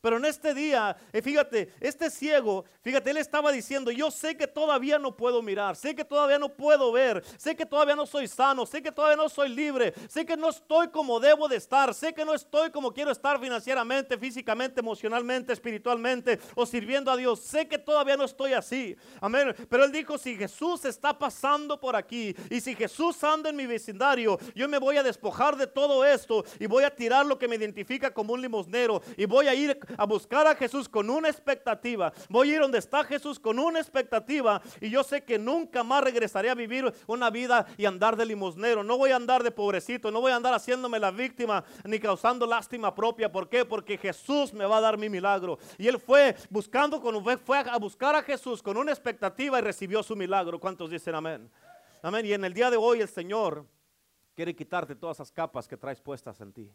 Pero 0.00 0.16
en 0.16 0.24
este 0.24 0.54
día, 0.54 0.96
eh, 1.12 1.20
fíjate, 1.20 1.72
este 1.80 2.10
ciego, 2.10 2.64
fíjate, 2.82 3.10
él 3.10 3.18
estaba 3.18 3.52
diciendo, 3.52 3.90
yo 3.90 4.10
sé 4.10 4.36
que 4.36 4.46
todavía 4.46 4.98
no 4.98 5.14
puedo 5.16 5.42
mirar, 5.42 5.76
sé 5.76 5.94
que 5.94 6.04
todavía 6.04 6.38
no 6.38 6.48
puedo 6.48 6.90
ver, 6.90 7.22
sé 7.36 7.54
que 7.54 7.66
todavía 7.66 7.94
no 7.94 8.06
soy 8.06 8.26
sano, 8.26 8.64
sé 8.64 8.82
que 8.82 8.90
todavía 8.90 9.16
no 9.16 9.28
soy 9.28 9.50
libre, 9.50 9.92
sé 10.08 10.24
que 10.24 10.36
no 10.36 10.48
estoy 10.48 10.88
como 10.88 11.20
debo 11.20 11.48
de 11.48 11.56
estar, 11.56 11.92
sé 11.92 12.14
que 12.14 12.24
no 12.24 12.34
estoy 12.34 12.70
como 12.70 12.94
quiero 12.94 13.10
estar 13.10 13.38
financieramente, 13.38 14.16
físicamente, 14.16 14.80
emocionalmente, 14.80 15.52
espiritualmente 15.52 16.40
o 16.54 16.64
sirviendo 16.64 17.10
a 17.10 17.16
Dios, 17.16 17.40
sé 17.40 17.68
que 17.68 17.78
todavía 17.78 18.16
no 18.16 18.24
estoy 18.24 18.54
así. 18.54 18.96
Amén. 19.20 19.54
Pero 19.68 19.84
él 19.84 19.92
dijo, 19.92 20.16
si 20.16 20.36
Jesús 20.36 20.84
está 20.86 21.18
pasando 21.18 21.78
por 21.78 21.94
aquí 21.94 22.34
y 22.48 22.60
si 22.60 22.74
Jesús 22.74 23.22
anda 23.22 23.50
en 23.50 23.56
mi 23.56 23.66
vecindario, 23.66 24.38
yo 24.54 24.68
me 24.68 24.78
voy 24.78 24.96
a 24.96 25.02
despojar 25.02 25.56
de 25.56 25.66
todo 25.66 26.04
esto 26.04 26.44
y 26.58 26.66
voy 26.66 26.84
a 26.84 26.94
tirar 26.94 27.26
lo 27.26 27.38
que 27.38 27.48
me 27.48 27.56
identifica 27.56 28.12
como 28.12 28.32
un 28.32 28.40
limosnero 28.40 29.02
y 29.16 29.26
voy 29.26 29.46
a 29.46 29.54
ir 29.54 29.78
a 29.96 30.04
buscar 30.06 30.46
a 30.46 30.54
Jesús 30.54 30.88
con 30.88 31.10
una 31.10 31.28
expectativa. 31.28 32.12
Voy 32.28 32.50
a 32.50 32.54
ir 32.54 32.60
donde 32.60 32.78
está 32.78 33.04
Jesús 33.04 33.38
con 33.38 33.58
una 33.58 33.80
expectativa 33.80 34.60
y 34.80 34.90
yo 34.90 35.02
sé 35.02 35.22
que 35.22 35.38
nunca 35.38 35.82
más 35.82 36.04
regresaré 36.04 36.50
a 36.50 36.54
vivir 36.54 36.92
una 37.06 37.30
vida 37.30 37.66
y 37.76 37.84
andar 37.84 38.16
de 38.16 38.26
limosnero. 38.26 38.82
No 38.82 38.98
voy 38.98 39.10
a 39.10 39.16
andar 39.16 39.42
de 39.42 39.50
pobrecito, 39.50 40.10
no 40.10 40.20
voy 40.20 40.32
a 40.32 40.36
andar 40.36 40.54
haciéndome 40.54 40.98
la 40.98 41.10
víctima 41.10 41.64
ni 41.84 41.98
causando 41.98 42.46
lástima 42.46 42.94
propia. 42.94 43.30
¿Por 43.30 43.48
qué? 43.48 43.64
Porque 43.64 43.98
Jesús 43.98 44.52
me 44.52 44.64
va 44.64 44.78
a 44.78 44.80
dar 44.80 44.98
mi 44.98 45.08
milagro. 45.08 45.58
Y 45.78 45.88
él 45.88 45.98
fue 45.98 46.36
buscando, 46.48 47.00
con, 47.00 47.22
fue 47.38 47.58
a 47.58 47.78
buscar 47.78 48.14
a 48.14 48.22
Jesús 48.22 48.62
con 48.62 48.76
una 48.76 48.92
expectativa 48.92 49.58
y 49.58 49.62
recibió 49.62 50.02
su 50.02 50.16
milagro. 50.16 50.58
¿Cuántos 50.58 50.90
dicen 50.90 51.14
amén? 51.14 51.50
Amén. 52.02 52.26
Y 52.26 52.32
en 52.32 52.44
el 52.44 52.54
día 52.54 52.70
de 52.70 52.76
hoy 52.76 53.00
el 53.00 53.08
Señor 53.08 53.66
quiere 54.34 54.54
quitarte 54.54 54.94
todas 54.94 55.18
esas 55.18 55.30
capas 55.30 55.68
que 55.68 55.76
traes 55.76 56.00
puestas 56.00 56.40
en 56.40 56.52
ti. 56.52 56.70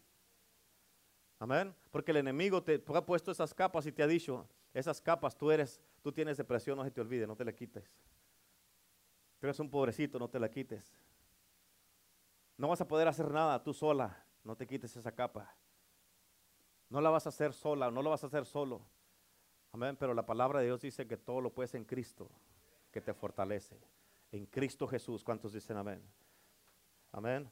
Amén. 1.39 1.75
Porque 1.91 2.11
el 2.11 2.17
enemigo 2.17 2.63
te 2.63 2.81
ha 2.87 3.05
puesto 3.05 3.31
esas 3.31 3.53
capas 3.53 3.85
y 3.85 3.91
te 3.91 4.03
ha 4.03 4.07
dicho, 4.07 4.47
esas 4.73 5.01
capas 5.01 5.37
tú 5.37 5.51
eres, 5.51 5.81
tú 6.01 6.11
tienes 6.11 6.37
depresión, 6.37 6.77
no 6.77 6.83
se 6.83 6.91
te 6.91 7.01
olvide, 7.01 7.27
no 7.27 7.35
te 7.35 7.45
la 7.45 7.53
quites. 7.53 7.97
Tú 9.39 9.47
eres 9.47 9.59
un 9.59 9.69
pobrecito, 9.69 10.19
no 10.19 10.29
te 10.29 10.39
la 10.39 10.49
quites. 10.49 10.93
No 12.57 12.69
vas 12.69 12.81
a 12.81 12.87
poder 12.87 13.07
hacer 13.07 13.29
nada 13.31 13.61
tú 13.63 13.73
sola, 13.73 14.25
no 14.43 14.55
te 14.55 14.65
quites 14.65 14.95
esa 14.95 15.11
capa. 15.11 15.53
No 16.89 17.01
la 17.01 17.09
vas 17.09 17.25
a 17.25 17.29
hacer 17.29 17.53
sola, 17.53 17.91
no 17.91 18.01
lo 18.01 18.09
vas 18.09 18.23
a 18.23 18.27
hacer 18.27 18.45
solo. 18.45 18.81
Amén. 19.71 19.97
Pero 19.97 20.13
la 20.13 20.25
palabra 20.25 20.59
de 20.59 20.65
Dios 20.65 20.81
dice 20.81 21.07
que 21.07 21.17
todo 21.17 21.41
lo 21.41 21.53
puedes 21.53 21.73
en 21.75 21.83
Cristo, 21.83 22.29
que 22.91 23.01
te 23.01 23.13
fortalece. 23.13 23.77
En 24.31 24.45
Cristo 24.45 24.87
Jesús. 24.87 25.23
¿Cuántos 25.23 25.53
dicen 25.53 25.77
amén? 25.77 26.01
Amén. 27.11 27.49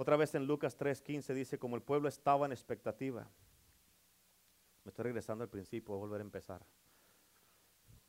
Otra 0.00 0.16
vez 0.16 0.34
en 0.34 0.46
Lucas 0.46 0.78
3:15 0.78 1.34
dice, 1.34 1.58
como 1.58 1.76
el 1.76 1.82
pueblo 1.82 2.08
estaba 2.08 2.46
en 2.46 2.52
expectativa. 2.52 3.28
Me 4.82 4.88
estoy 4.88 5.02
regresando 5.02 5.44
al 5.44 5.50
principio, 5.50 5.94
voy 5.94 5.98
a 5.98 6.06
volver 6.06 6.22
a 6.22 6.24
empezar. 6.24 6.64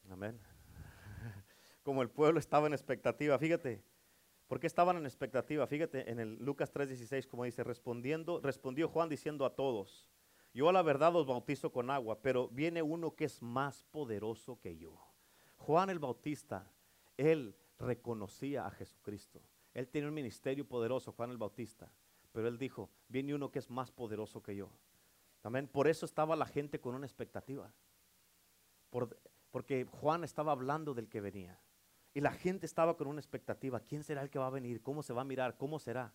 Amén. 0.10 0.39
Como 1.84 2.01
el 2.01 2.10
pueblo 2.10 2.39
estaba 2.39 2.67
en 2.67 2.73
expectativa, 2.73 3.38
fíjate. 3.38 3.84
¿Por 4.47 4.62
qué 4.62 4.67
estaban 4.67 4.95
en 4.95 5.06
expectativa? 5.06 5.67
Fíjate 5.67 6.10
en 6.10 6.21
el 6.21 6.36
Lucas 6.36 6.73
3:16 6.73 7.27
como 7.27 7.43
dice, 7.43 7.62
respondiendo, 7.62 8.39
respondió 8.39 8.88
Juan 8.88 9.10
diciendo 9.10 9.45
a 9.45 9.54
todos, 9.54 10.08
yo 10.54 10.69
a 10.69 10.71
la 10.71 10.84
verdad 10.84 11.13
os 11.17 11.25
bautizo 11.27 11.73
con 11.73 11.89
agua, 11.89 12.21
pero 12.21 12.47
viene 12.47 12.82
uno 12.82 13.17
que 13.17 13.25
es 13.25 13.41
más 13.41 13.84
poderoso 13.84 14.62
que 14.62 14.77
yo. 14.77 14.97
Juan 15.58 15.89
el 15.89 15.99
Bautista, 15.99 16.71
él 17.17 17.54
reconocía 17.77 18.65
a 18.65 18.71
Jesucristo. 18.71 19.41
Él 19.73 19.88
tiene 19.88 20.07
un 20.07 20.13
ministerio 20.13 20.67
poderoso, 20.67 21.12
Juan 21.12 21.31
el 21.31 21.38
Bautista. 21.38 21.91
Pero 22.31 22.47
él 22.47 22.57
dijo, 22.57 22.89
viene 23.07 23.36
uno 23.36 23.51
que 23.51 23.60
es 23.60 23.69
más 23.69 23.91
poderoso 23.91 24.41
que 24.41 24.55
yo. 24.55 24.69
Amén. 25.43 25.67
Por 25.67 25.88
eso 25.88 26.05
estaba 26.05 26.36
la 26.36 26.45
gente 26.45 26.79
con 26.79 26.95
una 26.95 27.05
expectativa. 27.05 27.73
porque 29.51 29.86
Juan 29.86 30.23
estaba 30.23 30.51
hablando 30.51 30.93
del 30.93 31.10
que 31.10 31.21
venía. 31.21 31.60
Y 32.13 32.21
la 32.21 32.31
gente 32.31 32.65
estaba 32.65 32.97
con 32.97 33.07
una 33.07 33.19
expectativa. 33.19 33.79
¿Quién 33.79 34.03
será 34.03 34.21
el 34.21 34.29
que 34.29 34.39
va 34.39 34.47
a 34.47 34.51
venir? 34.51 34.81
¿Cómo 34.81 35.01
se 35.03 35.13
va 35.13 35.21
a 35.21 35.25
mirar? 35.25 35.57
¿Cómo 35.57 35.79
será? 35.79 36.13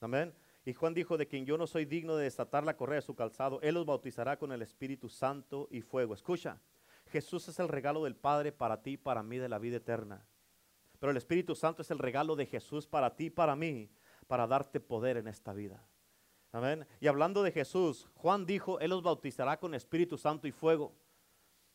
Amén. 0.00 0.34
Y 0.64 0.74
Juan 0.74 0.94
dijo, 0.94 1.16
de 1.16 1.26
quien 1.26 1.46
yo 1.46 1.56
no 1.56 1.66
soy 1.66 1.84
digno 1.84 2.16
de 2.16 2.24
desatar 2.24 2.64
la 2.64 2.76
correa 2.76 2.96
de 2.96 3.02
su 3.02 3.14
calzado, 3.14 3.60
Él 3.62 3.74
los 3.74 3.86
bautizará 3.86 4.38
con 4.38 4.52
el 4.52 4.62
Espíritu 4.62 5.08
Santo 5.08 5.68
y 5.70 5.80
fuego. 5.80 6.14
Escucha, 6.14 6.60
Jesús 7.06 7.48
es 7.48 7.58
el 7.58 7.68
regalo 7.68 8.04
del 8.04 8.16
Padre 8.16 8.52
para 8.52 8.82
ti, 8.82 8.96
para 8.96 9.22
mí, 9.22 9.38
de 9.38 9.48
la 9.48 9.58
vida 9.58 9.76
eterna. 9.78 10.26
Pero 10.98 11.10
el 11.10 11.16
Espíritu 11.16 11.54
Santo 11.54 11.82
es 11.82 11.90
el 11.90 11.98
regalo 11.98 12.34
de 12.36 12.46
Jesús 12.46 12.86
para 12.86 13.14
ti, 13.14 13.30
para 13.30 13.54
mí, 13.54 13.90
para 14.26 14.46
darte 14.46 14.80
poder 14.80 15.16
en 15.16 15.28
esta 15.28 15.52
vida. 15.52 15.84
Amén. 16.52 16.86
Y 17.00 17.06
hablando 17.06 17.42
de 17.42 17.52
Jesús, 17.52 18.08
Juan 18.14 18.46
dijo, 18.46 18.80
Él 18.80 18.90
los 18.90 19.02
bautizará 19.02 19.58
con 19.58 19.74
Espíritu 19.74 20.16
Santo 20.16 20.48
y 20.48 20.52
fuego. 20.52 20.94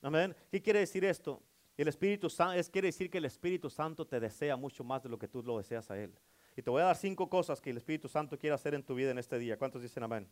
Amén. 0.02 0.36
¿Qué 0.52 0.62
quiere 0.62 0.80
decir 0.80 1.06
esto? 1.06 1.42
El 1.78 1.88
Espíritu 1.88 2.30
Santo 2.30 2.54
es, 2.54 2.70
quiere 2.70 2.88
decir 2.88 3.10
que 3.10 3.20
el 3.20 3.26
Espíritu 3.26 3.70
Santo 3.70 4.06
te 4.06 4.20
desea 4.20 4.56
mucho 4.56 4.84
más 4.84 5.02
de 5.04 5.10
lo 5.10 5.18
que 5.18 5.28
tú 5.28 5.42
lo 5.42 5.58
deseas 5.58 5.90
a 5.90 5.98
Él. 5.98 6.14
Y 6.56 6.62
te 6.62 6.70
voy 6.70 6.82
a 6.82 6.86
dar 6.86 6.96
cinco 6.96 7.30
cosas 7.30 7.62
que 7.62 7.70
el 7.70 7.78
Espíritu 7.78 8.08
Santo 8.08 8.38
quiere 8.38 8.54
hacer 8.54 8.74
en 8.76 8.84
tu 8.84 8.94
vida 8.94 9.12
en 9.12 9.18
este 9.18 9.40
día. 9.40 9.58
¿Cuántos 9.58 9.82
dicen 9.82 10.04
amén? 10.04 10.28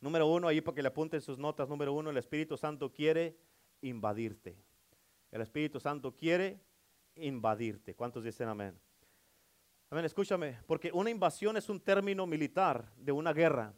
Número 0.00 0.26
uno, 0.26 0.48
ahí 0.48 0.60
para 0.60 0.74
que 0.74 0.82
le 0.82 0.88
apunten 0.88 1.20
sus 1.20 1.38
notas. 1.38 1.68
Número 1.68 1.92
uno, 1.92 2.10
el 2.10 2.16
Espíritu 2.16 2.56
Santo 2.56 2.92
quiere 2.92 3.36
invadirte. 3.82 4.56
El 5.30 5.42
Espíritu 5.42 5.80
Santo 5.80 6.16
quiere 6.16 6.60
invadirte. 7.16 7.94
¿Cuántos 7.94 8.24
dicen 8.24 8.48
amén? 8.48 8.78
Amén, 9.90 10.04
escúchame, 10.06 10.58
porque 10.66 10.90
una 10.92 11.10
invasión 11.10 11.56
es 11.56 11.68
un 11.68 11.78
término 11.78 12.26
militar 12.26 12.90
de 12.96 13.12
una 13.12 13.32
guerra. 13.32 13.74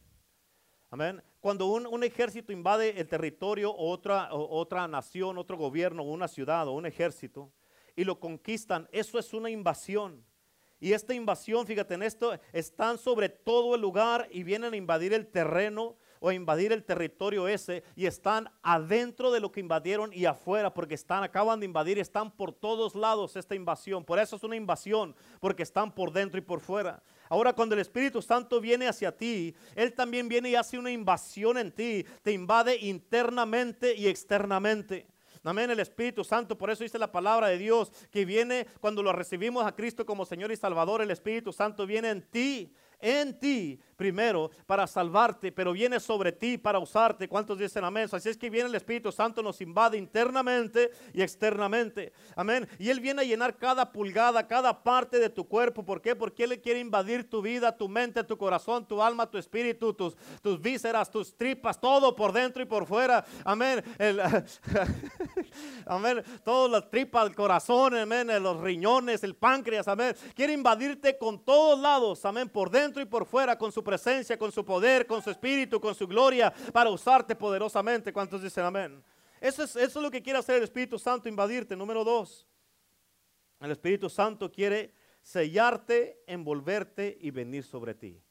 Amén. 0.90 1.20
Cuando 1.40 1.66
un, 1.66 2.04
ejército 2.04 2.52
invade 2.52 3.00
el 3.00 3.08
territorio 3.08 3.72
o 3.72 3.90
otra, 3.90 4.32
otra 4.32 4.86
nación, 4.86 5.38
otro 5.38 5.56
gobierno, 5.56 6.04
una 6.04 6.28
ciudad 6.28 6.68
o 6.68 6.72
un 6.72 6.86
ejército 6.86 7.52
y 7.96 8.04
lo 8.04 8.20
conquistan, 8.20 8.88
eso 8.92 9.18
es 9.18 9.34
una 9.34 9.50
invasión. 9.50 10.24
Y 10.78 10.92
esta 10.92 11.12
invasión, 11.14 11.66
fíjate 11.66 11.94
en 11.94 12.04
esto, 12.04 12.38
están 12.52 12.96
sobre 12.98 13.28
todo 13.28 13.74
el 13.74 13.80
lugar 13.80 14.28
y 14.30 14.44
vienen 14.44 14.72
a 14.72 14.76
invadir 14.76 15.12
el 15.12 15.26
terreno 15.26 15.96
o 16.24 16.32
invadir 16.32 16.72
el 16.72 16.84
territorio 16.84 17.46
ese 17.46 17.84
y 17.94 18.06
están 18.06 18.50
adentro 18.62 19.30
de 19.30 19.40
lo 19.40 19.52
que 19.52 19.60
invadieron 19.60 20.10
y 20.10 20.24
afuera 20.24 20.72
porque 20.72 20.94
están, 20.94 21.22
acaban 21.22 21.60
de 21.60 21.66
invadir, 21.66 21.98
están 21.98 22.30
por 22.30 22.50
todos 22.50 22.94
lados 22.94 23.36
esta 23.36 23.54
invasión. 23.54 24.02
Por 24.02 24.18
eso 24.18 24.36
es 24.36 24.42
una 24.42 24.56
invasión, 24.56 25.14
porque 25.38 25.62
están 25.62 25.94
por 25.94 26.12
dentro 26.12 26.38
y 26.38 26.40
por 26.40 26.60
fuera. 26.60 27.02
Ahora 27.28 27.52
cuando 27.52 27.74
el 27.74 27.82
Espíritu 27.82 28.22
Santo 28.22 28.58
viene 28.58 28.88
hacia 28.88 29.14
ti, 29.14 29.54
Él 29.74 29.92
también 29.92 30.26
viene 30.26 30.48
y 30.48 30.54
hace 30.54 30.78
una 30.78 30.90
invasión 30.90 31.58
en 31.58 31.70
ti, 31.70 32.06
te 32.22 32.32
invade 32.32 32.78
internamente 32.78 33.94
y 33.94 34.06
externamente. 34.06 35.06
Amén, 35.42 35.70
el 35.70 35.80
Espíritu 35.80 36.24
Santo, 36.24 36.56
por 36.56 36.70
eso 36.70 36.84
dice 36.84 36.98
la 36.98 37.12
palabra 37.12 37.48
de 37.48 37.58
Dios, 37.58 37.92
que 38.10 38.24
viene 38.24 38.66
cuando 38.80 39.02
lo 39.02 39.12
recibimos 39.12 39.66
a 39.66 39.76
Cristo 39.76 40.06
como 40.06 40.24
Señor 40.24 40.50
y 40.52 40.56
Salvador, 40.56 41.02
el 41.02 41.10
Espíritu 41.10 41.52
Santo 41.52 41.86
viene 41.86 42.08
en 42.08 42.22
ti 42.22 42.72
en 43.04 43.38
ti 43.38 43.78
primero 43.96 44.50
para 44.66 44.86
salvarte, 44.86 45.52
pero 45.52 45.72
viene 45.72 46.00
sobre 46.00 46.32
ti 46.32 46.58
para 46.58 46.78
usarte. 46.78 47.28
¿Cuántos 47.28 47.58
dicen 47.58 47.84
amén? 47.84 48.08
Así 48.10 48.28
es 48.28 48.36
que 48.36 48.50
viene 48.50 48.68
el 48.68 48.74
Espíritu 48.74 49.10
Santo, 49.12 49.42
nos 49.42 49.60
invade 49.60 49.96
internamente 49.96 50.90
y 51.12 51.22
externamente. 51.22 52.12
Amén. 52.36 52.68
Y 52.78 52.90
Él 52.90 53.00
viene 53.00 53.22
a 53.22 53.24
llenar 53.24 53.56
cada 53.56 53.90
pulgada, 53.90 54.46
cada 54.46 54.82
parte 54.82 55.18
de 55.18 55.30
tu 55.30 55.46
cuerpo. 55.46 55.84
¿Por 55.84 56.00
qué? 56.00 56.14
Porque 56.16 56.44
Él 56.44 56.60
quiere 56.60 56.80
invadir 56.80 57.28
tu 57.28 57.42
vida, 57.42 57.76
tu 57.76 57.88
mente, 57.88 58.24
tu 58.24 58.36
corazón, 58.36 58.86
tu 58.86 59.02
alma, 59.02 59.30
tu 59.30 59.38
espíritu, 59.38 59.92
tus, 59.94 60.16
tus 60.42 60.60
vísceras, 60.60 61.10
tus 61.10 61.36
tripas, 61.36 61.80
todo 61.80 62.14
por 62.14 62.32
dentro 62.32 62.62
y 62.62 62.66
por 62.66 62.86
fuera. 62.86 63.24
Amén. 63.44 63.82
amén, 65.86 66.22
todas 66.44 66.70
las 66.70 66.90
tripas, 66.90 67.26
el 67.26 67.34
corazón, 67.34 67.96
amén, 67.96 68.28
los 68.42 68.60
riñones, 68.60 69.22
el 69.24 69.34
páncreas, 69.34 69.88
amén. 69.88 70.14
Quiere 70.34 70.52
invadirte 70.52 71.16
con 71.18 71.44
todos 71.44 71.78
lados, 71.78 72.24
amén, 72.24 72.48
por 72.48 72.70
dentro 72.70 73.02
y 73.02 73.06
por 73.06 73.26
fuera, 73.26 73.56
con 73.56 73.72
su 73.72 73.82
presencia, 73.82 73.93
con 74.38 74.52
su 74.52 74.64
poder, 74.64 75.06
con 75.06 75.22
su 75.22 75.30
espíritu, 75.30 75.80
con 75.80 75.94
su 75.94 76.06
gloria, 76.06 76.52
para 76.72 76.90
usarte 76.90 77.34
poderosamente. 77.34 78.12
¿Cuántos 78.12 78.42
dicen 78.42 78.64
amén? 78.64 79.02
Eso 79.40 79.64
es, 79.64 79.76
eso 79.76 79.98
es 79.98 80.02
lo 80.02 80.10
que 80.10 80.22
quiere 80.22 80.38
hacer 80.38 80.56
el 80.56 80.64
Espíritu 80.64 80.98
Santo, 80.98 81.28
invadirte. 81.28 81.76
Número 81.76 82.04
dos, 82.04 82.46
el 83.60 83.70
Espíritu 83.70 84.08
Santo 84.08 84.50
quiere 84.50 84.94
sellarte, 85.22 86.22
envolverte 86.26 87.16
y 87.20 87.30
venir 87.30 87.64
sobre 87.64 87.94
ti. 87.94 88.22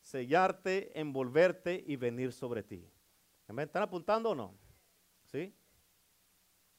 Sellarte, 0.00 0.98
envolverte 0.98 1.82
y 1.86 1.96
venir 1.96 2.32
sobre 2.32 2.62
ti. 2.62 2.88
¿Me 3.48 3.64
están 3.64 3.82
apuntando 3.82 4.30
o 4.30 4.34
no? 4.34 4.54
¿Sí? 5.30 5.54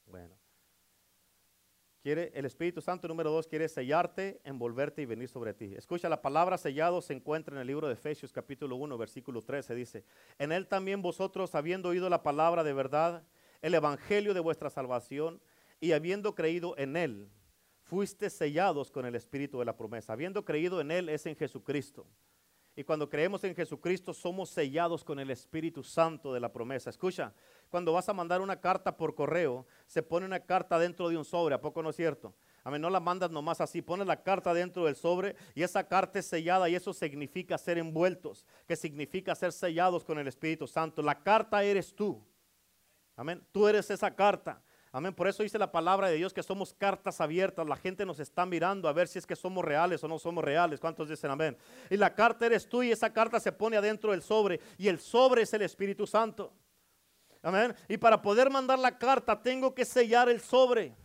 Bueno. 0.06 0.36
Quiere, 2.04 2.30
el 2.34 2.44
Espíritu 2.44 2.82
Santo 2.82 3.08
número 3.08 3.30
dos 3.30 3.46
quiere 3.46 3.66
sellarte, 3.66 4.38
envolverte 4.44 5.00
y 5.00 5.06
venir 5.06 5.26
sobre 5.26 5.54
ti. 5.54 5.74
Escucha, 5.74 6.06
la 6.10 6.20
palabra 6.20 6.58
sellado 6.58 7.00
se 7.00 7.14
encuentra 7.14 7.54
en 7.54 7.62
el 7.62 7.66
libro 7.66 7.88
de 7.88 7.94
Efesios 7.94 8.30
capítulo 8.30 8.76
1, 8.76 8.98
versículo 8.98 9.40
13. 9.40 9.74
Dice, 9.74 10.04
en 10.38 10.52
él 10.52 10.66
también 10.66 11.00
vosotros, 11.00 11.54
habiendo 11.54 11.88
oído 11.88 12.10
la 12.10 12.22
palabra 12.22 12.62
de 12.62 12.74
verdad, 12.74 13.22
el 13.62 13.72
evangelio 13.72 14.34
de 14.34 14.40
vuestra 14.40 14.68
salvación, 14.68 15.40
y 15.80 15.92
habiendo 15.92 16.34
creído 16.34 16.76
en 16.76 16.98
él, 16.98 17.30
fuiste 17.84 18.28
sellados 18.28 18.90
con 18.90 19.06
el 19.06 19.14
Espíritu 19.14 19.58
de 19.58 19.64
la 19.64 19.78
promesa. 19.78 20.12
Habiendo 20.12 20.44
creído 20.44 20.82
en 20.82 20.90
Él 20.90 21.08
es 21.08 21.24
en 21.24 21.36
Jesucristo. 21.36 22.06
Y 22.76 22.84
cuando 22.84 23.08
creemos 23.08 23.42
en 23.44 23.54
Jesucristo 23.54 24.12
somos 24.12 24.50
sellados 24.50 25.02
con 25.04 25.20
el 25.20 25.30
Espíritu 25.30 25.82
Santo 25.82 26.34
de 26.34 26.40
la 26.40 26.52
promesa. 26.52 26.90
Escucha, 26.90 27.32
cuando 27.74 27.92
vas 27.92 28.08
a 28.08 28.12
mandar 28.12 28.40
una 28.40 28.60
carta 28.60 28.96
por 28.96 29.16
correo, 29.16 29.66
se 29.88 30.00
pone 30.00 30.24
una 30.24 30.38
carta 30.38 30.78
dentro 30.78 31.08
de 31.08 31.16
un 31.16 31.24
sobre, 31.24 31.56
¿a 31.56 31.60
poco 31.60 31.82
no 31.82 31.90
es 31.90 31.96
cierto? 31.96 32.32
A 32.62 32.70
mí 32.70 32.78
no 32.78 32.88
la 32.88 33.00
mandas 33.00 33.32
nomás 33.32 33.60
así, 33.60 33.82
pones 33.82 34.06
la 34.06 34.22
carta 34.22 34.54
dentro 34.54 34.84
del 34.84 34.94
sobre 34.94 35.34
y 35.56 35.64
esa 35.64 35.82
carta 35.88 36.20
es 36.20 36.26
sellada 36.26 36.68
y 36.68 36.76
eso 36.76 36.94
significa 36.94 37.58
ser 37.58 37.78
envueltos, 37.78 38.46
que 38.68 38.76
significa 38.76 39.34
ser 39.34 39.50
sellados 39.50 40.04
con 40.04 40.20
el 40.20 40.28
Espíritu 40.28 40.68
Santo. 40.68 41.02
La 41.02 41.20
carta 41.20 41.64
eres 41.64 41.92
tú. 41.92 42.24
Amén. 43.16 43.44
Tú 43.50 43.66
eres 43.66 43.90
esa 43.90 44.14
carta. 44.14 44.62
Amén. 44.92 45.12
Por 45.12 45.26
eso 45.26 45.42
dice 45.42 45.58
la 45.58 45.72
palabra 45.72 46.06
de 46.06 46.14
Dios 46.14 46.32
que 46.32 46.44
somos 46.44 46.72
cartas 46.72 47.20
abiertas. 47.20 47.66
La 47.66 47.74
gente 47.74 48.06
nos 48.06 48.20
está 48.20 48.46
mirando 48.46 48.88
a 48.88 48.92
ver 48.92 49.08
si 49.08 49.18
es 49.18 49.26
que 49.26 49.34
somos 49.34 49.64
reales 49.64 50.04
o 50.04 50.06
no 50.06 50.20
somos 50.20 50.44
reales. 50.44 50.78
¿Cuántos 50.78 51.08
dicen 51.08 51.32
amén? 51.32 51.56
Y 51.90 51.96
la 51.96 52.14
carta 52.14 52.46
eres 52.46 52.68
tú 52.68 52.84
y 52.84 52.92
esa 52.92 53.12
carta 53.12 53.40
se 53.40 53.50
pone 53.50 53.76
adentro 53.76 54.12
del 54.12 54.22
sobre. 54.22 54.60
Y 54.78 54.86
el 54.86 55.00
sobre 55.00 55.42
es 55.42 55.52
el 55.54 55.62
Espíritu 55.62 56.06
Santo. 56.06 56.52
Amén. 57.44 57.76
Y 57.88 57.98
para 57.98 58.22
poder 58.22 58.48
mandar 58.48 58.78
la 58.78 58.96
carta 58.96 59.40
tengo 59.40 59.74
que 59.74 59.84
sellar 59.84 60.30
el 60.30 60.40
sobre. 60.40 60.96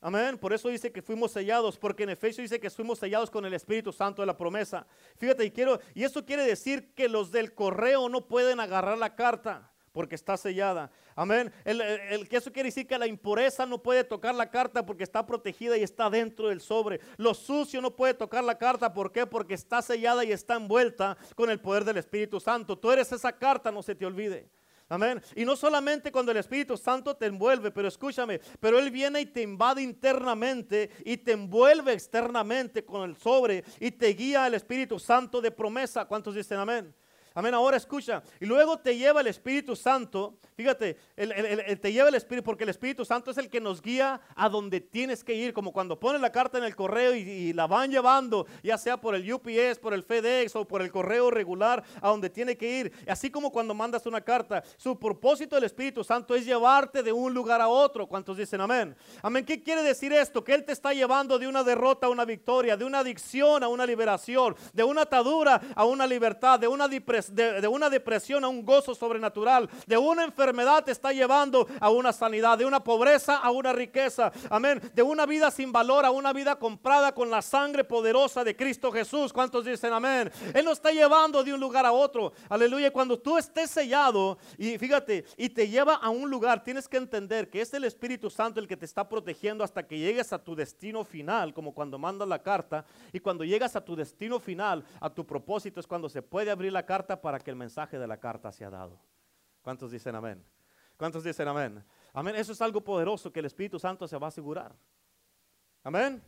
Amén. 0.00 0.38
Por 0.38 0.54
eso 0.54 0.70
dice 0.70 0.90
que 0.90 1.02
fuimos 1.02 1.30
sellados, 1.30 1.78
porque 1.78 2.04
en 2.04 2.08
Efesios 2.08 2.48
dice 2.48 2.58
que 2.58 2.70
fuimos 2.70 2.98
sellados 2.98 3.30
con 3.30 3.44
el 3.44 3.52
Espíritu 3.52 3.92
Santo 3.92 4.22
de 4.22 4.26
la 4.26 4.36
promesa. 4.36 4.86
Fíjate, 5.18 5.44
y 5.44 5.50
quiero, 5.50 5.78
y 5.94 6.04
eso 6.04 6.24
quiere 6.24 6.44
decir 6.44 6.94
que 6.94 7.06
los 7.06 7.30
del 7.30 7.54
correo 7.54 8.08
no 8.08 8.26
pueden 8.26 8.60
agarrar 8.60 8.96
la 8.96 9.14
carta 9.14 9.70
porque 9.92 10.14
está 10.14 10.38
sellada. 10.38 10.90
Amén. 11.14 11.52
El, 11.66 12.26
que 12.30 12.38
eso 12.38 12.50
quiere 12.50 12.68
decir 12.68 12.86
que 12.86 12.98
la 12.98 13.06
impureza 13.06 13.66
no 13.66 13.82
puede 13.82 14.04
tocar 14.04 14.34
la 14.34 14.50
carta 14.50 14.86
porque 14.86 15.04
está 15.04 15.26
protegida 15.26 15.76
y 15.76 15.82
está 15.82 16.08
dentro 16.08 16.48
del 16.48 16.62
sobre. 16.62 16.98
Lo 17.18 17.34
sucio 17.34 17.82
no 17.82 17.94
puede 17.94 18.14
tocar 18.14 18.42
la 18.42 18.56
carta. 18.56 18.94
¿Por 18.94 19.12
qué? 19.12 19.26
Porque 19.26 19.52
está 19.52 19.82
sellada 19.82 20.24
y 20.24 20.32
está 20.32 20.54
envuelta 20.54 21.18
con 21.36 21.50
el 21.50 21.60
poder 21.60 21.84
del 21.84 21.98
Espíritu 21.98 22.40
Santo. 22.40 22.78
Tú 22.78 22.90
eres 22.90 23.12
esa 23.12 23.32
carta, 23.32 23.70
no 23.70 23.82
se 23.82 23.94
te 23.94 24.06
olvide. 24.06 24.48
Amén. 24.92 25.22
Y 25.34 25.46
no 25.46 25.56
solamente 25.56 26.12
cuando 26.12 26.32
el 26.32 26.36
Espíritu 26.36 26.76
Santo 26.76 27.16
te 27.16 27.24
envuelve, 27.24 27.70
pero 27.70 27.88
escúchame, 27.88 28.42
pero 28.60 28.78
Él 28.78 28.90
viene 28.90 29.22
y 29.22 29.24
te 29.24 29.40
invade 29.40 29.80
internamente 29.80 30.90
y 31.02 31.16
te 31.16 31.32
envuelve 31.32 31.94
externamente 31.94 32.84
con 32.84 33.08
el 33.08 33.16
sobre 33.16 33.64
y 33.80 33.90
te 33.90 34.08
guía 34.08 34.46
el 34.46 34.52
Espíritu 34.52 34.98
Santo 34.98 35.40
de 35.40 35.50
promesa. 35.50 36.04
¿Cuántos 36.04 36.34
dicen 36.34 36.58
amén? 36.58 36.94
Amén. 37.34 37.54
Ahora 37.54 37.76
escucha. 37.76 38.22
Y 38.40 38.46
luego 38.46 38.78
te 38.78 38.96
lleva 38.96 39.20
el 39.20 39.26
Espíritu 39.26 39.74
Santo. 39.74 40.34
Fíjate, 40.54 40.96
te 41.16 41.92
lleva 41.92 42.08
el 42.08 42.14
Espíritu 42.14 42.44
porque 42.44 42.64
el 42.64 42.70
Espíritu 42.70 43.04
Santo 43.04 43.30
es 43.30 43.38
el 43.38 43.48
que 43.48 43.60
nos 43.60 43.80
guía 43.80 44.20
a 44.34 44.48
donde 44.48 44.80
tienes 44.80 45.24
que 45.24 45.34
ir. 45.34 45.52
Como 45.52 45.72
cuando 45.72 45.98
pones 45.98 46.20
la 46.20 46.30
carta 46.30 46.58
en 46.58 46.64
el 46.64 46.76
correo 46.76 47.14
y, 47.14 47.52
la 47.52 47.66
van 47.66 47.90
llevando, 47.90 48.46
ya 48.62 48.76
sea 48.76 49.00
por 49.00 49.14
el 49.14 49.32
UPS, 49.32 49.78
por 49.80 49.94
el 49.94 50.02
FedEx 50.02 50.54
o 50.56 50.66
por 50.66 50.82
el 50.82 50.90
correo 50.90 51.30
regular, 51.30 51.82
a 52.00 52.08
donde 52.08 52.28
tiene 52.28 52.56
que 52.56 52.80
ir. 52.80 52.92
Así 53.08 53.30
como 53.30 53.50
cuando 53.50 53.74
mandas 53.74 54.06
una 54.06 54.20
carta. 54.20 54.62
Su 54.76 54.98
propósito 54.98 55.54
del 55.54 55.64
Espíritu 55.64 56.04
Santo 56.04 56.34
es 56.34 56.44
llevarte 56.44 57.02
de 57.02 57.12
un 57.12 57.32
lugar 57.32 57.60
a 57.60 57.68
otro. 57.68 58.06
¿Cuántos 58.06 58.36
dicen 58.36 58.60
amén? 58.60 58.94
Amén. 59.22 59.44
¿Qué 59.44 59.62
quiere 59.62 59.82
decir 59.82 60.12
esto? 60.12 60.44
Que 60.44 60.54
Él 60.54 60.64
te 60.64 60.72
está 60.72 60.92
llevando 60.92 61.38
de 61.38 61.46
una 61.46 61.64
derrota 61.64 62.06
a 62.06 62.10
una 62.10 62.24
victoria, 62.24 62.76
de 62.76 62.84
una 62.84 62.98
adicción 62.98 63.62
a 63.62 63.68
una 63.68 63.86
liberación, 63.86 64.54
de 64.72 64.84
una 64.84 65.02
atadura 65.02 65.60
a 65.74 65.84
una 65.84 66.06
libertad, 66.06 66.58
de 66.58 66.68
una 66.68 66.88
depresión 66.88 67.21
de, 67.30 67.66
una 67.68 67.90
depresión 67.90 68.44
a 68.44 68.48
un 68.48 68.64
gozo 68.64 68.94
sobrenatural, 68.94 69.68
de 69.86 69.96
una 69.96 70.24
enfermedad 70.24 70.84
te 70.84 70.92
está 70.92 71.12
llevando 71.12 71.66
a 71.80 71.90
una 71.90 72.12
sanidad, 72.12 72.58
de 72.58 72.64
una 72.64 72.82
pobreza 72.82 73.36
a 73.36 73.50
una 73.50 73.72
riqueza, 73.72 74.32
amén, 74.50 74.80
de 74.94 75.02
una 75.02 75.26
vida 75.26 75.50
sin 75.50 75.72
valor 75.72 76.04
a 76.04 76.10
una 76.10 76.32
vida 76.32 76.56
comprada 76.56 77.12
con 77.12 77.30
la 77.30 77.42
sangre 77.42 77.84
poderosa 77.84 78.44
de 78.44 78.56
Cristo 78.56 78.90
Jesús. 78.90 79.32
¿Cuántos 79.32 79.64
dicen 79.64 79.92
amén? 79.92 80.30
Él 80.54 80.64
nos 80.64 80.78
está 80.78 80.90
llevando 80.90 81.44
de 81.44 81.52
un 81.52 81.60
lugar 81.60 81.86
a 81.86 81.92
otro, 81.92 82.32
aleluya. 82.48 82.90
Cuando 82.92 83.18
tú 83.18 83.36
estés 83.38 83.70
sellado 83.70 84.38
y 84.58 84.78
fíjate, 84.78 85.24
y 85.36 85.48
te 85.48 85.68
lleva 85.68 85.94
a 85.96 86.10
un 86.10 86.30
lugar, 86.30 86.62
tienes 86.64 86.88
que 86.88 86.96
entender 86.96 87.50
que 87.50 87.60
es 87.60 87.72
el 87.74 87.84
Espíritu 87.84 88.30
Santo 88.30 88.60
el 88.60 88.68
que 88.68 88.76
te 88.76 88.84
está 88.84 89.08
protegiendo 89.08 89.64
hasta 89.64 89.86
que 89.86 89.98
llegues 89.98 90.32
a 90.32 90.38
tu 90.38 90.54
destino 90.54 91.04
final, 91.04 91.52
como 91.52 91.74
cuando 91.74 91.98
mandas 91.98 92.28
la 92.28 92.42
carta, 92.42 92.84
y 93.12 93.20
cuando 93.20 93.44
llegas 93.44 93.76
a 93.76 93.84
tu 93.84 93.96
destino 93.96 94.38
final, 94.40 94.84
a 95.00 95.10
tu 95.10 95.26
propósito 95.26 95.80
es 95.80 95.86
cuando 95.86 96.08
se 96.08 96.22
puede 96.22 96.50
abrir 96.50 96.72
la 96.72 96.84
carta 96.84 97.11
para 97.20 97.38
que 97.38 97.50
el 97.50 97.56
mensaje 97.56 97.98
de 97.98 98.06
la 98.06 98.18
carta 98.18 98.52
sea 98.52 98.70
dado. 98.70 98.98
¿Cuántos 99.62 99.90
dicen 99.90 100.14
amén? 100.14 100.44
¿Cuántos 100.96 101.24
dicen 101.24 101.48
amén? 101.48 101.84
Amén. 102.12 102.36
Eso 102.36 102.52
es 102.52 102.60
algo 102.60 102.80
poderoso 102.82 103.32
que 103.32 103.40
el 103.40 103.46
Espíritu 103.46 103.78
Santo 103.78 104.06
se 104.06 104.18
va 104.18 104.26
a 104.26 104.28
asegurar. 104.28 104.74
Amén. 105.82 106.22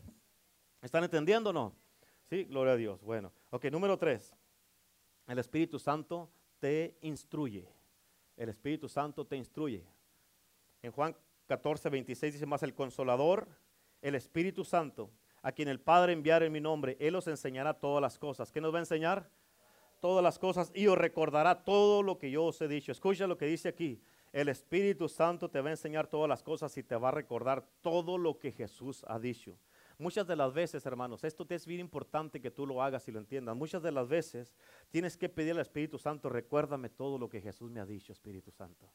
¿Están 0.83 1.05
entendiendo 1.05 1.51
o 1.51 1.53
no? 1.53 1.75
Sí, 2.23 2.45
gloria 2.45 2.73
a 2.73 2.77
Dios. 2.77 3.03
Bueno, 3.03 3.33
ok, 3.51 3.67
número 3.67 3.99
tres. 3.99 4.35
El 5.27 5.39
Espíritu 5.39 5.79
Santo 5.79 6.31
te 6.59 6.99
instruye. 7.03 7.69
El 8.37 8.49
Espíritu 8.49 8.89
Santo 8.89 9.27
te 9.27 9.37
instruye. 9.37 9.85
En 10.83 10.93
Juan 10.93 11.17
14, 11.47 11.89
26 11.89 12.33
dice 12.35 12.47
más, 12.47 12.63
el 12.63 12.75
consolador, 12.75 13.49
el 14.03 14.15
Espíritu 14.15 14.65
Santo, 14.65 15.11
a 15.43 15.53
quien 15.53 15.69
el 15.69 15.81
Padre 15.81 16.13
enviara 16.13 16.45
en 16.47 16.53
mi 16.53 16.61
nombre, 16.61 16.97
Él 17.01 17.15
os 17.15 17.27
enseñará 17.27 17.75
todas 17.75 18.01
las 18.01 18.19
cosas. 18.19 18.51
¿Qué 18.51 18.61
nos 18.61 18.73
va 18.73 18.79
a 18.79 18.83
enseñar? 18.83 19.31
Todas 20.05 20.23
las 20.23 20.39
cosas 20.39 20.71
y 20.75 20.87
os 20.87 20.99
recordará 20.99 21.65
todo 21.65 22.03
lo 22.03 22.19
que 22.19 22.31
yo 22.31 22.45
os 22.45 22.61
he 22.61 22.69
dicho. 22.69 22.93
Escucha 22.93 23.27
lo 23.27 23.39
que 23.39 23.47
dice 23.47 23.71
aquí. 23.71 24.03
El 24.35 24.51
Espíritu 24.51 25.09
Santo 25.09 25.49
te 25.49 25.63
va 25.63 25.69
a 25.69 25.71
enseñar 25.71 26.09
todas 26.09 26.29
las 26.29 26.43
cosas 26.43 26.77
y 26.77 26.83
te 26.83 26.95
va 26.95 27.09
a 27.09 27.13
recordar 27.13 27.67
todo 27.81 28.19
lo 28.19 28.39
que 28.39 28.53
Jesús 28.53 29.03
ha 29.09 29.19
dicho. 29.19 29.59
Muchas 29.97 30.27
de 30.27 30.37
las 30.37 30.53
veces, 30.53 30.85
hermanos, 30.85 31.25
esto 31.25 31.47
te 31.47 31.55
es 31.55 31.65
bien 31.65 31.81
importante 31.81 32.39
que 32.43 32.51
tú 32.51 32.67
lo 32.67 32.83
hagas 32.83 33.09
y 33.09 33.13
lo 33.13 33.19
entiendas. 33.19 33.57
Muchas 33.57 33.83
de 33.83 33.93
las 33.93 34.07
veces 34.07 34.55
tienes 34.91 35.17
que 35.17 35.31
pedirle 35.31 35.61
al 35.61 35.67
Espíritu 35.67 35.99
Santo, 35.99 36.29
recuérdame 36.29 36.91
todo 36.91 37.17
lo 37.17 37.31
que 37.31 37.41
Jesús 37.41 37.71
me 37.71 37.81
ha 37.81 37.87
dicho, 37.87 38.13
Espíritu 38.13 38.51
Santo. 38.51 38.91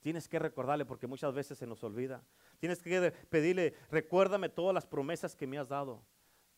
Tienes 0.00 0.26
que 0.26 0.40
recordarle 0.40 0.84
porque 0.84 1.06
muchas 1.06 1.32
veces 1.32 1.58
se 1.58 1.66
nos 1.68 1.84
olvida. 1.84 2.24
Tienes 2.58 2.82
que 2.82 3.12
pedirle, 3.30 3.74
recuérdame 3.88 4.48
todas 4.48 4.74
las 4.74 4.84
promesas 4.84 5.36
que 5.36 5.46
me 5.46 5.58
has 5.58 5.68
dado. 5.68 6.02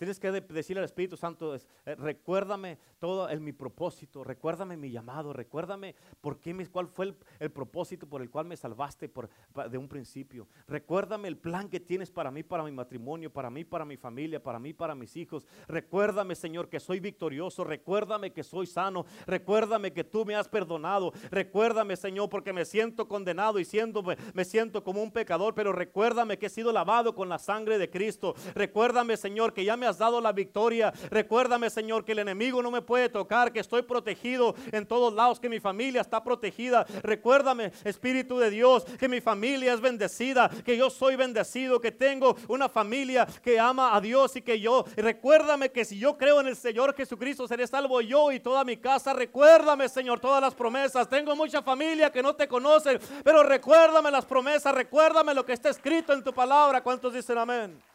Tienes 0.02 0.18
que 0.18 0.32
decirle 0.32 0.80
al 0.80 0.86
Espíritu 0.86 1.16
Santo, 1.16 1.54
eh, 1.54 1.60
recuérdame 1.94 2.76
todo 2.98 3.28
el, 3.28 3.40
mi 3.40 3.52
propósito, 3.52 4.24
recuérdame 4.24 4.76
mi 4.76 4.90
llamado, 4.90 5.32
recuérdame 5.32 5.94
por 6.20 6.40
qué, 6.40 6.52
cuál 6.72 6.88
fue 6.88 7.14
el, 7.38 7.50
propósito 7.52 8.08
por 8.08 8.20
el 8.20 8.28
cual 8.28 8.46
me 8.46 8.56
salvaste 8.56 9.08
por, 9.08 9.30
de 9.70 9.78
un 9.78 9.86
principio. 9.86 10.48
Recuérdame 10.66 11.28
el 11.28 11.36
plan 11.36 11.68
que 11.68 11.78
tienes 11.78 12.10
para 12.10 12.32
mí, 12.32 12.42
para 12.42 12.64
mi 12.64 12.72
matrimonio, 12.72 13.32
para 13.32 13.48
mí, 13.48 13.62
para 13.62 13.84
mi 13.84 13.96
familia, 13.96 14.42
para 14.42 14.58
mí, 14.58 14.72
para 14.72 14.96
mis 14.96 15.16
hijos. 15.16 15.46
Recuérdame, 15.68 16.34
Señor, 16.34 16.68
que 16.68 16.80
soy 16.80 16.98
victorioso. 16.98 17.62
Recuérdame 17.62 18.32
que 18.32 18.42
soy 18.42 18.66
sano. 18.66 19.06
Recuérdame 19.24 19.92
que 19.92 20.02
tú 20.02 20.24
me 20.24 20.34
has 20.34 20.48
perdonado. 20.48 21.12
Recuérdame, 21.30 21.96
Señor, 21.96 22.28
porque 22.28 22.52
me 22.52 22.64
siento 22.64 23.06
condenado 23.06 23.60
y 23.60 23.64
siendo, 23.64 24.02
me 24.34 24.44
siento 24.44 24.82
como 24.82 25.00
un 25.00 25.12
pecador, 25.12 25.54
pero 25.54 25.72
recuérdame 25.72 26.40
que 26.40 26.46
he 26.46 26.50
sido 26.50 26.72
lavado 26.72 27.14
con 27.14 27.28
la 27.28 27.38
sangre 27.38 27.78
de 27.78 27.88
Cristo. 27.88 28.34
Recuérdame, 28.56 29.16
Señor, 29.16 29.54
que 29.54 29.64
ya 29.64 29.76
me 29.76 29.86
has 29.86 29.91
dado 29.98 30.20
la 30.20 30.32
victoria. 30.32 30.92
Recuérdame, 31.10 31.70
Señor, 31.70 32.04
que 32.04 32.12
el 32.12 32.20
enemigo 32.20 32.62
no 32.62 32.70
me 32.70 32.82
puede 32.82 33.08
tocar, 33.08 33.52
que 33.52 33.60
estoy 33.60 33.82
protegido 33.82 34.54
en 34.70 34.86
todos 34.86 35.12
lados, 35.12 35.40
que 35.40 35.48
mi 35.48 35.60
familia 35.60 36.00
está 36.00 36.22
protegida. 36.22 36.84
Recuérdame, 37.02 37.72
Espíritu 37.84 38.38
de 38.38 38.50
Dios, 38.50 38.84
que 38.84 39.08
mi 39.08 39.20
familia 39.20 39.72
es 39.72 39.80
bendecida, 39.80 40.50
que 40.64 40.76
yo 40.76 40.90
soy 40.90 41.16
bendecido, 41.16 41.80
que 41.80 41.92
tengo 41.92 42.36
una 42.48 42.68
familia 42.68 43.26
que 43.42 43.58
ama 43.58 43.94
a 43.94 44.00
Dios 44.00 44.36
y 44.36 44.42
que 44.42 44.60
yo, 44.60 44.84
recuérdame 44.96 45.70
que 45.70 45.84
si 45.84 45.98
yo 45.98 46.16
creo 46.16 46.40
en 46.40 46.48
el 46.48 46.56
Señor 46.56 46.94
Jesucristo, 46.94 47.46
seré 47.46 47.66
salvo 47.66 48.00
yo 48.00 48.32
y 48.32 48.40
toda 48.40 48.64
mi 48.64 48.76
casa. 48.76 49.12
Recuérdame, 49.12 49.88
Señor, 49.88 50.20
todas 50.20 50.40
las 50.40 50.54
promesas. 50.54 51.08
Tengo 51.08 51.34
mucha 51.36 51.62
familia 51.62 52.10
que 52.10 52.22
no 52.22 52.34
te 52.34 52.48
conocen, 52.48 52.98
pero 53.24 53.42
recuérdame 53.42 54.10
las 54.10 54.24
promesas, 54.24 54.74
recuérdame 54.74 55.34
lo 55.34 55.44
que 55.44 55.52
está 55.52 55.70
escrito 55.70 56.12
en 56.12 56.22
tu 56.22 56.32
palabra. 56.32 56.82
¿Cuántos 56.82 57.12
dicen 57.12 57.38
amén? 57.38 57.91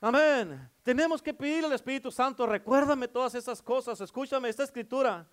Amén. 0.00 0.70
Tenemos 0.82 1.20
que 1.20 1.34
pedirle 1.34 1.66
al 1.66 1.74
Espíritu 1.74 2.10
Santo, 2.10 2.46
recuérdame 2.46 3.06
todas 3.06 3.34
esas 3.34 3.60
cosas. 3.60 4.00
Escúchame, 4.00 4.48
esta 4.48 4.64
escritura. 4.64 5.28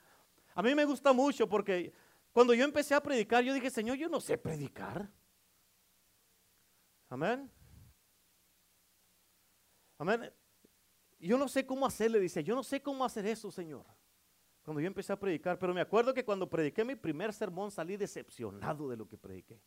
A 0.54 0.62
mí 0.62 0.76
me 0.76 0.84
gusta 0.84 1.14
mucho 1.14 1.48
porque 1.48 1.94
cuando 2.34 2.54
yo 2.54 2.66
empecé 2.66 2.94
a 2.94 3.02
predicar, 3.02 3.44
yo 3.44 3.54
dije, 3.54 3.70
Señor, 3.70 3.98
yo 3.98 4.10
no 4.10 4.20
sé 4.20 4.38
predicar. 4.38 5.10
Amén. 7.10 7.50
Amén. 9.98 10.32
Yo 11.20 11.38
no 11.38 11.48
sé 11.48 11.66
cómo 11.66 11.86
hacerle, 11.86 12.20
dice, 12.20 12.44
yo 12.44 12.54
no 12.54 12.64
sé 12.64 12.82
cómo 12.82 13.06
hacer 13.06 13.26
eso, 13.26 13.50
Señor. 13.50 13.86
Cuando 14.64 14.82
yo 14.82 14.88
empecé 14.88 15.14
a 15.14 15.20
predicar, 15.20 15.58
pero 15.58 15.74
me 15.74 15.80
acuerdo 15.82 16.14
que 16.14 16.26
cuando 16.26 16.50
prediqué 16.50 16.84
mi 16.84 16.96
primer 16.96 17.34
sermón 17.34 17.72
salí 17.72 17.96
decepcionado 17.96 18.90
de 18.90 18.98
lo 18.98 19.08
que 19.08 19.18
prediqué. 19.18 19.62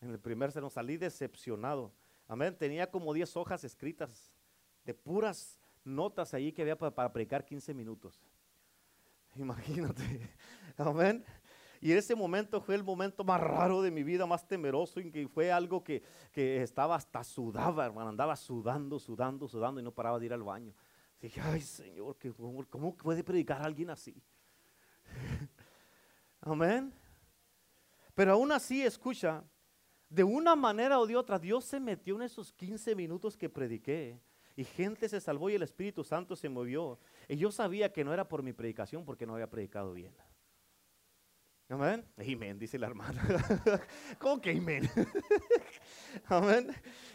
En 0.00 0.10
el 0.10 0.20
primer 0.20 0.52
sermón 0.52 0.70
salí 0.70 0.98
decepcionado. 0.98 1.92
Amén. 2.28 2.56
Tenía 2.56 2.90
como 2.90 3.12
10 3.12 3.36
hojas 3.36 3.64
escritas 3.64 4.32
de 4.84 4.94
puras 4.94 5.58
notas 5.84 6.34
ahí 6.34 6.52
que 6.52 6.62
había 6.62 6.76
para, 6.76 7.12
predicar 7.12 7.44
15 7.44 7.74
minutos. 7.74 8.20
Imagínate. 9.36 10.30
Amén. 10.76 11.24
Y 11.80 11.90
ese 11.92 12.14
momento 12.14 12.60
fue 12.60 12.76
el 12.76 12.84
momento 12.84 13.24
más 13.24 13.40
raro 13.40 13.82
de 13.82 13.90
mi 13.90 14.04
vida, 14.04 14.24
más 14.24 14.46
temeroso, 14.46 15.00
y 15.00 15.10
que 15.10 15.26
fue 15.26 15.50
algo 15.50 15.82
que, 15.82 16.02
estaba 16.32 16.94
hasta 16.94 17.24
sudaba, 17.24 17.84
hermano, 17.84 18.10
andaba 18.10 18.36
sudando, 18.36 19.00
sudando, 19.00 19.48
sudando 19.48 19.80
y 19.80 19.84
no 19.84 19.90
paraba 19.92 20.20
de 20.20 20.26
ir 20.26 20.32
al 20.32 20.44
baño. 20.44 20.72
Dije, 21.20 21.40
ay 21.40 21.60
Señor, 21.60 22.16
¿cómo, 22.70 22.96
puede 22.96 23.24
predicar 23.24 23.62
alguien 23.62 23.90
así? 23.90 24.14
Amén. 26.40 26.94
Pero 28.14 28.32
aún 28.32 28.52
así, 28.52 28.84
escucha, 28.84 29.42
de 30.12 30.24
una 30.24 30.54
manera 30.54 30.98
o 30.98 31.06
de 31.06 31.16
otra, 31.16 31.38
Dios 31.38 31.64
se 31.64 31.80
metió 31.80 32.16
en 32.16 32.22
esos 32.22 32.52
15 32.52 32.94
minutos 32.94 33.34
que 33.34 33.48
prediqué 33.48 34.20
y 34.54 34.64
gente 34.64 35.08
se 35.08 35.20
salvó 35.20 35.48
y 35.48 35.54
el 35.54 35.62
Espíritu 35.62 36.04
Santo 36.04 36.36
se 36.36 36.50
movió. 36.50 36.98
Y 37.28 37.36
yo 37.36 37.50
sabía 37.50 37.90
que 37.90 38.04
no 38.04 38.12
era 38.12 38.28
por 38.28 38.42
mi 38.42 38.52
predicación 38.52 39.06
porque 39.06 39.24
no 39.24 39.32
había 39.32 39.48
predicado 39.48 39.94
bien. 39.94 40.14
Amén. 41.70 42.06
Amén, 42.18 42.58
dice 42.58 42.78
la 42.78 42.88
hermana. 42.88 43.22
¿Cómo 44.18 44.38
que 44.38 44.50
amén? 44.50 44.90
amén. 46.26 46.68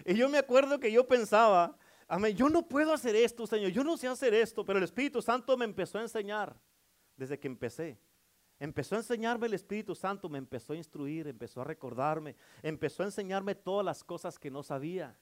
Y 0.03 0.15
yo 0.15 0.27
me 0.27 0.39
acuerdo 0.39 0.79
que 0.79 0.91
yo 0.91 1.07
pensaba, 1.07 1.77
amén, 2.07 2.35
yo 2.35 2.49
no 2.49 2.67
puedo 2.67 2.91
hacer 2.93 3.15
esto, 3.15 3.45
Señor, 3.45 3.69
yo 3.69 3.83
no 3.83 3.95
sé 3.97 4.07
hacer 4.07 4.33
esto, 4.33 4.65
pero 4.65 4.79
el 4.79 4.85
Espíritu 4.85 5.21
Santo 5.21 5.55
me 5.55 5.65
empezó 5.65 5.99
a 5.99 6.01
enseñar 6.01 6.59
desde 7.15 7.37
que 7.37 7.47
empecé. 7.47 7.99
Empezó 8.59 8.95
a 8.95 8.99
enseñarme 8.99 9.47
el 9.47 9.53
Espíritu 9.53 9.93
Santo, 9.93 10.29
me 10.29 10.39
empezó 10.39 10.73
a 10.73 10.77
instruir, 10.77 11.27
empezó 11.27 11.61
a 11.61 11.65
recordarme, 11.65 12.35
empezó 12.63 13.03
a 13.03 13.07
enseñarme 13.07 13.53
todas 13.53 13.85
las 13.85 14.03
cosas 14.03 14.39
que 14.39 14.49
no 14.49 14.63
sabía. 14.63 15.15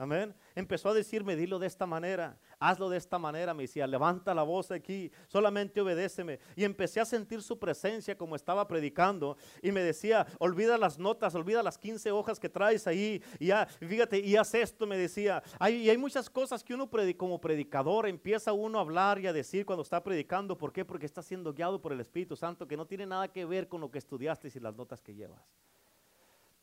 Amén. 0.00 0.34
Empezó 0.54 0.88
a 0.88 0.94
decirme, 0.94 1.36
dilo 1.36 1.58
de 1.58 1.66
esta 1.66 1.84
manera, 1.84 2.38
hazlo 2.58 2.88
de 2.88 2.96
esta 2.96 3.18
manera. 3.18 3.52
Me 3.52 3.64
decía, 3.64 3.86
levanta 3.86 4.32
la 4.32 4.42
voz 4.42 4.70
aquí, 4.70 5.12
solamente 5.28 5.78
obedéceme. 5.78 6.38
Y 6.56 6.64
empecé 6.64 7.00
a 7.00 7.04
sentir 7.04 7.42
su 7.42 7.58
presencia 7.58 8.16
como 8.16 8.34
estaba 8.34 8.66
predicando. 8.66 9.36
Y 9.60 9.72
me 9.72 9.82
decía, 9.82 10.26
olvida 10.38 10.78
las 10.78 10.98
notas, 10.98 11.34
olvida 11.34 11.62
las 11.62 11.76
15 11.76 12.12
hojas 12.12 12.40
que 12.40 12.48
traes 12.48 12.86
ahí. 12.86 13.22
Y 13.38 13.48
ya, 13.48 13.66
fíjate, 13.66 14.20
y 14.20 14.36
haz 14.36 14.54
esto, 14.54 14.86
me 14.86 14.96
decía. 14.96 15.42
Hay, 15.58 15.74
y 15.82 15.90
hay 15.90 15.98
muchas 15.98 16.30
cosas 16.30 16.64
que 16.64 16.72
uno 16.72 16.88
como 17.18 17.38
predicador 17.38 18.08
empieza 18.08 18.54
uno 18.54 18.78
a 18.78 18.80
hablar 18.80 19.18
y 19.18 19.26
a 19.26 19.34
decir 19.34 19.66
cuando 19.66 19.82
está 19.82 20.02
predicando. 20.02 20.56
¿Por 20.56 20.72
qué? 20.72 20.82
Porque 20.82 21.04
está 21.04 21.20
siendo 21.20 21.52
guiado 21.52 21.82
por 21.82 21.92
el 21.92 22.00
Espíritu 22.00 22.36
Santo, 22.36 22.66
que 22.66 22.78
no 22.78 22.86
tiene 22.86 23.04
nada 23.04 23.28
que 23.28 23.44
ver 23.44 23.68
con 23.68 23.82
lo 23.82 23.90
que 23.90 23.98
estudiaste 23.98 24.50
y 24.54 24.60
las 24.60 24.74
notas 24.74 25.02
que 25.02 25.14
llevas. 25.14 25.42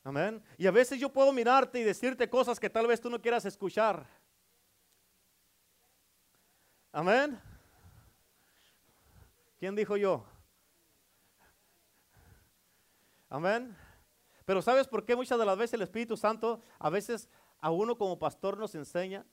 Amén. 0.07 0.41
Y 0.57 0.65
a 0.65 0.71
veces 0.71 1.01
yo 1.01 1.11
puedo 1.11 1.33
mirarte 1.33 1.81
y 1.81 1.83
decirte 1.83 2.29
cosas 2.29 2.61
que 2.61 2.69
tal 2.69 2.87
vez 2.87 3.01
tú 3.01 3.09
no 3.09 3.21
quieras 3.21 3.43
escuchar. 3.43 4.07
Amén. 6.93 7.37
¿Quién 9.59 9.75
dijo 9.75 9.97
yo? 9.97 10.23
Amén. 13.27 13.75
Pero 14.45 14.61
¿sabes 14.61 14.87
por 14.87 15.03
qué 15.03 15.13
muchas 15.13 15.37
de 15.37 15.45
las 15.45 15.57
veces 15.57 15.73
el 15.73 15.81
Espíritu 15.81 16.15
Santo 16.15 16.61
a 16.79 16.89
veces 16.89 17.27
a 17.59 17.69
uno 17.71 17.97
como 17.97 18.17
pastor 18.17 18.57
nos 18.57 18.75
enseña? 18.75 19.25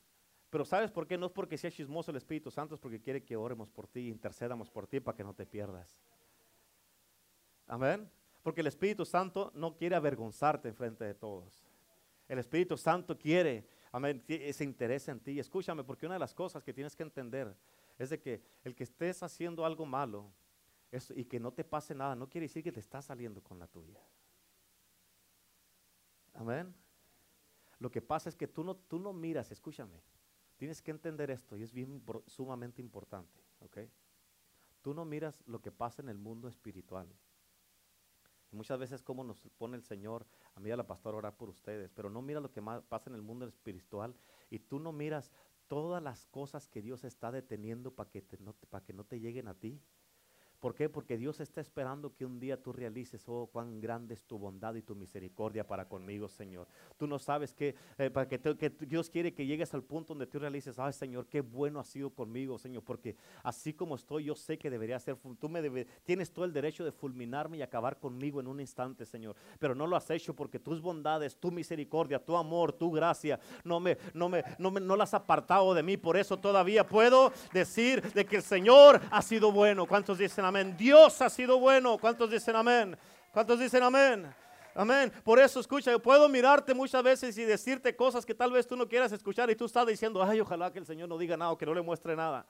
Pero 0.51 0.65
¿sabes 0.65 0.91
por 0.91 1.07
qué? 1.07 1.17
No 1.17 1.27
es 1.27 1.33
porque 1.33 1.57
sea 1.57 1.71
chismoso 1.71 2.11
el 2.11 2.17
Espíritu 2.17 2.51
Santo, 2.51 2.75
es 2.75 2.81
porque 2.81 3.01
quiere 3.01 3.23
que 3.23 3.37
oremos 3.37 3.71
por 3.71 3.87
ti, 3.87 4.09
intercedamos 4.09 4.69
por 4.73 4.89
ti 4.89 4.99
para 4.99 5.17
que 5.17 5.23
no 5.23 5.35
te 5.35 5.47
pierdas. 5.47 5.97
Amén. 7.69 8.11
Porque 8.45 8.61
el 8.61 8.67
Espíritu 8.67 9.07
Santo 9.07 9.51
no 9.55 9.75
quiere 9.75 9.97
avergonzarte 9.97 10.69
en 10.69 10.75
frente 10.75 11.03
de 11.03 11.15
todos. 11.15 11.65
El 12.29 12.39
Espíritu 12.39 12.77
Santo 12.77 13.19
quiere, 13.19 13.67
amén, 13.91 14.23
se 14.29 14.65
interesa 14.65 15.13
en 15.13 15.21
ti. 15.21 15.41
Escúchame, 15.41 15.83
porque 15.83 16.05
una 16.05 16.17
de 16.17 16.19
las 16.19 16.35
cosas 16.35 16.63
que 16.63 16.75
tienes 16.75 16.95
que 16.95 17.03
entender 17.03 17.57
es 17.99 18.11
de 18.11 18.21
que 18.21 18.43
el 18.63 18.75
que 18.75 18.85
estés 18.85 19.23
haciendo 19.23 19.65
algo 19.65 19.87
malo 19.87 20.31
y 21.15 21.25
que 21.25 21.41
no 21.41 21.55
te 21.55 21.65
pase 21.65 21.95
nada, 21.95 22.15
no 22.15 22.29
quiere 22.29 22.45
decir 22.45 22.63
que 22.63 22.71
te 22.71 22.81
estás 22.81 23.07
saliendo 23.07 23.43
con 23.43 23.59
la 23.59 23.67
tuya. 23.67 24.07
Amén. 26.35 26.75
Lo 27.79 27.91
que 27.91 28.03
pasa 28.03 28.29
es 28.29 28.37
que 28.37 28.47
tú 28.47 28.63
no, 28.63 28.77
tú 28.77 28.99
no 28.99 29.15
miras, 29.15 29.51
escúchame, 29.51 30.03
tienes 30.57 30.83
que 30.83 30.91
entender 30.91 31.31
esto 31.31 31.57
y 31.57 31.63
es 31.63 31.73
bien 31.73 32.05
sumamente 32.27 32.83
importante, 32.83 33.41
¿ok? 33.61 33.79
Tú 34.83 34.93
no 34.93 35.07
miras 35.07 35.43
lo 35.47 35.63
que 35.63 35.73
pasa 35.73 36.03
en 36.03 36.11
el 36.11 36.19
mundo 36.19 36.47
espiritual. 36.47 37.09
Muchas 38.55 38.79
veces 38.79 39.03
como 39.03 39.25
nos 39.25 39.49
pone 39.59 39.77
el 39.77 39.83
Señor, 39.83 40.27
a 40.55 40.61
mí 40.61 40.71
a 40.71 40.77
la 40.77 40.87
pastora 40.87 41.19
orar 41.19 41.37
por 41.37 41.49
ustedes, 41.49 41.91
pero 41.91 42.09
no 42.09 42.23
mira 42.23 42.41
lo 42.41 42.51
que 42.51 42.63
pasa 42.63 43.11
en 43.11 43.17
el 43.17 43.23
mundo 43.23 43.47
espiritual 43.47 44.15
y 44.51 44.61
tú 44.61 44.79
no 44.79 44.93
miras 44.93 45.33
todas 45.67 46.03
las 46.03 46.27
cosas 46.27 46.69
que 46.69 46.83
Dios 46.83 47.05
está 47.05 47.33
deteniendo 47.33 47.95
para 47.95 48.11
que, 48.11 48.23
para 48.71 48.85
que 48.85 48.93
no 48.93 49.05
te 49.05 49.21
lleguen 49.21 49.49
a 49.49 49.55
ti. 49.55 49.81
¿Por 50.65 50.75
qué? 50.75 50.89
Porque 50.89 51.19
Dios 51.19 51.41
está 51.41 51.61
esperando 51.61 52.15
que 52.15 52.25
un 52.25 52.41
día 52.41 52.57
tú 52.57 52.73
realices, 52.73 53.23
oh, 53.27 53.51
cuán 53.53 53.83
grande 53.83 54.15
es 54.15 54.25
tu 54.25 54.39
bondad 54.39 54.75
y 54.77 54.81
tu 54.81 54.95
misericordia 54.95 55.67
para 55.67 55.87
conmigo, 55.87 56.27
Señor. 56.27 56.67
Tú 56.97 57.07
no 57.07 57.19
sabes 57.19 57.53
que, 57.53 57.75
eh, 57.99 58.09
para 58.09 58.27
que, 58.27 58.39
Dios 58.81 59.11
quiere 59.11 59.35
que 59.35 59.45
llegues 59.45 59.75
al 59.75 59.83
punto 59.83 60.15
donde 60.15 60.27
tú 60.27 60.39
realices, 60.39 60.79
ay, 60.79 60.95
Señor, 60.95 61.27
qué 61.27 61.43
bueno 61.43 61.81
has 61.81 61.89
sido 61.89 62.09
conmigo, 62.09 62.59
Señor, 62.59 62.83
porque 62.83 63.15
así 63.43 63.75
como 63.75 63.95
estoy, 63.95 64.25
yo 64.25 64.35
sé 64.35 64.57
que 64.57 64.71
debería 64.71 64.99
ser, 64.99 65.19
tú 65.39 65.51
me 65.51 65.85
tienes 66.03 66.33
todo 66.33 66.47
el 66.47 66.55
derecho 66.55 66.83
de 66.83 66.93
fulminarme 66.93 67.59
y 67.59 67.63
acabar 67.63 67.99
conmigo 67.99 68.41
en 68.41 68.47
un 68.47 68.59
instante, 68.59 69.05
Señor, 69.05 69.37
pero 69.59 69.75
no 69.75 69.87
lo 69.87 69.97
has 69.97 70.09
hecho 70.09 70.35
porque 70.35 70.59
tus 70.59 70.81
bondades, 70.81 71.37
tu 71.37 71.53
misericordia, 71.53 72.25
tu 72.25 72.39
amor, 72.39 72.73
tu 72.73 72.91
gracia, 72.91 73.39
no 73.65 73.81
me, 73.81 73.99
no 74.15 74.31
me, 74.31 74.43
no 74.59 74.71
me, 74.71 74.81
no 74.81 74.97
las 74.97 75.13
has 75.13 75.21
apartado 75.21 75.75
de 75.75 75.83
mí, 75.83 75.99
por 75.99 76.17
eso 76.17 76.39
todavía 76.39 76.87
puedo 76.87 77.35
decir 77.53 78.01
de 78.15 78.25
que 78.25 78.37
el 78.37 78.43
Señor 78.43 79.03
ha 79.11 79.21
sido 79.21 79.53
bueno. 79.53 79.85
¿Cuántos 79.85 80.17
dicen 80.17 80.47
amén? 80.47 80.54
Amén. 80.55 80.77
Dios 80.77 81.21
ha 81.21 81.29
sido 81.29 81.59
bueno. 81.59 81.99
¿Cuántos 81.99 82.31
dicen 82.31 82.55
amén? 82.55 82.97
¿Cuántos 83.33 83.59
dicen 83.59 83.83
amén? 83.83 84.33
Amén. 84.75 85.13
Por 85.25 85.39
eso 85.39 85.61
escucha, 85.61 85.91
yo 85.91 86.01
puedo 86.01 86.29
mirarte 86.29 86.75
muchas 86.75 87.03
veces 87.03 87.37
y 87.39 87.45
decirte 87.45 87.95
cosas 87.95 88.25
que 88.25 88.35
tal 88.35 88.53
vez 88.53 88.67
tú 88.67 88.77
no 88.77 88.89
quieras 88.89 89.13
escuchar 89.13 89.51
y 89.51 89.57
tú 89.57 89.65
estás 89.65 89.87
diciendo, 89.87 90.23
ay, 90.23 90.41
ojalá 90.41 90.73
que 90.73 90.79
el 90.79 90.87
Señor 90.87 91.09
no 91.09 91.19
diga 91.19 91.37
nada 91.37 91.51
o 91.51 91.59
que 91.59 91.67
no 91.67 91.75
le 91.75 91.83
muestre 91.83 92.15
nada. 92.17 92.47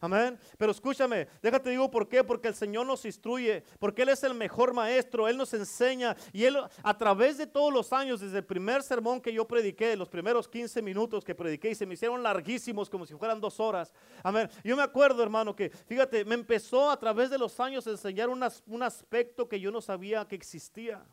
Amén. 0.00 0.38
Pero 0.58 0.72
escúchame, 0.72 1.28
déjate 1.42 1.70
digo 1.70 1.90
por 1.90 2.08
qué, 2.08 2.22
porque 2.22 2.48
el 2.48 2.54
Señor 2.54 2.86
nos 2.86 3.04
instruye, 3.04 3.62
porque 3.78 4.02
Él 4.02 4.10
es 4.10 4.22
el 4.24 4.34
mejor 4.34 4.74
maestro, 4.74 5.28
Él 5.28 5.36
nos 5.36 5.52
enseña 5.54 6.16
y 6.32 6.44
Él 6.44 6.56
a 6.82 6.98
través 6.98 7.38
de 7.38 7.46
todos 7.46 7.72
los 7.72 7.92
años, 7.92 8.20
desde 8.20 8.38
el 8.38 8.44
primer 8.44 8.82
sermón 8.82 9.20
que 9.20 9.32
yo 9.32 9.46
prediqué, 9.46 9.96
los 9.96 10.08
primeros 10.08 10.48
15 10.48 10.82
minutos 10.82 11.24
que 11.24 11.34
prediqué 11.34 11.70
y 11.70 11.74
se 11.74 11.86
me 11.86 11.94
hicieron 11.94 12.22
larguísimos 12.22 12.90
como 12.90 13.06
si 13.06 13.14
fueran 13.14 13.40
dos 13.40 13.58
horas. 13.60 13.92
Amén. 14.22 14.48
Yo 14.62 14.76
me 14.76 14.82
acuerdo, 14.82 15.22
hermano, 15.22 15.56
que 15.56 15.70
fíjate, 15.70 16.24
me 16.24 16.34
empezó 16.34 16.90
a 16.90 16.98
través 16.98 17.30
de 17.30 17.38
los 17.38 17.58
años 17.60 17.86
a 17.86 17.90
enseñar 17.90 18.28
un 18.28 18.82
aspecto 18.82 19.48
que 19.48 19.60
yo 19.60 19.70
no 19.70 19.80
sabía 19.80 20.26
que 20.26 20.36
existía. 20.36 21.04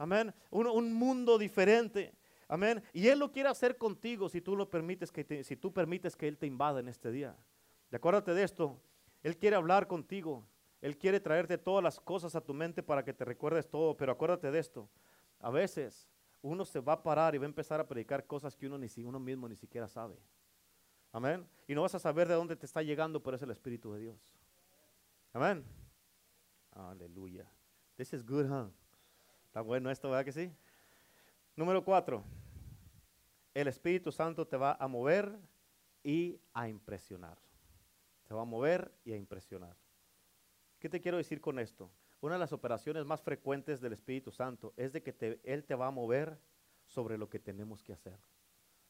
Amén. 0.00 0.34
Un, 0.50 0.94
mundo 0.94 1.36
diferente. 1.36 2.14
Amén. 2.48 2.82
Y 2.94 3.08
Él 3.08 3.18
lo 3.18 3.30
quiere 3.30 3.50
hacer 3.50 3.76
contigo 3.76 4.30
si 4.30 4.40
tú 4.40 4.56
lo 4.56 4.68
permites 4.68 5.12
que 5.12 5.44
si 5.44 5.56
tú 5.56 5.74
permites 5.74 6.16
que 6.16 6.26
Él 6.26 6.38
te 6.38 6.46
invada 6.46 6.80
en 6.80 6.88
este 6.88 7.10
día. 7.12 7.36
Y 7.90 7.96
acuérdate 7.96 8.34
de 8.34 8.42
esto, 8.42 8.80
Él 9.22 9.36
quiere 9.36 9.56
hablar 9.56 9.86
contigo, 9.86 10.46
Él 10.80 10.96
quiere 10.96 11.20
traerte 11.20 11.58
todas 11.58 11.82
las 11.82 12.00
cosas 12.00 12.34
a 12.34 12.40
tu 12.40 12.54
mente 12.54 12.82
para 12.82 13.04
que 13.04 13.12
te 13.12 13.24
recuerdes 13.24 13.68
todo, 13.68 13.96
pero 13.96 14.12
acuérdate 14.12 14.50
de 14.50 14.58
esto, 14.58 14.88
a 15.40 15.50
veces 15.50 16.08
uno 16.42 16.64
se 16.64 16.80
va 16.80 16.94
a 16.94 17.02
parar 17.02 17.34
y 17.34 17.38
va 17.38 17.44
a 17.44 17.48
empezar 17.48 17.80
a 17.80 17.86
predicar 17.86 18.26
cosas 18.26 18.56
que 18.56 18.66
uno, 18.66 18.78
ni, 18.78 18.88
uno 19.04 19.18
mismo 19.18 19.48
ni 19.48 19.56
siquiera 19.56 19.88
sabe. 19.88 20.16
Amén. 21.12 21.46
Y 21.66 21.74
no 21.74 21.82
vas 21.82 21.94
a 21.94 21.98
saber 21.98 22.28
de 22.28 22.34
dónde 22.34 22.56
te 22.56 22.66
está 22.66 22.82
llegando, 22.82 23.22
pero 23.22 23.36
es 23.36 23.42
el 23.42 23.50
Espíritu 23.50 23.92
de 23.92 24.00
Dios. 24.00 24.38
Amén. 25.32 25.64
Aleluya. 26.72 27.50
This 27.96 28.12
is 28.12 28.24
good, 28.24 28.46
huh? 28.46 28.70
Está 29.46 29.60
bueno 29.60 29.90
esto, 29.90 30.08
¿verdad 30.08 30.24
que 30.24 30.32
sí? 30.32 30.52
Número 31.56 31.84
cuatro. 31.84 32.24
El 33.52 33.66
Espíritu 33.66 34.12
Santo 34.12 34.46
te 34.46 34.56
va 34.56 34.76
a 34.78 34.86
mover 34.86 35.36
y 36.02 36.40
a 36.54 36.68
impresionar. 36.68 37.36
Te 38.30 38.34
va 38.36 38.42
a 38.42 38.44
mover 38.44 38.96
y 39.04 39.10
a 39.12 39.16
impresionar. 39.16 39.76
¿Qué 40.78 40.88
te 40.88 41.00
quiero 41.00 41.16
decir 41.16 41.40
con 41.40 41.58
esto? 41.58 41.90
Una 42.20 42.34
de 42.34 42.38
las 42.38 42.52
operaciones 42.52 43.04
más 43.04 43.20
frecuentes 43.20 43.80
del 43.80 43.92
Espíritu 43.92 44.30
Santo 44.30 44.72
es 44.76 44.92
de 44.92 45.02
que 45.02 45.40
Él 45.42 45.64
te 45.64 45.74
va 45.74 45.88
a 45.88 45.90
mover 45.90 46.38
sobre 46.86 47.18
lo 47.18 47.28
que 47.28 47.40
tenemos 47.40 47.82
que 47.82 47.92
hacer. 47.92 48.20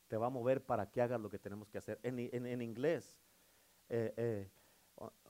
Te 0.09 0.19
va 0.19 0.27
a 0.27 0.29
mover 0.29 0.63
para 0.63 0.91
que 0.91 1.01
hagas 1.01 1.19
lo 1.19 1.31
que 1.31 1.39
tenemos 1.39 1.71
que 1.71 1.79
hacer. 1.79 1.99
En, 2.03 2.19
en- 2.19 2.45
en 2.45 2.61
inglés, 2.61 3.19
eh, 3.89 4.13
eh, 4.19 4.51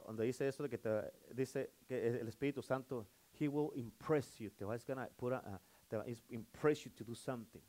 donde 0.05 0.25
dice 0.25 0.49
eso 0.49 0.65
de 0.65 0.71
que 0.71 1.13
dice 1.33 1.73
que 1.87 2.09
el 2.09 2.27
Espíritu 2.27 2.63
Santo, 2.63 3.07
He 3.39 3.47
will 3.47 3.71
impress 3.79 4.39
you. 4.41 4.51
Te 4.51 4.65
va, 4.65 4.75
a- 4.75 5.37
a- 5.37 5.61
te 5.87 5.97
va 5.97 6.03
a 6.03 6.09
is- 6.09 6.25
impress 6.31 6.83
you 6.83 6.91
to 6.91 7.05
do 7.05 7.15
something. 7.15 7.63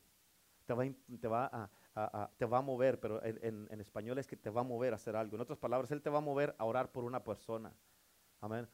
Te 0.66 0.74
va, 0.74 0.84
te 1.20 1.28
va 1.28 1.46
a, 1.46 1.70
te 2.36 2.46
va 2.46 2.58
a 2.58 2.62
mover, 2.62 2.98
pero 3.00 3.22
en- 3.24 3.68
en 3.70 3.80
español 3.80 4.18
es 4.18 4.26
que 4.26 4.36
te 4.36 4.50
va 4.50 4.62
a 4.62 4.64
mover 4.64 4.92
a 4.92 4.96
hacer 4.96 5.14
algo. 5.14 5.36
En 5.36 5.42
otras 5.42 5.58
palabras, 5.58 5.90
Él 5.90 6.00
te 6.00 6.10
va 6.10 6.18
a 6.18 6.22
mover 6.22 6.54
a 6.58 6.64
orar 6.64 6.90
por 6.90 7.04
una 7.04 7.22
persona. 7.22 7.74
Amén. 8.40 8.68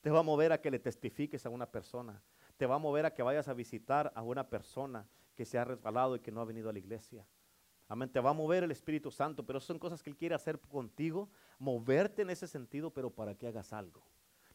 Te 0.00 0.10
va 0.10 0.20
a 0.20 0.22
mover 0.22 0.52
a 0.52 0.60
que 0.60 0.70
le 0.70 0.78
testifiques 0.78 1.44
a 1.44 1.50
una 1.50 1.70
persona. 1.70 2.22
Te 2.56 2.66
va 2.66 2.76
a 2.76 2.78
mover 2.78 3.06
a 3.06 3.14
que 3.14 3.22
vayas 3.22 3.48
a 3.48 3.54
visitar 3.54 4.12
a 4.14 4.22
una 4.22 4.48
persona 4.48 5.06
que 5.34 5.44
se 5.44 5.58
ha 5.58 5.64
resbalado 5.64 6.16
y 6.16 6.20
que 6.20 6.30
no 6.30 6.40
ha 6.40 6.44
venido 6.44 6.70
a 6.70 6.72
la 6.72 6.78
iglesia. 6.78 7.26
Amén. 7.88 8.08
Te 8.08 8.20
va 8.20 8.30
a 8.30 8.34
mover 8.34 8.62
el 8.62 8.70
Espíritu 8.70 9.10
Santo, 9.10 9.44
pero 9.44 9.58
son 9.58 9.78
cosas 9.78 10.02
que 10.02 10.10
Él 10.10 10.16
quiere 10.16 10.34
hacer 10.34 10.60
contigo, 10.60 11.28
moverte 11.58 12.22
en 12.22 12.30
ese 12.30 12.46
sentido, 12.46 12.92
pero 12.92 13.10
para 13.10 13.34
que 13.34 13.48
hagas 13.48 13.72
algo. 13.72 14.04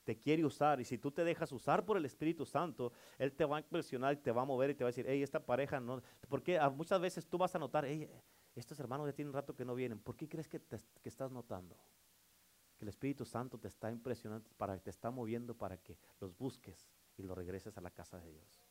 Te 0.06 0.18
quiere 0.18 0.46
usar 0.46 0.80
y 0.80 0.86
si 0.86 0.98
tú 0.98 1.12
te 1.12 1.24
dejas 1.24 1.52
usar 1.52 1.84
por 1.84 1.98
el 1.98 2.06
Espíritu 2.06 2.46
Santo, 2.46 2.94
Él 3.18 3.34
te 3.34 3.44
va 3.44 3.58
a 3.58 3.60
impresionar 3.60 4.14
y 4.14 4.18
te 4.18 4.32
va 4.32 4.44
a 4.44 4.46
mover 4.46 4.70
y 4.70 4.76
te 4.76 4.84
va 4.84 4.90
a 4.90 4.92
decir, 4.92 5.06
hey, 5.08 5.22
esta 5.22 5.44
pareja 5.46 5.80
no. 5.80 6.02
Porque 6.30 6.60
muchas 6.76 7.02
veces 7.02 7.28
tú 7.28 7.38
vas 7.38 7.54
a 7.56 7.60
notar, 7.60 7.86
hey, 7.86 8.08
estos 8.56 8.80
hermanos 8.80 9.08
ya 9.08 9.14
tienen 9.14 9.34
rato 9.34 9.56
que 9.56 9.66
no 9.66 9.76
vienen. 9.76 10.00
¿Por 10.00 10.16
qué 10.16 10.30
crees 10.30 10.48
que, 10.48 10.60
te- 10.60 10.80
que 11.02 11.10
estás 11.10 11.32
notando? 11.32 11.76
Que 12.78 12.86
el 12.86 12.90
Espíritu 12.90 13.26
Santo 13.26 13.58
te 13.58 13.68
está 13.68 13.92
impresionando, 13.92 14.48
para, 14.58 14.78
te 14.78 14.92
está 14.92 15.10
moviendo 15.10 15.56
para 15.58 15.78
que 15.78 15.98
los 16.22 16.38
busques 16.38 16.88
y 17.18 17.24
los 17.24 17.36
regreses 17.36 17.78
a 17.78 17.82
la 17.82 17.90
casa 17.90 18.20
de 18.20 18.32
Dios. 18.32 18.64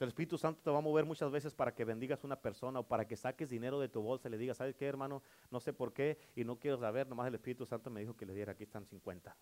El 0.00 0.08
Espíritu 0.08 0.36
Santo 0.36 0.60
te 0.60 0.70
va 0.70 0.78
a 0.78 0.82
mover 0.82 1.04
muchas 1.04 1.30
veces 1.30 1.54
para 1.54 1.72
que 1.72 1.84
bendigas 1.84 2.24
a 2.24 2.26
una 2.26 2.40
persona 2.40 2.80
o 2.80 2.88
para 2.88 3.06
que 3.06 3.16
saques 3.16 3.48
dinero 3.48 3.78
de 3.78 3.88
tu 3.88 4.02
bolsa 4.02 4.26
y 4.26 4.32
le 4.32 4.38
digas, 4.38 4.56
¿sabes 4.56 4.74
qué, 4.74 4.86
hermano? 4.86 5.22
No 5.50 5.60
sé 5.60 5.72
por 5.72 5.92
qué 5.92 6.18
y 6.34 6.42
no 6.44 6.58
quiero 6.58 6.76
saber, 6.78 7.06
nomás 7.06 7.28
el 7.28 7.36
Espíritu 7.36 7.64
Santo 7.64 7.90
me 7.90 8.00
dijo 8.00 8.16
que 8.16 8.26
le 8.26 8.34
diera, 8.34 8.52
aquí 8.52 8.64
están 8.64 8.84
50. 8.84 9.36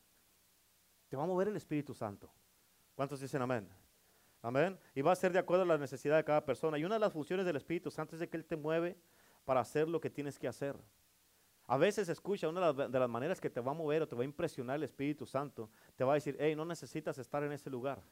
Te 1.12 1.16
va 1.18 1.24
a 1.24 1.26
mover 1.26 1.48
el 1.48 1.56
Espíritu 1.56 1.92
Santo. 1.92 2.32
¿Cuántos 2.94 3.20
dicen 3.20 3.42
amén? 3.42 3.68
Amén. 4.40 4.78
Y 4.94 5.02
va 5.02 5.12
a 5.12 5.14
ser 5.14 5.30
de 5.30 5.38
acuerdo 5.38 5.64
a 5.64 5.66
la 5.66 5.76
necesidad 5.76 6.16
de 6.16 6.24
cada 6.24 6.42
persona. 6.42 6.78
Y 6.78 6.86
una 6.86 6.94
de 6.94 7.00
las 7.00 7.12
funciones 7.12 7.44
del 7.44 7.56
Espíritu 7.56 7.90
Santo 7.90 8.16
es 8.16 8.20
de 8.20 8.30
que 8.30 8.38
Él 8.38 8.46
te 8.46 8.56
mueve 8.56 8.96
para 9.44 9.60
hacer 9.60 9.90
lo 9.90 10.00
que 10.00 10.08
tienes 10.08 10.38
que 10.38 10.48
hacer. 10.48 10.74
A 11.66 11.76
veces 11.76 12.08
escucha, 12.08 12.48
una 12.48 12.72
de 12.72 12.98
las, 12.98 13.10
maneras 13.10 13.42
que 13.42 13.50
te 13.50 13.60
va 13.60 13.72
a 13.72 13.74
mover 13.74 14.00
o 14.00 14.08
te 14.08 14.16
va 14.16 14.22
a 14.22 14.24
impresionar 14.24 14.76
el 14.76 14.84
Espíritu 14.84 15.26
Santo, 15.26 15.68
te 15.96 16.02
va 16.02 16.12
a 16.12 16.14
decir, 16.14 16.34
hey, 16.40 16.56
no 16.56 16.64
necesitas 16.64 17.18
estar 17.18 17.42
en 17.42 17.52
ese 17.52 17.68
lugar. 17.68 18.02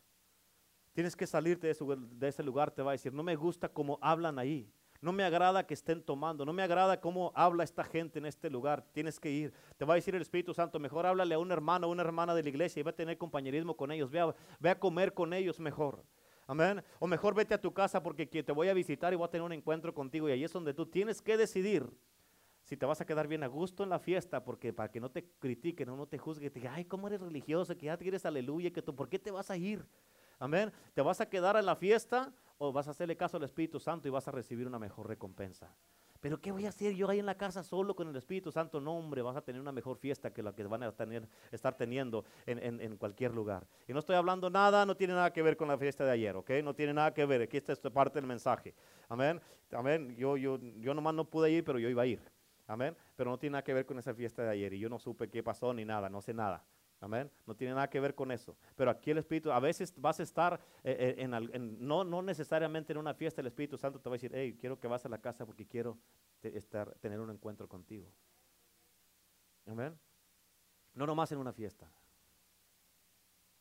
Tienes 0.92 1.16
que 1.16 1.26
salirte 1.26 1.68
de 1.68 1.72
ese, 1.72 1.84
de 1.86 2.28
ese 2.28 2.42
lugar, 2.42 2.70
te 2.70 2.82
va 2.82 2.90
a 2.90 2.92
decir, 2.92 3.14
no 3.14 3.22
me 3.22 3.34
gusta 3.34 3.70
cómo 3.70 3.98
hablan 4.02 4.38
ahí. 4.38 4.70
No 5.00 5.12
me 5.12 5.24
agrada 5.24 5.66
que 5.66 5.74
estén 5.74 6.02
tomando, 6.02 6.44
no 6.44 6.52
me 6.52 6.62
agrada 6.62 7.00
cómo 7.00 7.32
habla 7.34 7.64
esta 7.64 7.84
gente 7.84 8.18
en 8.18 8.26
este 8.26 8.50
lugar. 8.50 8.84
Tienes 8.92 9.18
que 9.18 9.30
ir. 9.30 9.52
Te 9.78 9.84
va 9.86 9.94
a 9.94 9.96
decir 9.96 10.14
el 10.14 10.22
Espíritu 10.22 10.52
Santo, 10.52 10.78
mejor 10.78 11.06
háblale 11.06 11.34
a 11.34 11.38
un 11.38 11.50
hermano 11.50 11.86
o 11.86 11.90
una 11.90 12.02
hermana 12.02 12.34
de 12.34 12.42
la 12.42 12.48
iglesia 12.50 12.80
y 12.80 12.82
va 12.82 12.90
a 12.90 12.96
tener 12.96 13.16
compañerismo 13.16 13.76
con 13.76 13.90
ellos. 13.92 14.10
Ve 14.10 14.20
a, 14.20 14.34
ve 14.58 14.70
a 14.70 14.78
comer 14.78 15.14
con 15.14 15.32
ellos 15.32 15.58
mejor. 15.58 16.04
Amén. 16.46 16.82
O 16.98 17.06
mejor 17.06 17.34
vete 17.34 17.54
a 17.54 17.60
tu 17.60 17.72
casa 17.72 18.02
porque 18.02 18.28
que 18.28 18.42
te 18.42 18.52
voy 18.52 18.68
a 18.68 18.74
visitar 18.74 19.12
y 19.12 19.16
voy 19.16 19.26
a 19.26 19.30
tener 19.30 19.44
un 19.44 19.52
encuentro 19.52 19.94
contigo. 19.94 20.28
Y 20.28 20.32
ahí 20.32 20.44
es 20.44 20.52
donde 20.52 20.74
tú 20.74 20.84
tienes 20.84 21.22
que 21.22 21.36
decidir 21.36 21.88
si 22.64 22.76
te 22.76 22.86
vas 22.86 23.00
a 23.00 23.06
quedar 23.06 23.26
bien 23.26 23.42
a 23.42 23.46
gusto 23.46 23.82
en 23.82 23.88
la 23.88 23.98
fiesta, 23.98 24.44
porque 24.44 24.72
para 24.72 24.90
que 24.90 25.00
no 25.00 25.10
te 25.10 25.24
critiquen 25.38 25.88
o 25.88 25.96
no 25.96 26.06
te 26.06 26.18
juzguen, 26.18 26.52
te 26.52 26.60
digan, 26.60 26.74
ay, 26.74 26.84
¿cómo 26.84 27.08
eres 27.08 27.20
religioso? 27.20 27.76
Que 27.76 27.86
ya 27.86 27.96
quieres 27.96 28.24
aleluya, 28.26 28.70
que 28.70 28.82
tú, 28.82 28.94
¿por 28.94 29.08
qué 29.08 29.18
te 29.18 29.30
vas 29.30 29.50
a 29.50 29.56
ir? 29.56 29.84
Amén. 30.40 30.72
¿Te 30.94 31.02
vas 31.02 31.20
a 31.20 31.28
quedar 31.28 31.56
en 31.56 31.66
la 31.66 31.76
fiesta 31.76 32.32
o 32.58 32.72
vas 32.72 32.88
a 32.88 32.90
hacerle 32.92 33.16
caso 33.16 33.36
al 33.36 33.44
Espíritu 33.44 33.78
Santo 33.78 34.08
y 34.08 34.10
vas 34.10 34.26
a 34.26 34.32
recibir 34.32 34.66
una 34.66 34.78
mejor 34.78 35.06
recompensa? 35.06 35.68
Pero 36.20 36.38
¿qué 36.40 36.50
voy 36.52 36.66
a 36.66 36.70
hacer 36.70 36.94
yo 36.94 37.08
ahí 37.08 37.18
en 37.18 37.24
la 37.26 37.36
casa 37.36 37.62
solo 37.62 37.94
con 37.96 38.08
el 38.08 38.16
Espíritu 38.16 38.50
Santo? 38.52 38.78
No, 38.80 38.94
hombre, 38.96 39.22
vas 39.22 39.36
a 39.36 39.40
tener 39.42 39.60
una 39.60 39.72
mejor 39.72 39.96
fiesta 39.96 40.32
que 40.32 40.42
la 40.42 40.52
que 40.54 40.64
van 40.64 40.82
a 40.82 40.92
tener, 40.92 41.26
estar 41.50 41.74
teniendo 41.76 42.24
en, 42.44 42.58
en- 42.58 42.80
en 42.80 42.96
cualquier 42.98 43.32
lugar. 43.34 43.66
Y 43.88 43.92
no 43.94 44.00
estoy 44.00 44.16
hablando 44.16 44.50
nada, 44.50 44.84
no 44.84 44.94
tiene 44.96 45.14
nada 45.14 45.32
que 45.32 45.40
ver 45.42 45.56
con 45.56 45.68
la 45.68 45.78
fiesta 45.78 46.04
de 46.04 46.10
ayer, 46.10 46.36
¿ok? 46.36 46.50
No 46.62 46.74
tiene 46.74 46.92
nada 46.92 47.14
que 47.14 47.24
ver, 47.24 47.40
aquí 47.42 47.56
está 47.56 47.72
esta 47.72 47.88
parte 47.90 48.18
del 48.18 48.26
mensaje. 48.26 48.74
Amén. 49.08 49.40
Amén. 49.72 50.14
Yo, 50.16 50.36
yo, 50.36 50.58
yo 50.58 50.92
nomás 50.94 51.14
no 51.14 51.24
pude 51.24 51.50
ir, 51.50 51.64
pero 51.64 51.78
yo 51.78 51.88
iba 51.88 52.02
a 52.02 52.06
ir. 52.06 52.20
Amén. 52.66 52.94
Pero 53.16 53.30
no 53.30 53.38
tiene 53.38 53.52
nada 53.52 53.64
que 53.64 53.72
ver 53.72 53.86
con 53.86 53.98
esa 53.98 54.12
fiesta 54.14 54.42
de 54.42 54.50
ayer. 54.50 54.74
Y 54.74 54.78
yo 54.78 54.88
no 54.90 54.98
supe 54.98 55.28
qué 55.30 55.42
pasó 55.42 55.72
ni 55.72 55.86
nada, 55.86 56.10
no 56.10 56.20
sé 56.20 56.34
nada. 56.34 56.62
Amén. 57.00 57.30
No 57.46 57.56
tiene 57.56 57.72
nada 57.74 57.88
que 57.88 57.98
ver 57.98 58.14
con 58.14 58.30
eso. 58.30 58.56
Pero 58.76 58.90
aquí 58.90 59.10
el 59.10 59.18
Espíritu, 59.18 59.50
a 59.50 59.58
veces 59.60 59.94
vas 59.96 60.20
a 60.20 60.22
estar, 60.22 60.60
eh, 60.84 61.14
eh, 61.18 61.22
en, 61.22 61.32
en- 61.34 61.86
no, 61.86 62.04
no 62.04 62.20
necesariamente 62.20 62.92
en 62.92 62.98
una 62.98 63.14
fiesta, 63.14 63.40
el 63.40 63.46
Espíritu 63.46 63.78
Santo 63.78 63.98
te 64.00 64.08
va 64.10 64.14
a 64.14 64.18
decir, 64.18 64.30
hey, 64.34 64.56
quiero 64.60 64.78
que 64.78 64.86
vas 64.86 65.04
a 65.06 65.08
la 65.08 65.18
casa 65.18 65.46
porque 65.46 65.66
quiero 65.66 65.98
estar, 66.42 66.94
tener 67.00 67.18
un 67.20 67.30
encuentro 67.30 67.66
contigo. 67.68 68.12
Amén. 69.66 69.98
No 70.94 71.06
nomás 71.06 71.32
en 71.32 71.38
una 71.38 71.52
fiesta. 71.52 71.90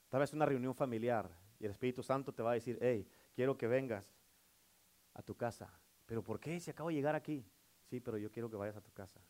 Tal 0.10 0.20
vez 0.20 0.34
una 0.34 0.46
reunión 0.46 0.74
familiar 0.76 1.30
y 1.60 1.66
el 1.66 1.72
Espíritu 1.72 2.04
Santo 2.04 2.34
te 2.34 2.44
va 2.44 2.52
a 2.52 2.54
decir, 2.56 2.78
hey, 2.82 3.08
quiero 3.34 3.58
que 3.58 3.68
vengas 3.68 4.14
a 5.14 5.22
tu 5.22 5.36
casa. 5.36 5.72
¿Pero 6.06 6.24
por 6.24 6.40
qué? 6.40 6.60
Si 6.60 6.72
acabo 6.72 6.90
de 6.90 6.96
llegar 6.96 7.16
aquí. 7.16 7.46
Sí, 7.86 8.00
pero 8.00 8.18
yo 8.18 8.32
quiero 8.32 8.50
que 8.50 8.58
vayas 8.58 8.76
a 8.76 8.82
tu 8.82 8.92
casa. 8.92 9.22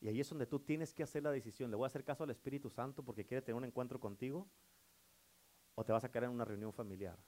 Y 0.00 0.08
ahí 0.08 0.20
es 0.20 0.28
donde 0.28 0.46
tú 0.46 0.60
tienes 0.60 0.94
que 0.94 1.02
hacer 1.02 1.22
la 1.22 1.30
decisión. 1.30 1.70
¿Le 1.70 1.76
voy 1.76 1.84
a 1.84 1.88
hacer 1.88 2.04
caso 2.04 2.24
al 2.24 2.30
Espíritu 2.30 2.70
Santo 2.70 3.04
porque 3.04 3.26
quiere 3.26 3.42
tener 3.42 3.56
un 3.56 3.64
encuentro 3.64 3.98
contigo? 3.98 4.48
¿O 5.74 5.84
te 5.84 5.92
vas 5.92 6.04
a 6.04 6.10
quedar 6.10 6.24
en 6.24 6.30
una 6.30 6.44
reunión 6.44 6.72
familiar? 6.72 7.18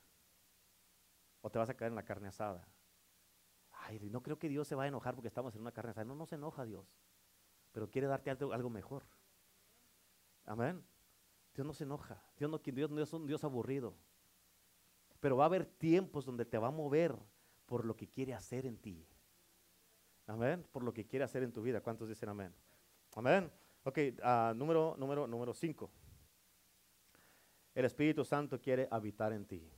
¿O 1.41 1.51
te 1.51 1.59
vas 1.59 1.68
a 1.68 1.77
quedar 1.77 1.91
en 1.91 1.97
la 1.97 2.05
carne 2.05 2.29
asada? 2.29 2.68
Ay, 3.73 3.99
no 4.11 4.23
creo 4.23 4.39
que 4.39 4.49
Dios 4.49 4.68
se 4.68 4.75
va 4.75 4.85
a 4.85 4.89
enojar 4.89 5.14
porque 5.14 5.29
estamos 5.29 5.55
en 5.55 5.62
una 5.62 5.73
carne 5.73 5.91
asada. 5.91 6.05
No, 6.05 6.14
no 6.14 6.27
se 6.27 6.37
enoja 6.37 6.64
Dios. 6.64 6.87
Pero 7.73 7.91
quiere 7.91 8.07
darte 8.07 8.31
algo, 8.31 8.53
algo 8.53 8.71
mejor. 8.71 9.05
Amén. 10.45 10.85
Dios 11.55 11.66
no 11.66 11.73
se 11.73 11.85
enoja. 11.85 12.23
Dios 12.37 12.51
no, 12.51 12.59
Dios 12.59 12.91
no 12.91 13.01
es 13.01 13.12
un 13.12 13.27
Dios 13.27 13.43
aburrido. 13.45 13.97
Pero 15.21 15.37
va 15.37 15.45
a 15.45 15.47
haber 15.47 15.66
tiempos 15.66 16.25
donde 16.25 16.45
te 16.45 16.59
va 16.59 16.68
a 16.68 16.73
mover 16.73 17.16
por 17.66 17.85
lo 17.85 17.97
que 17.97 18.09
quiere 18.09 18.35
hacer 18.35 18.66
en 18.66 18.79
ti. 18.79 19.07
Amén. 20.31 20.64
Por 20.70 20.85
lo 20.85 20.93
que 20.95 21.05
quiere 21.07 21.24
hacer 21.24 21.43
en 21.43 21.53
tu 21.53 21.61
vida. 21.61 21.81
¿Cuántos 21.81 22.09
dicen 22.09 22.28
amén? 22.28 22.55
Amén. 23.16 23.51
Ok, 23.83 23.99
ah, 24.22 24.53
número, 24.55 24.95
número, 24.97 25.26
número 25.26 25.53
cinco. 25.53 25.91
El 27.74 27.85
Espíritu 27.85 28.24
Santo 28.24 28.61
quiere 28.61 28.87
habitar 28.91 29.33
en 29.33 29.45
ti. 29.45 29.68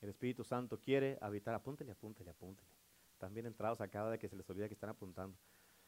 El 0.00 0.08
Espíritu 0.08 0.42
Santo 0.42 0.80
quiere 0.80 1.16
habitar. 1.20 1.54
Apúntele, 1.54 1.92
apúntele, 1.92 2.30
apúntele. 2.30 2.68
Bien 3.30 3.46
entrados 3.46 3.80
a 3.80 3.88
cada 3.88 4.10
vez 4.10 4.18
que 4.20 4.28
se 4.28 4.36
les 4.36 4.48
olvida 4.48 4.68
que 4.68 4.74
están 4.74 4.90
apuntando. 4.90 5.36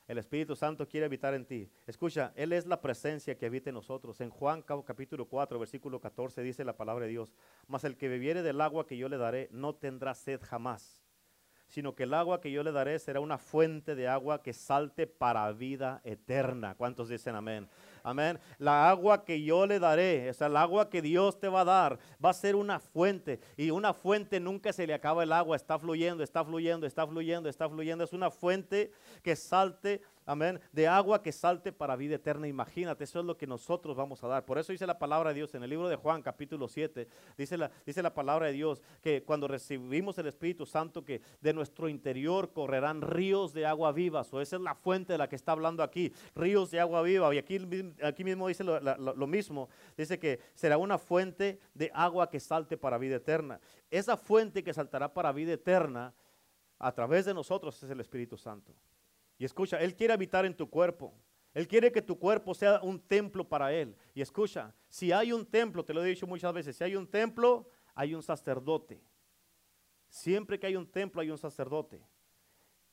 El 0.06 0.18
Espíritu 0.18 0.56
Santo 0.56 0.86
quiere 0.88 1.06
habitar 1.06 1.34
en 1.34 1.44
ti. 1.46 1.70
Escucha, 1.86 2.32
Él 2.34 2.52
es 2.52 2.66
la 2.66 2.80
presencia 2.80 3.36
que 3.38 3.46
habita 3.46 3.70
en 3.70 3.74
nosotros. 3.74 4.20
En 4.20 4.30
Juan 4.30 4.62
cap- 4.62 4.84
capítulo 4.84 5.26
4, 5.28 5.58
versículo 5.58 6.00
14 6.00 6.42
dice 6.42 6.64
la 6.64 6.76
palabra 6.76 7.04
de 7.06 7.12
Dios, 7.12 7.32
mas 7.68 7.84
el 7.84 7.96
que 7.96 8.08
bebiere 8.08 8.42
del 8.42 8.60
agua 8.60 8.86
que 8.86 8.96
yo 8.96 9.08
le 9.08 9.16
daré 9.18 9.48
no 9.52 9.76
tendrá 9.76 10.14
sed 10.16 10.40
jamás, 10.42 11.00
sino 11.70 11.94
que 11.94 12.02
el 12.02 12.12
agua 12.12 12.40
que 12.40 12.50
yo 12.50 12.62
le 12.62 12.72
daré 12.72 12.98
será 12.98 13.20
una 13.20 13.38
fuente 13.38 13.94
de 13.94 14.08
agua 14.08 14.42
que 14.42 14.52
salte 14.52 15.06
para 15.06 15.50
vida 15.52 16.00
eterna. 16.04 16.74
¿Cuántos 16.74 17.08
dicen 17.08 17.36
amén? 17.36 17.68
Amén. 18.02 18.38
La 18.58 18.90
agua 18.90 19.24
que 19.24 19.42
yo 19.42 19.66
le 19.66 19.78
daré, 19.78 20.28
o 20.30 20.34
sea, 20.34 20.48
el 20.48 20.56
agua 20.56 20.90
que 20.90 21.00
Dios 21.00 21.38
te 21.38 21.48
va 21.48 21.60
a 21.60 21.64
dar, 21.64 21.98
va 22.22 22.30
a 22.30 22.34
ser 22.34 22.56
una 22.56 22.80
fuente. 22.80 23.40
Y 23.56 23.70
una 23.70 23.94
fuente 23.94 24.40
nunca 24.40 24.72
se 24.72 24.86
le 24.86 24.94
acaba 24.94 25.22
el 25.22 25.32
agua, 25.32 25.56
está 25.56 25.78
fluyendo, 25.78 26.24
está 26.24 26.44
fluyendo, 26.44 26.86
está 26.86 27.06
fluyendo, 27.06 27.48
está 27.48 27.68
fluyendo. 27.68 28.04
Es 28.04 28.12
una 28.12 28.30
fuente 28.30 28.90
que 29.22 29.36
salte 29.36 30.02
amén, 30.30 30.60
de 30.70 30.86
agua 30.86 31.22
que 31.22 31.32
salte 31.32 31.72
para 31.72 31.96
vida 31.96 32.14
eterna. 32.14 32.46
Imagínate, 32.46 33.02
eso 33.02 33.18
es 33.18 33.26
lo 33.26 33.36
que 33.36 33.48
nosotros 33.48 33.96
vamos 33.96 34.22
a 34.22 34.28
dar. 34.28 34.44
Por 34.44 34.58
eso 34.58 34.70
dice 34.70 34.86
la 34.86 34.98
palabra 34.98 35.30
de 35.30 35.36
Dios 35.36 35.54
en 35.56 35.64
el 35.64 35.70
libro 35.70 35.88
de 35.88 35.96
Juan, 35.96 36.22
capítulo 36.22 36.68
7, 36.68 37.08
dice 37.36 37.58
la, 37.58 37.70
dice 37.84 38.00
la 38.00 38.14
palabra 38.14 38.46
de 38.46 38.52
Dios 38.52 38.80
que 39.02 39.24
cuando 39.24 39.48
recibimos 39.48 40.18
el 40.18 40.28
Espíritu 40.28 40.66
Santo, 40.66 41.04
que 41.04 41.20
de 41.40 41.52
nuestro 41.52 41.88
interior 41.88 42.52
correrán 42.52 43.02
ríos 43.02 43.52
de 43.52 43.66
agua 43.66 43.90
vivas, 43.90 44.32
o 44.32 44.40
esa 44.40 44.54
es 44.54 44.62
la 44.62 44.76
fuente 44.76 45.14
de 45.14 45.18
la 45.18 45.28
que 45.28 45.34
está 45.34 45.52
hablando 45.52 45.82
aquí, 45.82 46.12
ríos 46.36 46.70
de 46.70 46.78
agua 46.78 47.02
viva. 47.02 47.34
Y 47.34 47.38
aquí, 47.38 47.58
aquí 48.00 48.22
mismo 48.22 48.46
dice 48.46 48.62
lo, 48.62 48.78
lo 48.80 49.26
mismo, 49.26 49.68
dice 49.96 50.20
que 50.20 50.38
será 50.54 50.78
una 50.78 50.98
fuente 50.98 51.58
de 51.74 51.90
agua 51.92 52.30
que 52.30 52.38
salte 52.38 52.76
para 52.76 52.98
vida 52.98 53.16
eterna. 53.16 53.60
Esa 53.90 54.16
fuente 54.16 54.62
que 54.62 54.72
saltará 54.72 55.12
para 55.12 55.32
vida 55.32 55.52
eterna 55.54 56.14
a 56.78 56.92
través 56.92 57.24
de 57.24 57.34
nosotros 57.34 57.82
es 57.82 57.90
el 57.90 57.98
Espíritu 57.98 58.36
Santo. 58.36 58.72
Y 59.40 59.46
escucha, 59.46 59.78
Él 59.80 59.96
quiere 59.96 60.12
habitar 60.12 60.44
en 60.44 60.54
tu 60.54 60.68
cuerpo. 60.68 61.14
Él 61.54 61.66
quiere 61.66 61.90
que 61.90 62.02
tu 62.02 62.18
cuerpo 62.18 62.54
sea 62.54 62.78
un 62.82 63.00
templo 63.00 63.42
para 63.42 63.72
Él. 63.72 63.96
Y 64.14 64.20
escucha, 64.20 64.74
si 64.86 65.12
hay 65.12 65.32
un 65.32 65.46
templo, 65.46 65.82
te 65.82 65.94
lo 65.94 66.04
he 66.04 66.08
dicho 66.08 66.26
muchas 66.26 66.52
veces, 66.52 66.76
si 66.76 66.84
hay 66.84 66.94
un 66.94 67.06
templo, 67.06 67.66
hay 67.94 68.14
un 68.14 68.22
sacerdote. 68.22 69.02
Siempre 70.10 70.60
que 70.60 70.66
hay 70.66 70.76
un 70.76 70.86
templo, 70.86 71.22
hay 71.22 71.30
un 71.30 71.38
sacerdote. 71.38 72.02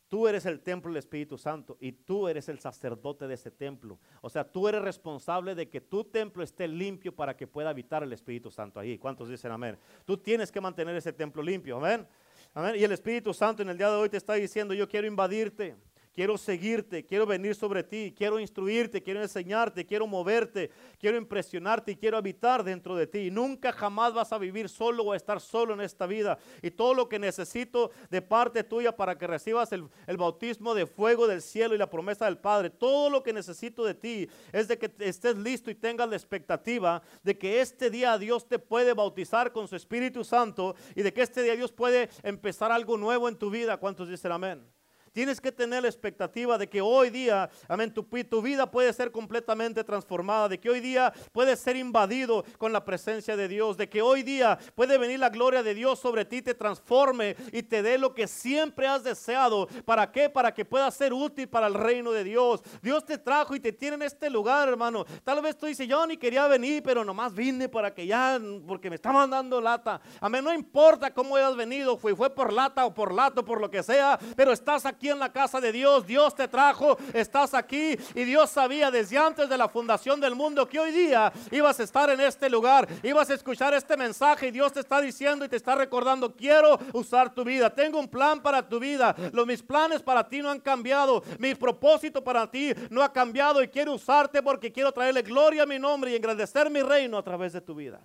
Tú 0.07 0.25
eres 0.25 0.45
el 0.45 0.61
templo 0.61 0.89
del 0.89 0.99
Espíritu 0.99 1.37
Santo 1.37 1.75
y 1.81 1.91
tú 1.91 2.29
eres 2.29 2.47
el 2.47 2.59
sacerdote 2.59 3.27
de 3.27 3.33
ese 3.33 3.51
templo. 3.51 3.99
O 4.21 4.29
sea, 4.29 4.49
tú 4.49 4.69
eres 4.69 4.81
responsable 4.81 5.53
de 5.53 5.67
que 5.67 5.81
tu 5.81 6.05
templo 6.05 6.43
esté 6.43 6.65
limpio 6.65 7.13
para 7.13 7.35
que 7.35 7.45
pueda 7.45 7.71
habitar 7.71 8.03
el 8.03 8.13
Espíritu 8.13 8.49
Santo 8.49 8.79
ahí. 8.79 8.97
¿Cuántos 8.97 9.27
dicen 9.27 9.51
amén? 9.51 9.77
Tú 10.05 10.15
tienes 10.15 10.49
que 10.49 10.61
mantener 10.61 10.95
ese 10.95 11.11
templo 11.11 11.43
limpio, 11.43 11.75
amén. 11.75 12.07
Amén. 12.53 12.75
Y 12.77 12.85
el 12.85 12.93
Espíritu 12.93 13.33
Santo 13.33 13.63
en 13.63 13.69
el 13.69 13.77
día 13.77 13.89
de 13.89 13.97
hoy 13.97 14.07
te 14.07 14.15
está 14.15 14.35
diciendo, 14.35 14.73
yo 14.73 14.87
quiero 14.87 15.07
invadirte 15.07 15.75
quiero 16.17 16.35
seguirte, 16.35 17.05
quiero 17.05 17.27
venir 17.27 17.53
sobre 17.53 17.83
ti, 17.83 18.11
quiero 18.17 18.39
instruirte, 18.39 19.03
quiero 19.03 19.21
enseñarte, 19.21 19.85
quiero 19.85 20.07
moverte, 20.07 20.71
quiero 20.97 21.15
impresionarte 21.15 21.91
y 21.91 21.95
quiero 21.95 22.17
habitar 22.17 22.63
dentro 22.63 22.95
de 22.95 23.05
ti. 23.05 23.29
nunca 23.29 23.71
jamás 23.71 24.15
vas 24.15 24.33
a 24.33 24.39
vivir 24.39 24.67
solo 24.67 25.03
o 25.03 25.11
a 25.11 25.15
estar 25.15 25.39
solo 25.39 25.75
en 25.75 25.81
esta 25.81 26.07
vida. 26.07 26.39
Y 26.63 26.71
todo 26.71 26.95
lo 26.95 27.07
que 27.07 27.19
necesito 27.19 27.91
de 28.09 28.23
parte 28.23 28.63
tuya 28.63 28.95
para 28.95 29.15
que 29.15 29.27
recibas 29.27 29.71
el, 29.73 29.87
el 30.07 30.17
bautismo 30.17 30.73
de 30.73 30.87
fuego 30.87 31.27
del 31.27 31.43
cielo 31.43 31.75
y 31.75 31.77
la 31.77 31.87
promesa 31.87 32.25
del 32.25 32.39
Padre, 32.39 32.71
todo 32.71 33.11
lo 33.11 33.21
que 33.21 33.31
necesito 33.31 33.85
de 33.85 33.93
ti 33.93 34.27
es 34.51 34.67
de 34.67 34.79
que 34.79 34.91
estés 34.97 35.37
listo 35.37 35.69
y 35.69 35.75
tengas 35.75 36.09
la 36.09 36.15
expectativa 36.15 37.03
de 37.21 37.37
que 37.37 37.61
este 37.61 37.91
día 37.91 38.17
Dios 38.17 38.47
te 38.47 38.57
puede 38.57 38.95
bautizar 38.95 39.51
con 39.51 39.67
su 39.67 39.75
Espíritu 39.75 40.23
Santo 40.23 40.75
y 40.95 41.03
de 41.03 41.13
que 41.13 41.21
este 41.21 41.43
día 41.43 41.55
Dios 41.55 41.71
puede 41.71 42.09
empezar 42.23 42.71
algo 42.71 42.97
nuevo 42.97 43.29
en 43.29 43.35
tu 43.35 43.51
vida. 43.51 43.77
¿Cuántos 43.77 44.09
dicen 44.09 44.31
amén? 44.31 44.76
Tienes 45.17 45.41
que 45.41 45.51
tener 45.51 45.81
la 45.81 45.89
expectativa 45.89 46.59
de 46.59 46.69
que 46.69 46.79
hoy 46.79 47.09
día, 47.09 47.49
amén, 47.67 47.91
tu, 47.91 48.05
vida 48.39 48.69
puede 48.69 48.93
ser 48.93 49.11
completamente 49.11 49.83
transformada, 49.83 50.47
de 50.47 50.59
que 50.59 50.69
hoy 50.69 50.79
día 50.79 51.11
puede 51.31 51.55
ser 51.55 51.75
invadido 51.75 52.45
con 52.59 52.71
la 52.71 52.85
presencia 52.85 53.35
de 53.35 53.47
Dios, 53.47 53.77
de 53.77 53.89
que 53.89 54.03
hoy 54.03 54.21
día 54.21 54.59
puede 54.75 54.99
venir 54.99 55.19
la 55.19 55.29
gloria 55.29 55.63
de 55.63 55.73
Dios 55.73 55.97
sobre 55.97 56.23
ti, 56.23 56.43
te 56.43 56.53
transforme 56.53 57.35
y 57.51 57.63
te 57.63 57.81
dé 57.81 57.97
lo 57.97 58.13
que 58.13 58.27
siempre 58.27 58.85
has 58.85 59.03
deseado. 59.03 59.67
¿Para 59.85 60.11
qué? 60.11 60.29
Para 60.29 60.53
que 60.53 60.65
pueda 60.65 60.91
ser 60.91 61.13
útil 61.13 61.49
para 61.49 61.65
el 61.65 61.73
reino 61.73 62.11
de 62.11 62.23
Dios. 62.23 62.61
Dios 62.83 63.03
te 63.03 63.17
trajo 63.17 63.55
y 63.55 63.59
te 63.59 63.73
tiene 63.73 63.95
en 63.95 64.03
este 64.03 64.29
lugar, 64.29 64.69
hermano. 64.69 65.03
Tal 65.23 65.41
vez 65.41 65.57
tú 65.57 65.65
dices, 65.65 65.87
yo 65.87 66.05
ni 66.05 66.17
quería 66.17 66.45
venir, 66.47 66.83
pero 66.83 67.03
nomás 67.03 67.33
vine 67.33 67.67
para 67.67 67.91
que 67.91 68.05
ya, 68.05 68.39
porque 68.67 68.91
me 68.91 68.97
está 68.97 69.11
mandando 69.11 69.59
lata. 69.61 69.99
Amén, 70.21 70.43
no 70.43 70.53
importa 70.53 71.11
cómo 71.11 71.37
hayas 71.37 71.55
venido, 71.55 71.97
fue, 71.97 72.15
fue 72.15 72.29
por 72.29 72.53
lata 72.53 72.85
o 72.85 72.93
por 72.93 73.11
lato, 73.11 73.43
por 73.43 73.59
lo 73.59 73.71
que 73.71 73.81
sea, 73.81 74.19
pero 74.35 74.51
estás 74.51 74.85
aquí 74.85 75.06
en 75.09 75.19
la 75.19 75.31
casa 75.31 75.59
de 75.59 75.71
Dios, 75.71 76.05
Dios 76.05 76.35
te 76.35 76.47
trajo, 76.47 76.97
estás 77.13 77.53
aquí 77.53 77.97
y 78.15 78.23
Dios 78.23 78.49
sabía 78.49 78.91
desde 78.91 79.17
antes 79.17 79.49
de 79.49 79.57
la 79.57 79.69
fundación 79.69 80.19
del 80.19 80.35
mundo 80.35 80.67
que 80.67 80.79
hoy 80.79 80.91
día 80.91 81.31
ibas 81.51 81.79
a 81.79 81.83
estar 81.83 82.09
en 82.09 82.21
este 82.21 82.49
lugar, 82.49 82.87
ibas 83.03 83.29
a 83.29 83.33
escuchar 83.33 83.73
este 83.73 83.97
mensaje 83.97 84.47
y 84.47 84.51
Dios 84.51 84.73
te 84.73 84.79
está 84.79 85.01
diciendo 85.01 85.45
y 85.45 85.49
te 85.49 85.55
está 85.55 85.75
recordando, 85.75 86.35
quiero 86.35 86.79
usar 86.93 87.33
tu 87.33 87.43
vida, 87.43 87.69
tengo 87.69 87.99
un 87.99 88.07
plan 88.07 88.41
para 88.41 88.67
tu 88.67 88.79
vida, 88.79 89.15
los, 89.33 89.45
mis 89.45 89.61
planes 89.61 90.01
para 90.01 90.27
ti 90.27 90.41
no 90.41 90.49
han 90.49 90.59
cambiado, 90.59 91.23
mi 91.39 91.55
propósito 91.55 92.23
para 92.23 92.49
ti 92.49 92.73
no 92.89 93.01
ha 93.01 93.11
cambiado 93.11 93.61
y 93.61 93.67
quiero 93.67 93.93
usarte 93.93 94.41
porque 94.41 94.71
quiero 94.71 94.91
traerle 94.91 95.21
gloria 95.21 95.63
a 95.63 95.65
mi 95.65 95.79
nombre 95.79 96.11
y 96.11 96.15
engrandecer 96.15 96.69
mi 96.69 96.81
reino 96.81 97.17
a 97.17 97.23
través 97.23 97.53
de 97.53 97.61
tu 97.61 97.75
vida. 97.75 97.99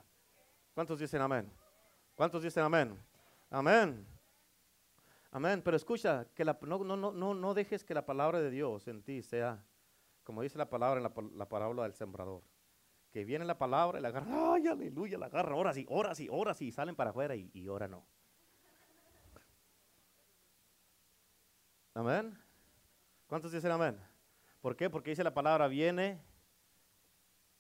¿Cuántos 0.74 0.98
dicen 0.98 1.20
amén? 1.20 1.53
¿Cuántos 2.14 2.42
dicen 2.42 2.62
amén? 2.62 2.98
Amén. 3.50 4.11
Amén. 5.33 5.62
Pero 5.62 5.76
escucha, 5.76 6.26
que 6.35 6.45
la, 6.45 6.59
no, 6.62 6.78
no, 6.85 6.97
no, 6.97 7.35
no 7.35 7.55
dejes 7.55 7.85
que 7.85 7.95
la 7.95 8.05
palabra 8.05 8.41
de 8.41 8.51
Dios 8.51 8.87
en 8.87 9.03
ti 9.03 9.22
sea, 9.22 9.64
como 10.22 10.43
dice 10.43 10.59
la 10.59 10.68
palabra 10.68 10.99
en 10.99 11.05
la, 11.05 11.12
la 11.35 11.49
parábola 11.49 11.83
del 11.85 11.95
sembrador. 11.95 12.43
Que 13.11 13.24
viene 13.24 13.45
la 13.45 13.59
palabra 13.59 13.99
y 13.99 14.03
la 14.03 14.09
agarra, 14.09 14.55
ay, 14.55 14.68
aleluya, 14.68 15.18
la 15.18 15.26
agarra, 15.26 15.55
ahora 15.55 15.72
sí, 15.72 15.87
ahora 15.91 16.14
sí, 16.14 16.28
ahora 16.30 16.55
sí, 16.55 16.66
y 16.68 16.72
salen 16.72 16.95
para 16.95 17.11
afuera 17.11 17.35
y, 17.35 17.51
y 17.53 17.66
ahora 17.66 17.89
no. 17.89 18.07
Amén. 21.95 22.39
¿Cuántos 23.26 23.53
dicen 23.53 23.70
amén? 23.70 23.99
¿Por 24.61 24.76
qué? 24.76 24.89
Porque 24.89 25.11
dice 25.11 25.24
la 25.24 25.35
palabra, 25.35 25.66
viene 25.68 26.22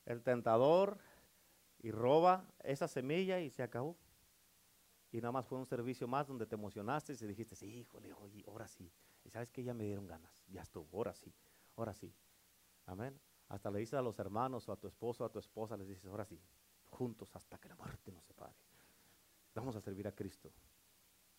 el 0.04 0.22
tentador 0.22 0.98
y 1.80 1.90
roba 1.90 2.44
esa 2.62 2.86
semilla 2.86 3.40
y 3.40 3.50
se 3.50 3.62
acabó 3.62 3.96
y 5.12 5.18
nada 5.20 5.30
más 5.30 5.46
fue 5.46 5.58
un 5.58 5.66
servicio 5.66 6.08
más 6.08 6.26
donde 6.26 6.46
te 6.46 6.54
emocionaste 6.54 7.12
y 7.12 7.26
dijiste, 7.26 7.54
sí, 7.54 7.66
híjole, 7.66 8.12
oye, 8.14 8.42
ahora 8.48 8.66
sí. 8.66 8.90
Y 9.24 9.30
sabes 9.30 9.50
que 9.52 9.62
ya 9.62 9.74
me 9.74 9.84
dieron 9.84 10.06
ganas, 10.06 10.42
ya 10.48 10.62
estuvo, 10.62 10.88
ahora 10.96 11.14
sí, 11.14 11.32
ahora 11.76 11.92
sí. 11.92 12.12
Amén. 12.86 13.20
Hasta 13.48 13.70
le 13.70 13.80
dices 13.80 13.94
a 13.94 14.02
los 14.02 14.18
hermanos 14.18 14.66
o 14.68 14.72
a 14.72 14.76
tu 14.76 14.88
esposo 14.88 15.22
o 15.22 15.26
a 15.26 15.30
tu 15.30 15.38
esposa, 15.38 15.76
les 15.76 15.86
dices, 15.86 16.06
ahora 16.06 16.24
sí, 16.24 16.40
juntos 16.88 17.36
hasta 17.36 17.58
que 17.58 17.68
la 17.68 17.76
muerte 17.76 18.10
nos 18.10 18.24
separe. 18.24 18.56
Vamos 19.54 19.76
a 19.76 19.82
servir 19.82 20.08
a 20.08 20.12
Cristo. 20.12 20.50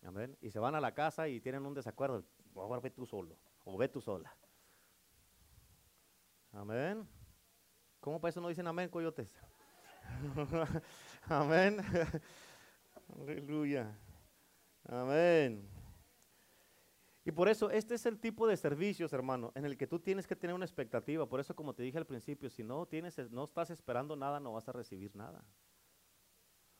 Amén. 0.03 0.37
Y 0.39 0.51
se 0.51 0.59
van 0.59 0.75
a 0.75 0.81
la 0.81 0.93
casa 0.93 1.27
y 1.27 1.41
tienen 1.41 1.65
un 1.65 1.73
desacuerdo. 1.73 2.23
Ahora 2.55 2.79
ve 2.79 2.91
tú 2.91 3.07
solo 3.07 3.39
o 3.65 3.75
ve 3.75 3.87
tú 3.87 4.01
sola. 4.01 4.35
Amén. 6.51 7.07
¿Cómo 7.99 8.21
para 8.21 8.29
eso 8.29 8.39
no 8.39 8.49
dicen 8.49 8.67
amén, 8.67 8.89
coyotes? 8.89 9.33
amén. 11.27 11.77
Aleluya. 13.19 13.95
Amén. 14.85 15.67
Y 17.25 17.31
por 17.31 17.47
eso 17.47 17.69
este 17.69 17.95
es 17.95 18.05
el 18.05 18.19
tipo 18.19 18.47
de 18.47 18.57
servicios, 18.57 19.13
hermano, 19.13 19.51
en 19.55 19.65
el 19.65 19.77
que 19.77 19.87
tú 19.87 19.99
tienes 19.99 20.27
que 20.27 20.35
tener 20.35 20.53
una 20.53 20.65
expectativa. 20.65 21.27
Por 21.27 21.39
eso, 21.39 21.55
como 21.55 21.73
te 21.73 21.83
dije 21.83 21.97
al 21.97 22.05
principio, 22.05 22.49
si 22.49 22.63
no 22.63 22.85
tienes, 22.85 23.17
no 23.31 23.45
estás 23.45 23.69
esperando 23.69 24.15
nada, 24.15 24.39
no 24.39 24.53
vas 24.53 24.67
a 24.67 24.73
recibir 24.73 25.15
nada. 25.15 25.43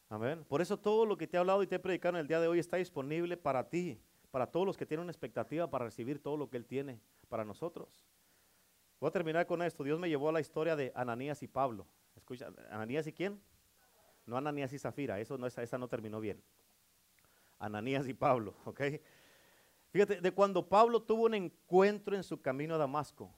Amén. 0.09 0.43
Por 0.47 0.61
eso 0.61 0.77
todo 0.77 1.05
lo 1.05 1.17
que 1.17 1.27
te 1.27 1.37
he 1.37 1.39
hablado 1.39 1.63
y 1.63 1.67
te 1.67 1.75
he 1.75 1.79
predicado 1.79 2.17
en 2.17 2.21
el 2.21 2.27
día 2.27 2.41
de 2.41 2.47
hoy 2.47 2.59
está 2.59 2.77
disponible 2.77 3.37
para 3.37 3.69
ti, 3.69 4.01
para 4.31 4.47
todos 4.47 4.65
los 4.65 4.75
que 4.75 4.85
tienen 4.85 5.03
una 5.03 5.11
expectativa 5.11 5.69
para 5.69 5.85
recibir 5.85 6.21
todo 6.21 6.35
lo 6.35 6.49
que 6.49 6.57
Él 6.57 6.65
tiene 6.65 6.99
para 7.29 7.45
nosotros. 7.45 8.05
Voy 8.99 9.07
a 9.07 9.11
terminar 9.11 9.45
con 9.45 9.61
esto. 9.61 9.83
Dios 9.83 9.99
me 9.99 10.09
llevó 10.09 10.29
a 10.29 10.33
la 10.33 10.41
historia 10.41 10.75
de 10.75 10.91
Ananías 10.93 11.41
y 11.41 11.47
Pablo. 11.47 11.87
Escucha, 12.15 12.51
¿Ananías 12.69 13.07
y 13.07 13.13
quién? 13.13 13.41
No 14.25 14.37
Ananías 14.37 14.71
y 14.73 14.79
Zafira, 14.79 15.19
eso 15.19 15.37
no, 15.37 15.47
esa, 15.47 15.63
esa 15.63 15.77
no 15.77 15.87
terminó 15.87 16.19
bien. 16.19 16.41
Ananías 17.59 18.07
y 18.07 18.13
Pablo, 18.13 18.55
¿ok? 18.65 18.81
Fíjate, 19.91 20.21
de 20.21 20.31
cuando 20.31 20.67
Pablo 20.67 21.01
tuvo 21.01 21.25
un 21.25 21.35
encuentro 21.35 22.15
en 22.15 22.23
su 22.23 22.41
camino 22.41 22.75
a 22.75 22.77
Damasco, 22.77 23.31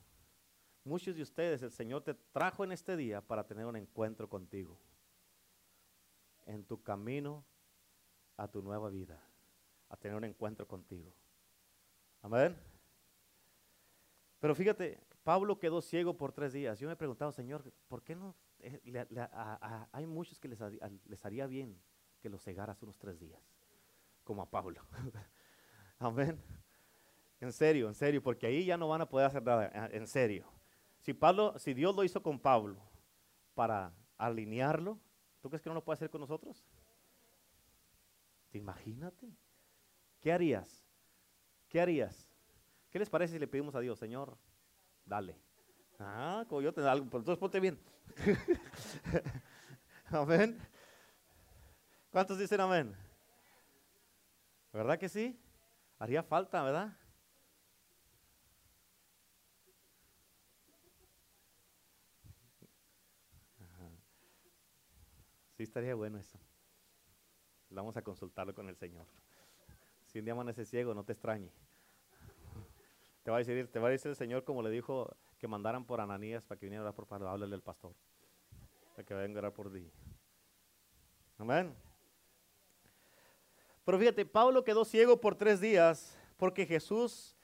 muchos 0.84 1.16
de 1.16 1.22
ustedes, 1.22 1.62
el 1.64 1.72
Señor 1.72 2.02
te 2.02 2.14
trajo 2.14 2.64
en 2.64 2.72
este 2.72 2.96
día 2.96 3.22
para 3.22 3.46
tener 3.46 3.66
un 3.66 3.76
encuentro 3.76 4.30
contigo. 4.30 4.80
En 6.46 6.64
tu 6.64 6.82
camino 6.82 7.44
a 8.38 8.48
tu 8.48 8.62
nueva 8.62 8.90
vida, 8.90 9.22
a 9.90 9.98
tener 9.98 10.16
un 10.16 10.24
encuentro 10.24 10.68
contigo. 10.68 11.12
Amén. 12.22 12.56
Pero 14.40 14.56
fíjate, 14.56 15.00
Pablo 15.24 15.60
quedó 15.60 15.82
ciego 15.82 16.16
por 16.16 16.32
tres 16.32 16.54
días. 16.54 16.80
Yo 16.80 16.88
me 16.88 16.94
he 16.94 16.98
preguntado, 16.98 17.32
Señor, 17.32 17.64
¿por 17.88 18.04
qué 18.04 18.16
no 18.16 18.36
hay 19.92 20.06
muchos 20.06 20.40
que 20.40 20.48
les, 20.48 20.60
les, 21.06 21.26
haría 21.26 21.48
bien 21.48 21.80
que 22.20 22.30
los 22.30 22.44
cegaras 22.44 22.82
unos 22.82 22.98
tres 22.98 23.20
días, 23.20 23.42
como 24.24 24.42
a 24.42 24.50
Pablo. 24.50 24.82
Amén. 26.00 26.42
En 27.40 27.52
serio, 27.52 27.88
en 27.88 27.96
serio, 27.96 28.24
porque 28.24 28.48
ahí 28.48 28.66
ya 28.66 28.78
no 28.78 28.88
van 28.88 29.02
a 29.02 29.10
poder 29.10 29.28
hacer 29.28 29.44
nada, 29.44 29.90
en 29.92 30.08
serio. 30.08 30.46
Si 31.00 31.14
Pablo, 31.14 31.58
si 31.60 31.74
Dios 31.74 31.96
lo 31.96 32.04
hizo 32.04 32.24
con 32.24 32.40
Pablo 32.40 32.82
para 33.54 33.94
alinearlo, 34.18 35.00
¿tú 35.42 35.50
crees 35.50 35.62
que 35.62 35.70
no 35.70 35.76
lo 35.76 35.84
puede 35.84 35.96
hacer 35.96 36.10
con 36.10 36.22
nosotros? 36.22 36.66
Imagínate. 38.54 39.28
¿Qué 40.22 40.32
harías? 40.32 40.84
¿Qué 41.70 41.80
harías? 41.80 42.28
¿Qué 42.90 43.00
les 43.00 43.10
parece 43.10 43.34
si 43.34 43.40
le 43.40 43.48
pedimos 43.48 43.76
a 43.76 43.80
Dios, 43.82 44.00
Señor, 44.00 44.38
dale? 45.06 45.38
Ah, 46.00 46.46
coyote, 46.48 46.82
algo, 46.82 47.06
pero 47.06 47.20
entonces 47.20 47.40
ponte 47.40 47.60
bien. 47.60 47.80
amén. 50.06 50.60
¿Cuántos 52.12 52.38
dicen 52.38 52.62
amén? 52.62 52.96
¿Verdad 54.72 55.00
que 55.00 55.10
sí? 55.10 55.40
Haría 56.00 56.24
falta, 56.24 56.62
¿verdad? 56.64 56.98
Sí, 65.56 65.64
estaría 65.64 65.96
bueno 65.96 66.18
eso. 66.18 66.38
Vamos 67.70 67.96
a 67.96 68.02
consultarlo 68.02 68.54
con 68.54 68.68
el 68.68 68.76
Señor. 68.76 69.06
Si 70.06 70.20
un 70.20 70.26
día 70.26 70.34
amanece 70.34 70.66
ciego, 70.66 70.94
no 70.94 71.06
te 71.06 71.14
extrañe. 71.14 71.50
Te 73.24 73.32
va 73.32 73.38
a 73.38 73.40
decir, 73.40 73.72
te 73.72 73.80
va 73.80 73.88
a 73.88 73.92
decir 73.92 74.10
el 74.10 74.18
Señor 74.18 74.44
como 74.44 74.62
le 74.62 74.70
dijo 74.70 75.16
que 75.46 75.50
mandaran 75.50 75.86
por 75.86 76.02
Ananías 76.02 76.44
para 76.44 76.58
que 76.58 76.66
viniera 76.66 76.82
a 76.82 76.86
orar 76.86 76.96
por 76.96 77.06
Pablo. 77.06 77.30
Háblale 77.30 77.54
al 77.54 77.62
pastor. 77.62 77.94
Para 78.96 79.06
que 79.06 79.14
venga 79.14 79.38
a 79.38 79.42
orar 79.42 79.54
por 79.54 79.72
ti. 79.72 79.88
Amén. 81.38 81.72
Pero 83.86 84.00
fíjate, 84.00 84.26
Pablo 84.26 84.64
quedó 84.64 84.84
ciego 84.84 85.22
por 85.22 85.36
tres 85.36 85.62
días 85.62 86.18
porque 86.38 86.66
Jesús 86.66 87.38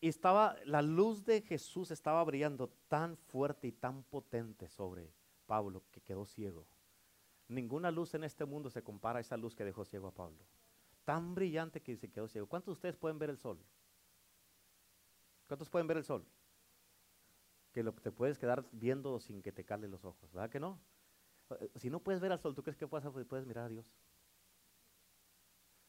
estaba, 0.00 0.56
la 0.64 0.82
luz 0.82 1.24
de 1.24 1.40
Jesús 1.40 1.92
estaba 1.92 2.24
brillando 2.24 2.70
tan 2.88 3.16
fuerte 3.16 3.68
y 3.68 3.72
tan 3.72 4.02
potente 4.02 4.68
sobre 4.68 5.08
Pablo 5.46 5.84
que 5.92 6.00
quedó 6.00 6.26
ciego. 6.26 6.66
Ninguna 7.46 7.92
luz 7.92 8.14
en 8.14 8.24
este 8.24 8.46
mundo 8.46 8.68
se 8.68 8.82
compara 8.82 9.18
a 9.18 9.20
esa 9.20 9.36
luz 9.36 9.54
que 9.54 9.64
dejó 9.64 9.84
ciego 9.84 10.08
a 10.08 10.12
Pablo. 10.12 10.44
Tan 11.04 11.36
brillante 11.36 11.80
que 11.80 11.96
se 11.96 12.10
quedó 12.10 12.26
ciego. 12.26 12.48
¿Cuántos 12.48 12.72
de 12.74 12.78
ustedes 12.78 12.96
pueden 12.96 13.20
ver 13.20 13.30
el 13.30 13.38
sol? 13.38 13.60
¿Cuántos 15.46 15.70
pueden 15.70 15.86
ver 15.86 15.98
el 15.98 16.04
sol? 16.04 16.26
Que 17.78 17.84
lo, 17.84 17.92
te 17.92 18.10
puedes 18.10 18.40
quedar 18.40 18.64
viendo 18.72 19.20
sin 19.20 19.40
que 19.40 19.52
te 19.52 19.64
calen 19.64 19.92
los 19.92 20.04
ojos, 20.04 20.32
¿verdad 20.32 20.50
que 20.50 20.58
no? 20.58 20.80
Eh, 21.60 21.70
si 21.76 21.90
no 21.90 22.00
puedes 22.00 22.20
ver 22.20 22.32
al 22.32 22.40
sol, 22.40 22.52
¿tú 22.52 22.60
crees 22.60 22.76
que 22.76 22.88
puedes, 22.88 23.08
puedes 23.28 23.46
mirar 23.46 23.66
a 23.66 23.68
Dios? 23.68 23.86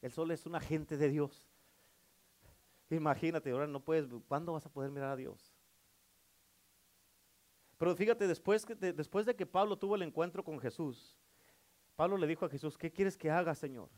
El 0.04 0.12
sol 0.12 0.30
es 0.30 0.46
un 0.46 0.54
agente 0.54 0.98
de 0.98 1.10
Dios. 1.10 1.50
Imagínate, 2.92 3.50
ahora 3.50 3.66
no 3.66 3.80
puedes, 3.80 4.08
¿cuándo 4.28 4.54
vas 4.54 4.68
a 4.68 4.70
poder 4.70 4.92
mirar 4.92 5.10
a 5.10 5.16
Dios? 5.16 5.52
Pero 7.80 7.96
fíjate, 7.96 8.28
después, 8.28 8.68
de, 8.68 8.94
después 8.94 9.26
de 9.26 9.36
que 9.36 9.48
Pablo 9.48 9.76
tuvo 9.76 9.96
el 9.96 10.04
encuentro 10.04 10.44
con 10.44 10.60
Jesús, 10.60 11.18
Pablo 11.96 12.18
le 12.18 12.28
dijo 12.28 12.46
a 12.46 12.50
Jesús, 12.50 12.78
¿qué 12.78 12.92
quieres 12.92 13.18
que 13.18 13.32
haga, 13.32 13.56
Señor? 13.56 13.90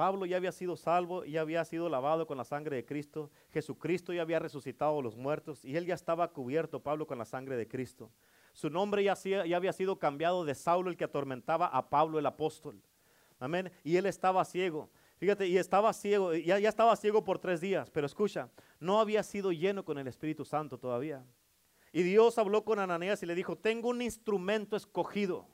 Pablo 0.00 0.24
ya 0.24 0.38
había 0.38 0.50
sido 0.50 0.78
salvo, 0.78 1.26
ya 1.26 1.42
había 1.42 1.62
sido 1.62 1.90
lavado 1.90 2.26
con 2.26 2.38
la 2.38 2.44
sangre 2.44 2.74
de 2.76 2.86
Cristo, 2.86 3.30
Jesucristo 3.50 4.14
ya 4.14 4.22
había 4.22 4.38
resucitado 4.38 4.98
a 4.98 5.02
los 5.02 5.14
muertos 5.14 5.62
y 5.62 5.76
él 5.76 5.84
ya 5.84 5.92
estaba 5.92 6.32
cubierto, 6.32 6.80
Pablo, 6.82 7.06
con 7.06 7.18
la 7.18 7.26
sangre 7.26 7.54
de 7.54 7.68
Cristo. 7.68 8.10
Su 8.54 8.70
nombre 8.70 9.04
ya, 9.04 9.12
había 9.54 9.74
sido 9.74 9.98
cambiado 9.98 10.46
de 10.46 10.54
Saulo, 10.54 10.88
el 10.88 10.96
que 10.96 11.04
atormentaba 11.04 11.66
a 11.66 11.90
Pablo 11.90 12.18
el 12.18 12.24
apóstol. 12.24 12.80
Amén. 13.38 13.70
Y 13.84 13.98
él 13.98 14.06
estaba 14.06 14.42
ciego. 14.46 14.88
Fíjate, 15.18 15.46
y 15.46 15.58
estaba 15.58 15.92
ciego, 15.92 16.32
ya 16.32 16.56
estaba 16.56 16.96
ciego 16.96 17.22
por 17.22 17.38
tres 17.38 17.60
días, 17.60 17.90
pero 17.90 18.06
escucha, 18.06 18.48
no 18.78 19.00
había 19.00 19.22
sido 19.22 19.52
lleno 19.52 19.84
con 19.84 19.98
el 19.98 20.06
Espíritu 20.06 20.46
Santo 20.46 20.78
todavía. 20.78 21.22
Y 21.92 22.04
Dios 22.04 22.38
habló 22.38 22.64
con 22.64 22.78
Ananías 22.78 23.22
y 23.22 23.26
le 23.26 23.34
dijo, 23.34 23.54
tengo 23.54 23.90
un 23.90 24.00
instrumento 24.00 24.76
escogido. 24.76 25.46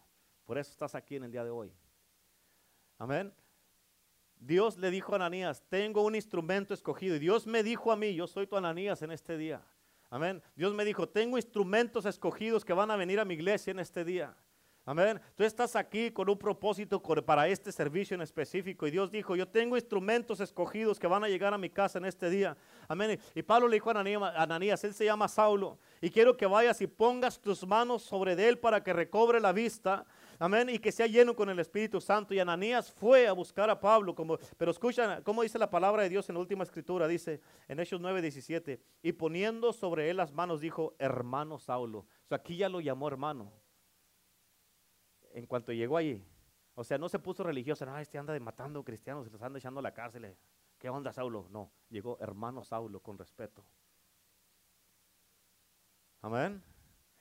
Por 0.44 0.56
eso 0.56 0.70
estás 0.70 0.94
aquí 0.94 1.16
en 1.16 1.24
el 1.24 1.32
día 1.32 1.42
de 1.42 1.50
hoy. 1.50 1.72
Amén. 2.96 3.34
Dios 4.38 4.76
le 4.78 4.90
dijo 4.90 5.12
a 5.12 5.16
Ananías, 5.16 5.62
tengo 5.68 6.02
un 6.02 6.14
instrumento 6.14 6.74
escogido. 6.74 7.16
Y 7.16 7.18
Dios 7.18 7.46
me 7.46 7.62
dijo 7.62 7.90
a 7.90 7.96
mí, 7.96 8.14
yo 8.14 8.26
soy 8.26 8.46
tu 8.46 8.56
Ananías 8.56 9.02
en 9.02 9.10
este 9.10 9.36
día. 9.36 9.62
Amén. 10.10 10.42
Dios 10.54 10.72
me 10.74 10.84
dijo, 10.84 11.08
tengo 11.08 11.36
instrumentos 11.36 12.06
escogidos 12.06 12.64
que 12.64 12.72
van 12.72 12.90
a 12.90 12.96
venir 12.96 13.18
a 13.18 13.24
mi 13.24 13.34
iglesia 13.34 13.70
en 13.72 13.80
este 13.80 14.04
día. 14.04 14.36
Amén. 14.88 15.20
Tú 15.34 15.42
estás 15.42 15.74
aquí 15.74 16.12
con 16.12 16.30
un 16.30 16.38
propósito 16.38 17.02
para 17.02 17.48
este 17.48 17.72
servicio 17.72 18.14
en 18.14 18.20
específico. 18.20 18.86
Y 18.86 18.92
Dios 18.92 19.10
dijo, 19.10 19.34
yo 19.34 19.48
tengo 19.48 19.76
instrumentos 19.76 20.38
escogidos 20.38 21.00
que 21.00 21.08
van 21.08 21.24
a 21.24 21.28
llegar 21.28 21.52
a 21.52 21.58
mi 21.58 21.68
casa 21.68 21.98
en 21.98 22.04
este 22.04 22.30
día. 22.30 22.56
Amén. 22.86 23.18
Y 23.34 23.42
Pablo 23.42 23.66
le 23.66 23.74
dijo 23.74 23.90
a 23.90 24.42
Ananías, 24.42 24.84
él 24.84 24.94
se 24.94 25.04
llama 25.04 25.26
Saulo. 25.26 25.80
Y 26.00 26.08
quiero 26.08 26.36
que 26.36 26.46
vayas 26.46 26.80
y 26.82 26.86
pongas 26.86 27.40
tus 27.40 27.66
manos 27.66 28.04
sobre 28.04 28.34
él 28.48 28.60
para 28.60 28.84
que 28.84 28.92
recobre 28.92 29.40
la 29.40 29.52
vista. 29.52 30.06
Amén. 30.38 30.68
Y 30.68 30.78
que 30.78 30.92
sea 30.92 31.06
lleno 31.06 31.34
con 31.34 31.48
el 31.48 31.58
Espíritu 31.58 32.00
Santo. 32.00 32.34
Y 32.34 32.38
Ananías 32.38 32.92
fue 32.92 33.26
a 33.26 33.32
buscar 33.32 33.70
a 33.70 33.80
Pablo. 33.80 34.14
Como, 34.14 34.38
pero 34.56 34.70
escucha 34.70 35.22
cómo 35.22 35.42
dice 35.42 35.58
la 35.58 35.70
palabra 35.70 36.02
de 36.02 36.08
Dios 36.08 36.28
en 36.28 36.34
la 36.34 36.40
última 36.40 36.64
escritura. 36.64 37.08
Dice 37.08 37.40
en 37.68 37.80
Hechos 37.80 38.00
9, 38.00 38.22
17. 38.22 38.80
Y 39.02 39.12
poniendo 39.12 39.72
sobre 39.72 40.10
él 40.10 40.18
las 40.18 40.32
manos 40.32 40.60
dijo, 40.60 40.94
hermano 40.98 41.58
Saulo. 41.58 42.00
O 42.00 42.28
sea, 42.28 42.38
aquí 42.38 42.56
ya 42.56 42.68
lo 42.68 42.80
llamó 42.80 43.08
hermano 43.08 43.52
en 45.36 45.46
cuanto 45.46 45.72
llegó 45.72 45.98
allí. 45.98 46.24
O 46.74 46.82
sea, 46.82 46.98
no 46.98 47.08
se 47.08 47.18
puso 47.18 47.42
religioso, 47.42 47.84
no, 47.84 47.96
este 47.98 48.18
anda 48.18 48.32
de 48.32 48.40
matando 48.40 48.82
cristianos, 48.82 49.30
los 49.30 49.42
anda 49.42 49.58
echando 49.58 49.80
a 49.80 49.82
la 49.82 49.92
cárcel. 49.92 50.34
¿Qué 50.78 50.88
onda, 50.88 51.12
Saulo? 51.12 51.46
No, 51.50 51.70
llegó 51.90 52.18
hermano 52.20 52.64
Saulo 52.64 53.00
con 53.00 53.18
respeto. 53.18 53.62
Amén. 56.22 56.62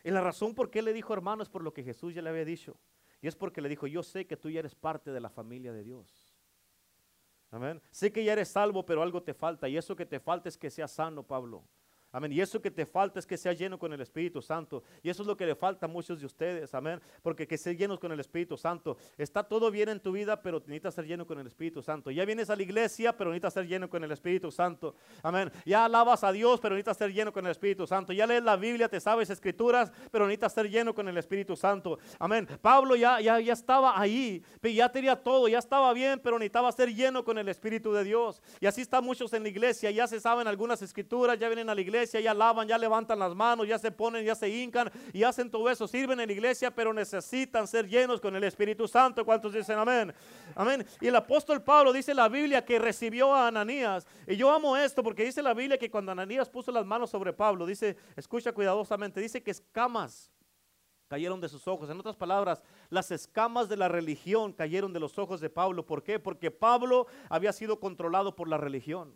Y 0.03 0.11
la 0.11 0.21
razón 0.21 0.55
por 0.55 0.69
qué 0.69 0.81
le 0.81 0.93
dijo 0.93 1.13
hermano 1.13 1.43
es 1.43 1.49
por 1.49 1.61
lo 1.61 1.73
que 1.73 1.83
Jesús 1.83 2.13
ya 2.13 2.21
le 2.21 2.29
había 2.29 2.45
dicho. 2.45 2.77
Y 3.25 3.27
es 3.27 3.35
porque 3.35 3.59
le 3.59 3.67
dijo, 3.67 3.87
yo 3.87 4.03
sé 4.03 4.27
que 4.27 4.37
tú 4.37 4.51
ya 4.51 4.59
eres 4.59 4.75
parte 4.75 5.09
de 5.09 5.19
la 5.19 5.31
familia 5.31 5.73
de 5.73 5.83
Dios. 5.83 6.37
Amén. 7.49 7.81
Sé 7.89 8.11
que 8.11 8.23
ya 8.23 8.33
eres 8.33 8.49
salvo, 8.49 8.85
pero 8.85 9.01
algo 9.01 9.23
te 9.23 9.33
falta. 9.33 9.67
Y 9.67 9.77
eso 9.77 9.95
que 9.95 10.05
te 10.05 10.19
falta 10.19 10.47
es 10.47 10.55
que 10.55 10.69
seas 10.69 10.91
sano, 10.91 11.23
Pablo. 11.23 11.63
Amén. 12.15 12.31
Y 12.31 12.39
eso 12.39 12.61
que 12.61 12.71
te 12.71 12.85
falta 12.85 13.19
es 13.19 13.27
que 13.27 13.35
sea 13.35 13.51
lleno 13.51 13.77
con 13.77 13.91
el 13.91 13.99
Espíritu 13.99 14.41
Santo. 14.41 14.83
Y 15.03 15.09
eso 15.09 15.21
es 15.23 15.27
lo 15.27 15.35
que 15.35 15.45
le 15.45 15.53
falta 15.53 15.85
a 15.85 15.89
muchos 15.89 16.17
de 16.17 16.25
ustedes. 16.25 16.73
Amén. 16.73 17.01
Porque 17.21 17.45
que 17.45 17.57
sean 17.57 17.75
llenos 17.75 17.99
con 17.99 18.09
el 18.09 18.21
Espíritu 18.21 18.55
Santo. 18.55 18.95
Está 19.17 19.43
todo 19.43 19.69
bien 19.69 19.89
en 19.89 19.99
tu 19.99 20.13
vida, 20.13 20.41
pero 20.41 20.59
necesitas 20.59 20.95
ser 20.95 21.07
lleno 21.07 21.27
con 21.27 21.39
el 21.39 21.47
Espíritu 21.47 21.81
Santo. 21.81 22.11
Ya 22.11 22.23
vienes 22.23 22.49
a 22.49 22.55
la 22.55 22.63
iglesia, 22.63 23.17
pero 23.17 23.31
necesitas 23.31 23.55
ser 23.55 23.67
lleno 23.67 23.89
con 23.89 24.01
el 24.01 24.13
Espíritu 24.13 24.49
Santo. 24.49 24.95
Amén. 25.23 25.51
Ya 25.65 25.83
alabas 25.83 26.23
a 26.23 26.31
Dios, 26.31 26.61
pero 26.61 26.75
necesitas 26.75 26.95
ser 26.95 27.11
lleno 27.11 27.33
con 27.33 27.45
el 27.45 27.51
Espíritu 27.51 27.85
Santo. 27.85 28.13
Ya 28.13 28.25
lees 28.25 28.43
la 28.43 28.55
Biblia, 28.55 28.87
te 28.87 29.01
sabes 29.01 29.29
escrituras, 29.29 29.91
pero 30.09 30.25
necesitas 30.25 30.53
ser 30.53 30.69
lleno 30.69 30.95
con 30.95 31.09
el 31.09 31.17
Espíritu 31.17 31.57
Santo. 31.57 31.99
Amén. 32.17 32.47
Pablo 32.61 32.95
ya, 32.95 33.19
ya, 33.19 33.41
ya 33.41 33.51
estaba 33.51 33.99
ahí, 33.99 34.41
ya 34.63 34.89
tenía 34.89 35.17
todo, 35.17 35.49
ya 35.49 35.59
estaba 35.59 35.91
bien, 35.91 36.21
pero 36.23 36.39
necesitaba 36.39 36.71
ser 36.71 36.95
lleno 36.95 37.25
con 37.25 37.37
el 37.37 37.49
Espíritu 37.49 37.91
de 37.91 38.05
Dios. 38.05 38.41
Y 38.61 38.67
así 38.67 38.79
están 38.79 39.03
muchos 39.03 39.33
en 39.33 39.43
la 39.43 39.49
iglesia, 39.49 39.91
ya 39.91 40.07
se 40.07 40.21
saben 40.21 40.47
algunas 40.47 40.81
escrituras, 40.81 41.37
ya 41.37 41.49
vienen 41.49 41.69
a 41.69 41.75
la 41.75 41.81
iglesia 41.81 42.04
ya 42.11 42.31
alaban, 42.31 42.67
ya 42.67 42.77
levantan 42.77 43.19
las 43.19 43.35
manos, 43.35 43.67
ya 43.67 43.77
se 43.77 43.91
ponen, 43.91 44.25
ya 44.25 44.35
se 44.35 44.49
hincan 44.49 44.91
y 45.13 45.23
hacen 45.23 45.49
todo 45.49 45.69
eso, 45.69 45.87
sirven 45.87 46.19
en 46.19 46.27
la 46.27 46.33
iglesia, 46.33 46.71
pero 46.71 46.93
necesitan 46.93 47.67
ser 47.67 47.87
llenos 47.87 48.19
con 48.21 48.35
el 48.35 48.43
Espíritu 48.43 48.87
Santo. 48.87 49.25
¿Cuántos 49.25 49.53
dicen 49.53 49.77
amén? 49.77 50.13
Amén. 50.55 50.85
Y 51.01 51.07
el 51.07 51.15
apóstol 51.15 51.61
Pablo 51.61 51.91
dice 51.91 52.13
la 52.13 52.29
Biblia 52.29 52.63
que 52.63 52.79
recibió 52.79 53.33
a 53.33 53.47
Ananías. 53.47 54.07
Y 54.27 54.35
yo 54.35 54.49
amo 54.51 54.77
esto 54.77 55.03
porque 55.03 55.25
dice 55.25 55.41
la 55.41 55.53
Biblia 55.53 55.77
que 55.77 55.89
cuando 55.89 56.11
Ananías 56.11 56.49
puso 56.49 56.71
las 56.71 56.85
manos 56.85 57.09
sobre 57.09 57.33
Pablo, 57.33 57.65
dice, 57.65 57.95
escucha 58.15 58.51
cuidadosamente, 58.51 59.19
dice 59.19 59.41
que 59.41 59.51
escamas 59.51 60.31
cayeron 61.07 61.39
de 61.39 61.49
sus 61.49 61.67
ojos. 61.67 61.89
En 61.89 61.99
otras 61.99 62.15
palabras, 62.15 62.61
las 62.89 63.11
escamas 63.11 63.69
de 63.69 63.77
la 63.77 63.87
religión 63.87 64.53
cayeron 64.53 64.93
de 64.93 64.99
los 64.99 65.17
ojos 65.17 65.39
de 65.39 65.49
Pablo. 65.49 65.85
¿Por 65.85 66.03
qué? 66.03 66.19
Porque 66.19 66.51
Pablo 66.51 67.07
había 67.29 67.53
sido 67.53 67.79
controlado 67.79 68.35
por 68.35 68.47
la 68.47 68.57
religión. 68.57 69.15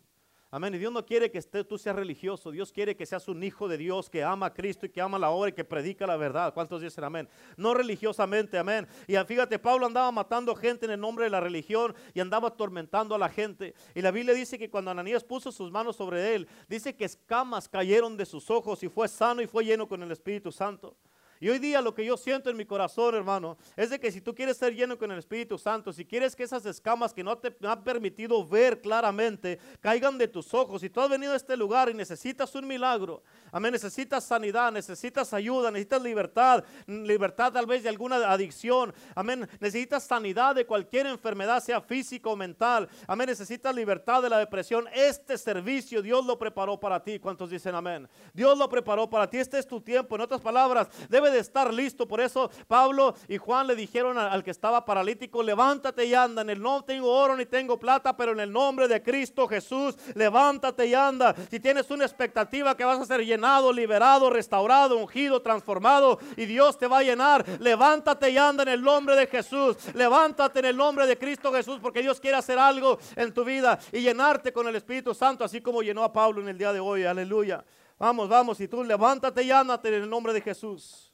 Amén. 0.52 0.74
Y 0.74 0.78
Dios 0.78 0.92
no 0.92 1.06
quiere 1.06 1.30
que 1.30 1.40
tú 1.40 1.78
seas 1.78 1.94
religioso. 1.94 2.50
Dios 2.50 2.72
quiere 2.72 2.96
que 2.96 3.06
seas 3.06 3.28
un 3.28 3.40
hijo 3.44 3.68
de 3.68 3.78
Dios 3.78 4.10
que 4.10 4.24
ama 4.24 4.46
a 4.46 4.52
Cristo 4.52 4.84
y 4.84 4.88
que 4.88 5.00
ama 5.00 5.16
la 5.16 5.30
obra 5.30 5.50
y 5.50 5.52
que 5.52 5.64
predica 5.64 6.08
la 6.08 6.16
verdad. 6.16 6.52
¿Cuántos 6.52 6.82
dicen 6.82 7.04
amén? 7.04 7.28
No 7.56 7.72
religiosamente, 7.72 8.58
amén. 8.58 8.88
Y 9.06 9.14
fíjate, 9.16 9.60
Pablo 9.60 9.86
andaba 9.86 10.10
matando 10.10 10.56
gente 10.56 10.86
en 10.86 10.92
el 10.92 11.00
nombre 11.00 11.24
de 11.24 11.30
la 11.30 11.38
religión 11.38 11.94
y 12.14 12.20
andaba 12.20 12.48
atormentando 12.48 13.14
a 13.14 13.18
la 13.18 13.28
gente. 13.28 13.74
Y 13.94 14.02
la 14.02 14.10
Biblia 14.10 14.34
dice 14.34 14.58
que 14.58 14.68
cuando 14.68 14.90
Ananías 14.90 15.22
puso 15.22 15.52
sus 15.52 15.70
manos 15.70 15.94
sobre 15.94 16.34
él, 16.34 16.48
dice 16.68 16.96
que 16.96 17.04
escamas 17.04 17.68
cayeron 17.68 18.16
de 18.16 18.26
sus 18.26 18.50
ojos 18.50 18.82
y 18.82 18.88
fue 18.88 19.06
sano 19.06 19.42
y 19.42 19.46
fue 19.46 19.64
lleno 19.64 19.86
con 19.86 20.02
el 20.02 20.10
Espíritu 20.10 20.50
Santo. 20.50 20.96
Y 21.42 21.48
hoy 21.48 21.58
día 21.58 21.80
lo 21.80 21.94
que 21.94 22.04
yo 22.04 22.18
siento 22.18 22.50
en 22.50 22.56
mi 22.56 22.66
corazón, 22.66 23.14
hermano, 23.14 23.56
es 23.74 23.88
de 23.88 23.98
que 23.98 24.12
si 24.12 24.20
tú 24.20 24.34
quieres 24.34 24.58
ser 24.58 24.74
lleno 24.74 24.98
con 24.98 25.10
el 25.10 25.18
Espíritu 25.18 25.56
Santo, 25.56 25.90
si 25.90 26.04
quieres 26.04 26.36
que 26.36 26.42
esas 26.42 26.66
escamas 26.66 27.14
que 27.14 27.24
no 27.24 27.38
te 27.38 27.54
han 27.66 27.82
permitido 27.82 28.46
ver 28.46 28.82
claramente 28.82 29.58
caigan 29.80 30.18
de 30.18 30.28
tus 30.28 30.52
ojos, 30.52 30.82
si 30.82 30.90
tú 30.90 31.00
has 31.00 31.08
venido 31.08 31.32
a 31.32 31.36
este 31.36 31.56
lugar 31.56 31.88
y 31.88 31.94
necesitas 31.94 32.54
un 32.54 32.66
milagro, 32.66 33.22
amén, 33.52 33.72
necesitas 33.72 34.24
sanidad, 34.24 34.70
necesitas 34.70 35.32
ayuda, 35.32 35.70
necesitas 35.70 36.02
libertad, 36.02 36.62
libertad 36.86 37.52
tal 37.52 37.64
vez 37.64 37.82
de 37.82 37.88
alguna 37.88 38.16
adicción, 38.30 38.92
amén, 39.14 39.48
necesitas 39.60 40.04
sanidad 40.04 40.54
de 40.54 40.66
cualquier 40.66 41.06
enfermedad, 41.06 41.62
sea 41.62 41.80
física 41.80 42.28
o 42.28 42.36
mental, 42.36 42.86
amén, 43.06 43.28
necesitas 43.28 43.74
libertad 43.74 44.22
de 44.22 44.28
la 44.28 44.38
depresión, 44.38 44.86
este 44.92 45.38
servicio 45.38 46.02
Dios 46.02 46.26
lo 46.26 46.38
preparó 46.38 46.78
para 46.78 47.02
ti. 47.02 47.18
¿Cuántos 47.18 47.50
dicen 47.50 47.74
amén? 47.74 48.08
Dios 48.34 48.58
lo 48.58 48.68
preparó 48.68 49.08
para 49.08 49.28
ti, 49.28 49.38
este 49.38 49.58
es 49.58 49.66
tu 49.66 49.80
tiempo. 49.80 50.14
En 50.14 50.20
otras 50.20 50.40
palabras, 50.40 50.88
debe 51.08 51.29
de 51.30 51.38
estar 51.38 51.72
listo. 51.72 52.06
Por 52.06 52.20
eso 52.20 52.50
Pablo 52.66 53.14
y 53.28 53.38
Juan 53.38 53.66
le 53.66 53.76
dijeron 53.76 54.18
al, 54.18 54.42
que 54.42 54.50
estaba 54.50 54.84
paralítico, 54.84 55.42
levántate 55.42 56.04
y 56.04 56.14
anda. 56.14 56.42
En 56.42 56.50
el 56.50 56.60
no 56.60 56.82
tengo 56.82 57.10
oro 57.12 57.36
ni 57.36 57.46
tengo 57.46 57.78
plata, 57.78 58.16
pero 58.16 58.32
en 58.32 58.40
el 58.40 58.52
nombre 58.52 58.88
de 58.88 59.02
Cristo 59.02 59.46
Jesús, 59.48 59.96
levántate 60.14 60.86
y 60.86 60.94
anda. 60.94 61.34
Si 61.50 61.60
tienes 61.60 61.90
una 61.90 62.04
expectativa 62.04 62.76
que 62.76 62.84
vas 62.84 63.00
a 63.00 63.06
ser 63.06 63.24
llenado, 63.24 63.72
liberado, 63.72 64.30
restaurado, 64.30 64.96
ungido, 64.96 65.42
transformado 65.42 66.18
y 66.36 66.46
Dios 66.46 66.78
te 66.78 66.86
va 66.86 66.98
a 66.98 67.02
llenar, 67.02 67.44
levántate 67.60 68.30
y 68.30 68.38
anda 68.38 68.62
en 68.62 68.70
el 68.70 68.82
nombre 68.82 69.16
de 69.16 69.26
Jesús. 69.26 69.76
Levántate 69.94 70.60
en 70.60 70.66
el 70.66 70.76
nombre 70.76 71.06
de 71.06 71.18
Cristo 71.18 71.52
Jesús 71.52 71.78
porque 71.80 72.02
Dios 72.02 72.20
quiere 72.20 72.36
hacer 72.36 72.58
algo 72.58 72.98
en 73.16 73.32
tu 73.32 73.44
vida 73.44 73.78
y 73.92 74.00
llenarte 74.00 74.52
con 74.52 74.66
el 74.68 74.76
Espíritu 74.76 75.14
Santo, 75.14 75.44
así 75.44 75.60
como 75.60 75.82
llenó 75.82 76.02
a 76.04 76.12
Pablo 76.12 76.40
en 76.40 76.48
el 76.48 76.58
día 76.58 76.72
de 76.72 76.80
hoy. 76.80 77.04
Aleluya. 77.04 77.64
Vamos, 77.98 78.30
vamos, 78.30 78.58
y 78.60 78.66
tú 78.66 78.82
levántate 78.82 79.42
y 79.42 79.50
ándate 79.50 79.88
en 79.88 80.02
el 80.02 80.08
nombre 80.08 80.32
de 80.32 80.40
Jesús. 80.40 81.09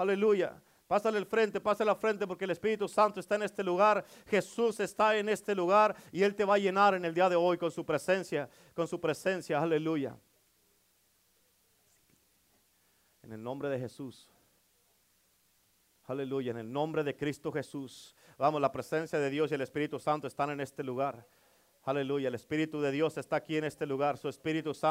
Aleluya. 0.00 0.58
Pásale 0.86 1.18
al 1.18 1.26
frente, 1.26 1.60
pásale 1.60 1.90
al 1.90 1.96
frente 1.96 2.26
porque 2.26 2.46
el 2.46 2.50
Espíritu 2.52 2.88
Santo 2.88 3.20
está 3.20 3.34
en 3.34 3.42
este 3.42 3.62
lugar. 3.62 4.02
Jesús 4.26 4.80
está 4.80 5.14
en 5.16 5.28
este 5.28 5.54
lugar 5.54 5.94
y 6.10 6.22
Él 6.22 6.34
te 6.34 6.44
va 6.44 6.54
a 6.54 6.58
llenar 6.58 6.94
en 6.94 7.04
el 7.04 7.12
día 7.12 7.28
de 7.28 7.36
hoy 7.36 7.58
con 7.58 7.70
su 7.70 7.84
presencia, 7.84 8.48
con 8.74 8.88
su 8.88 8.98
presencia. 8.98 9.60
Aleluya. 9.60 10.16
En 13.22 13.32
el 13.32 13.42
nombre 13.42 13.68
de 13.68 13.78
Jesús. 13.78 14.28
Aleluya, 16.06 16.52
en 16.52 16.58
el 16.58 16.72
nombre 16.72 17.04
de 17.04 17.14
Cristo 17.14 17.52
Jesús. 17.52 18.16
Vamos, 18.38 18.60
la 18.60 18.72
presencia 18.72 19.18
de 19.18 19.28
Dios 19.28 19.50
y 19.50 19.54
el 19.54 19.60
Espíritu 19.60 19.98
Santo 20.00 20.26
están 20.26 20.50
en 20.50 20.60
este 20.60 20.82
lugar. 20.82 21.26
Aleluya, 21.84 22.28
el 22.28 22.34
Espíritu 22.34 22.80
de 22.80 22.90
Dios 22.90 23.18
está 23.18 23.36
aquí 23.36 23.58
en 23.58 23.64
este 23.64 23.84
lugar. 23.84 24.16
Su 24.16 24.28
Espíritu 24.28 24.72
Santo. 24.72 24.88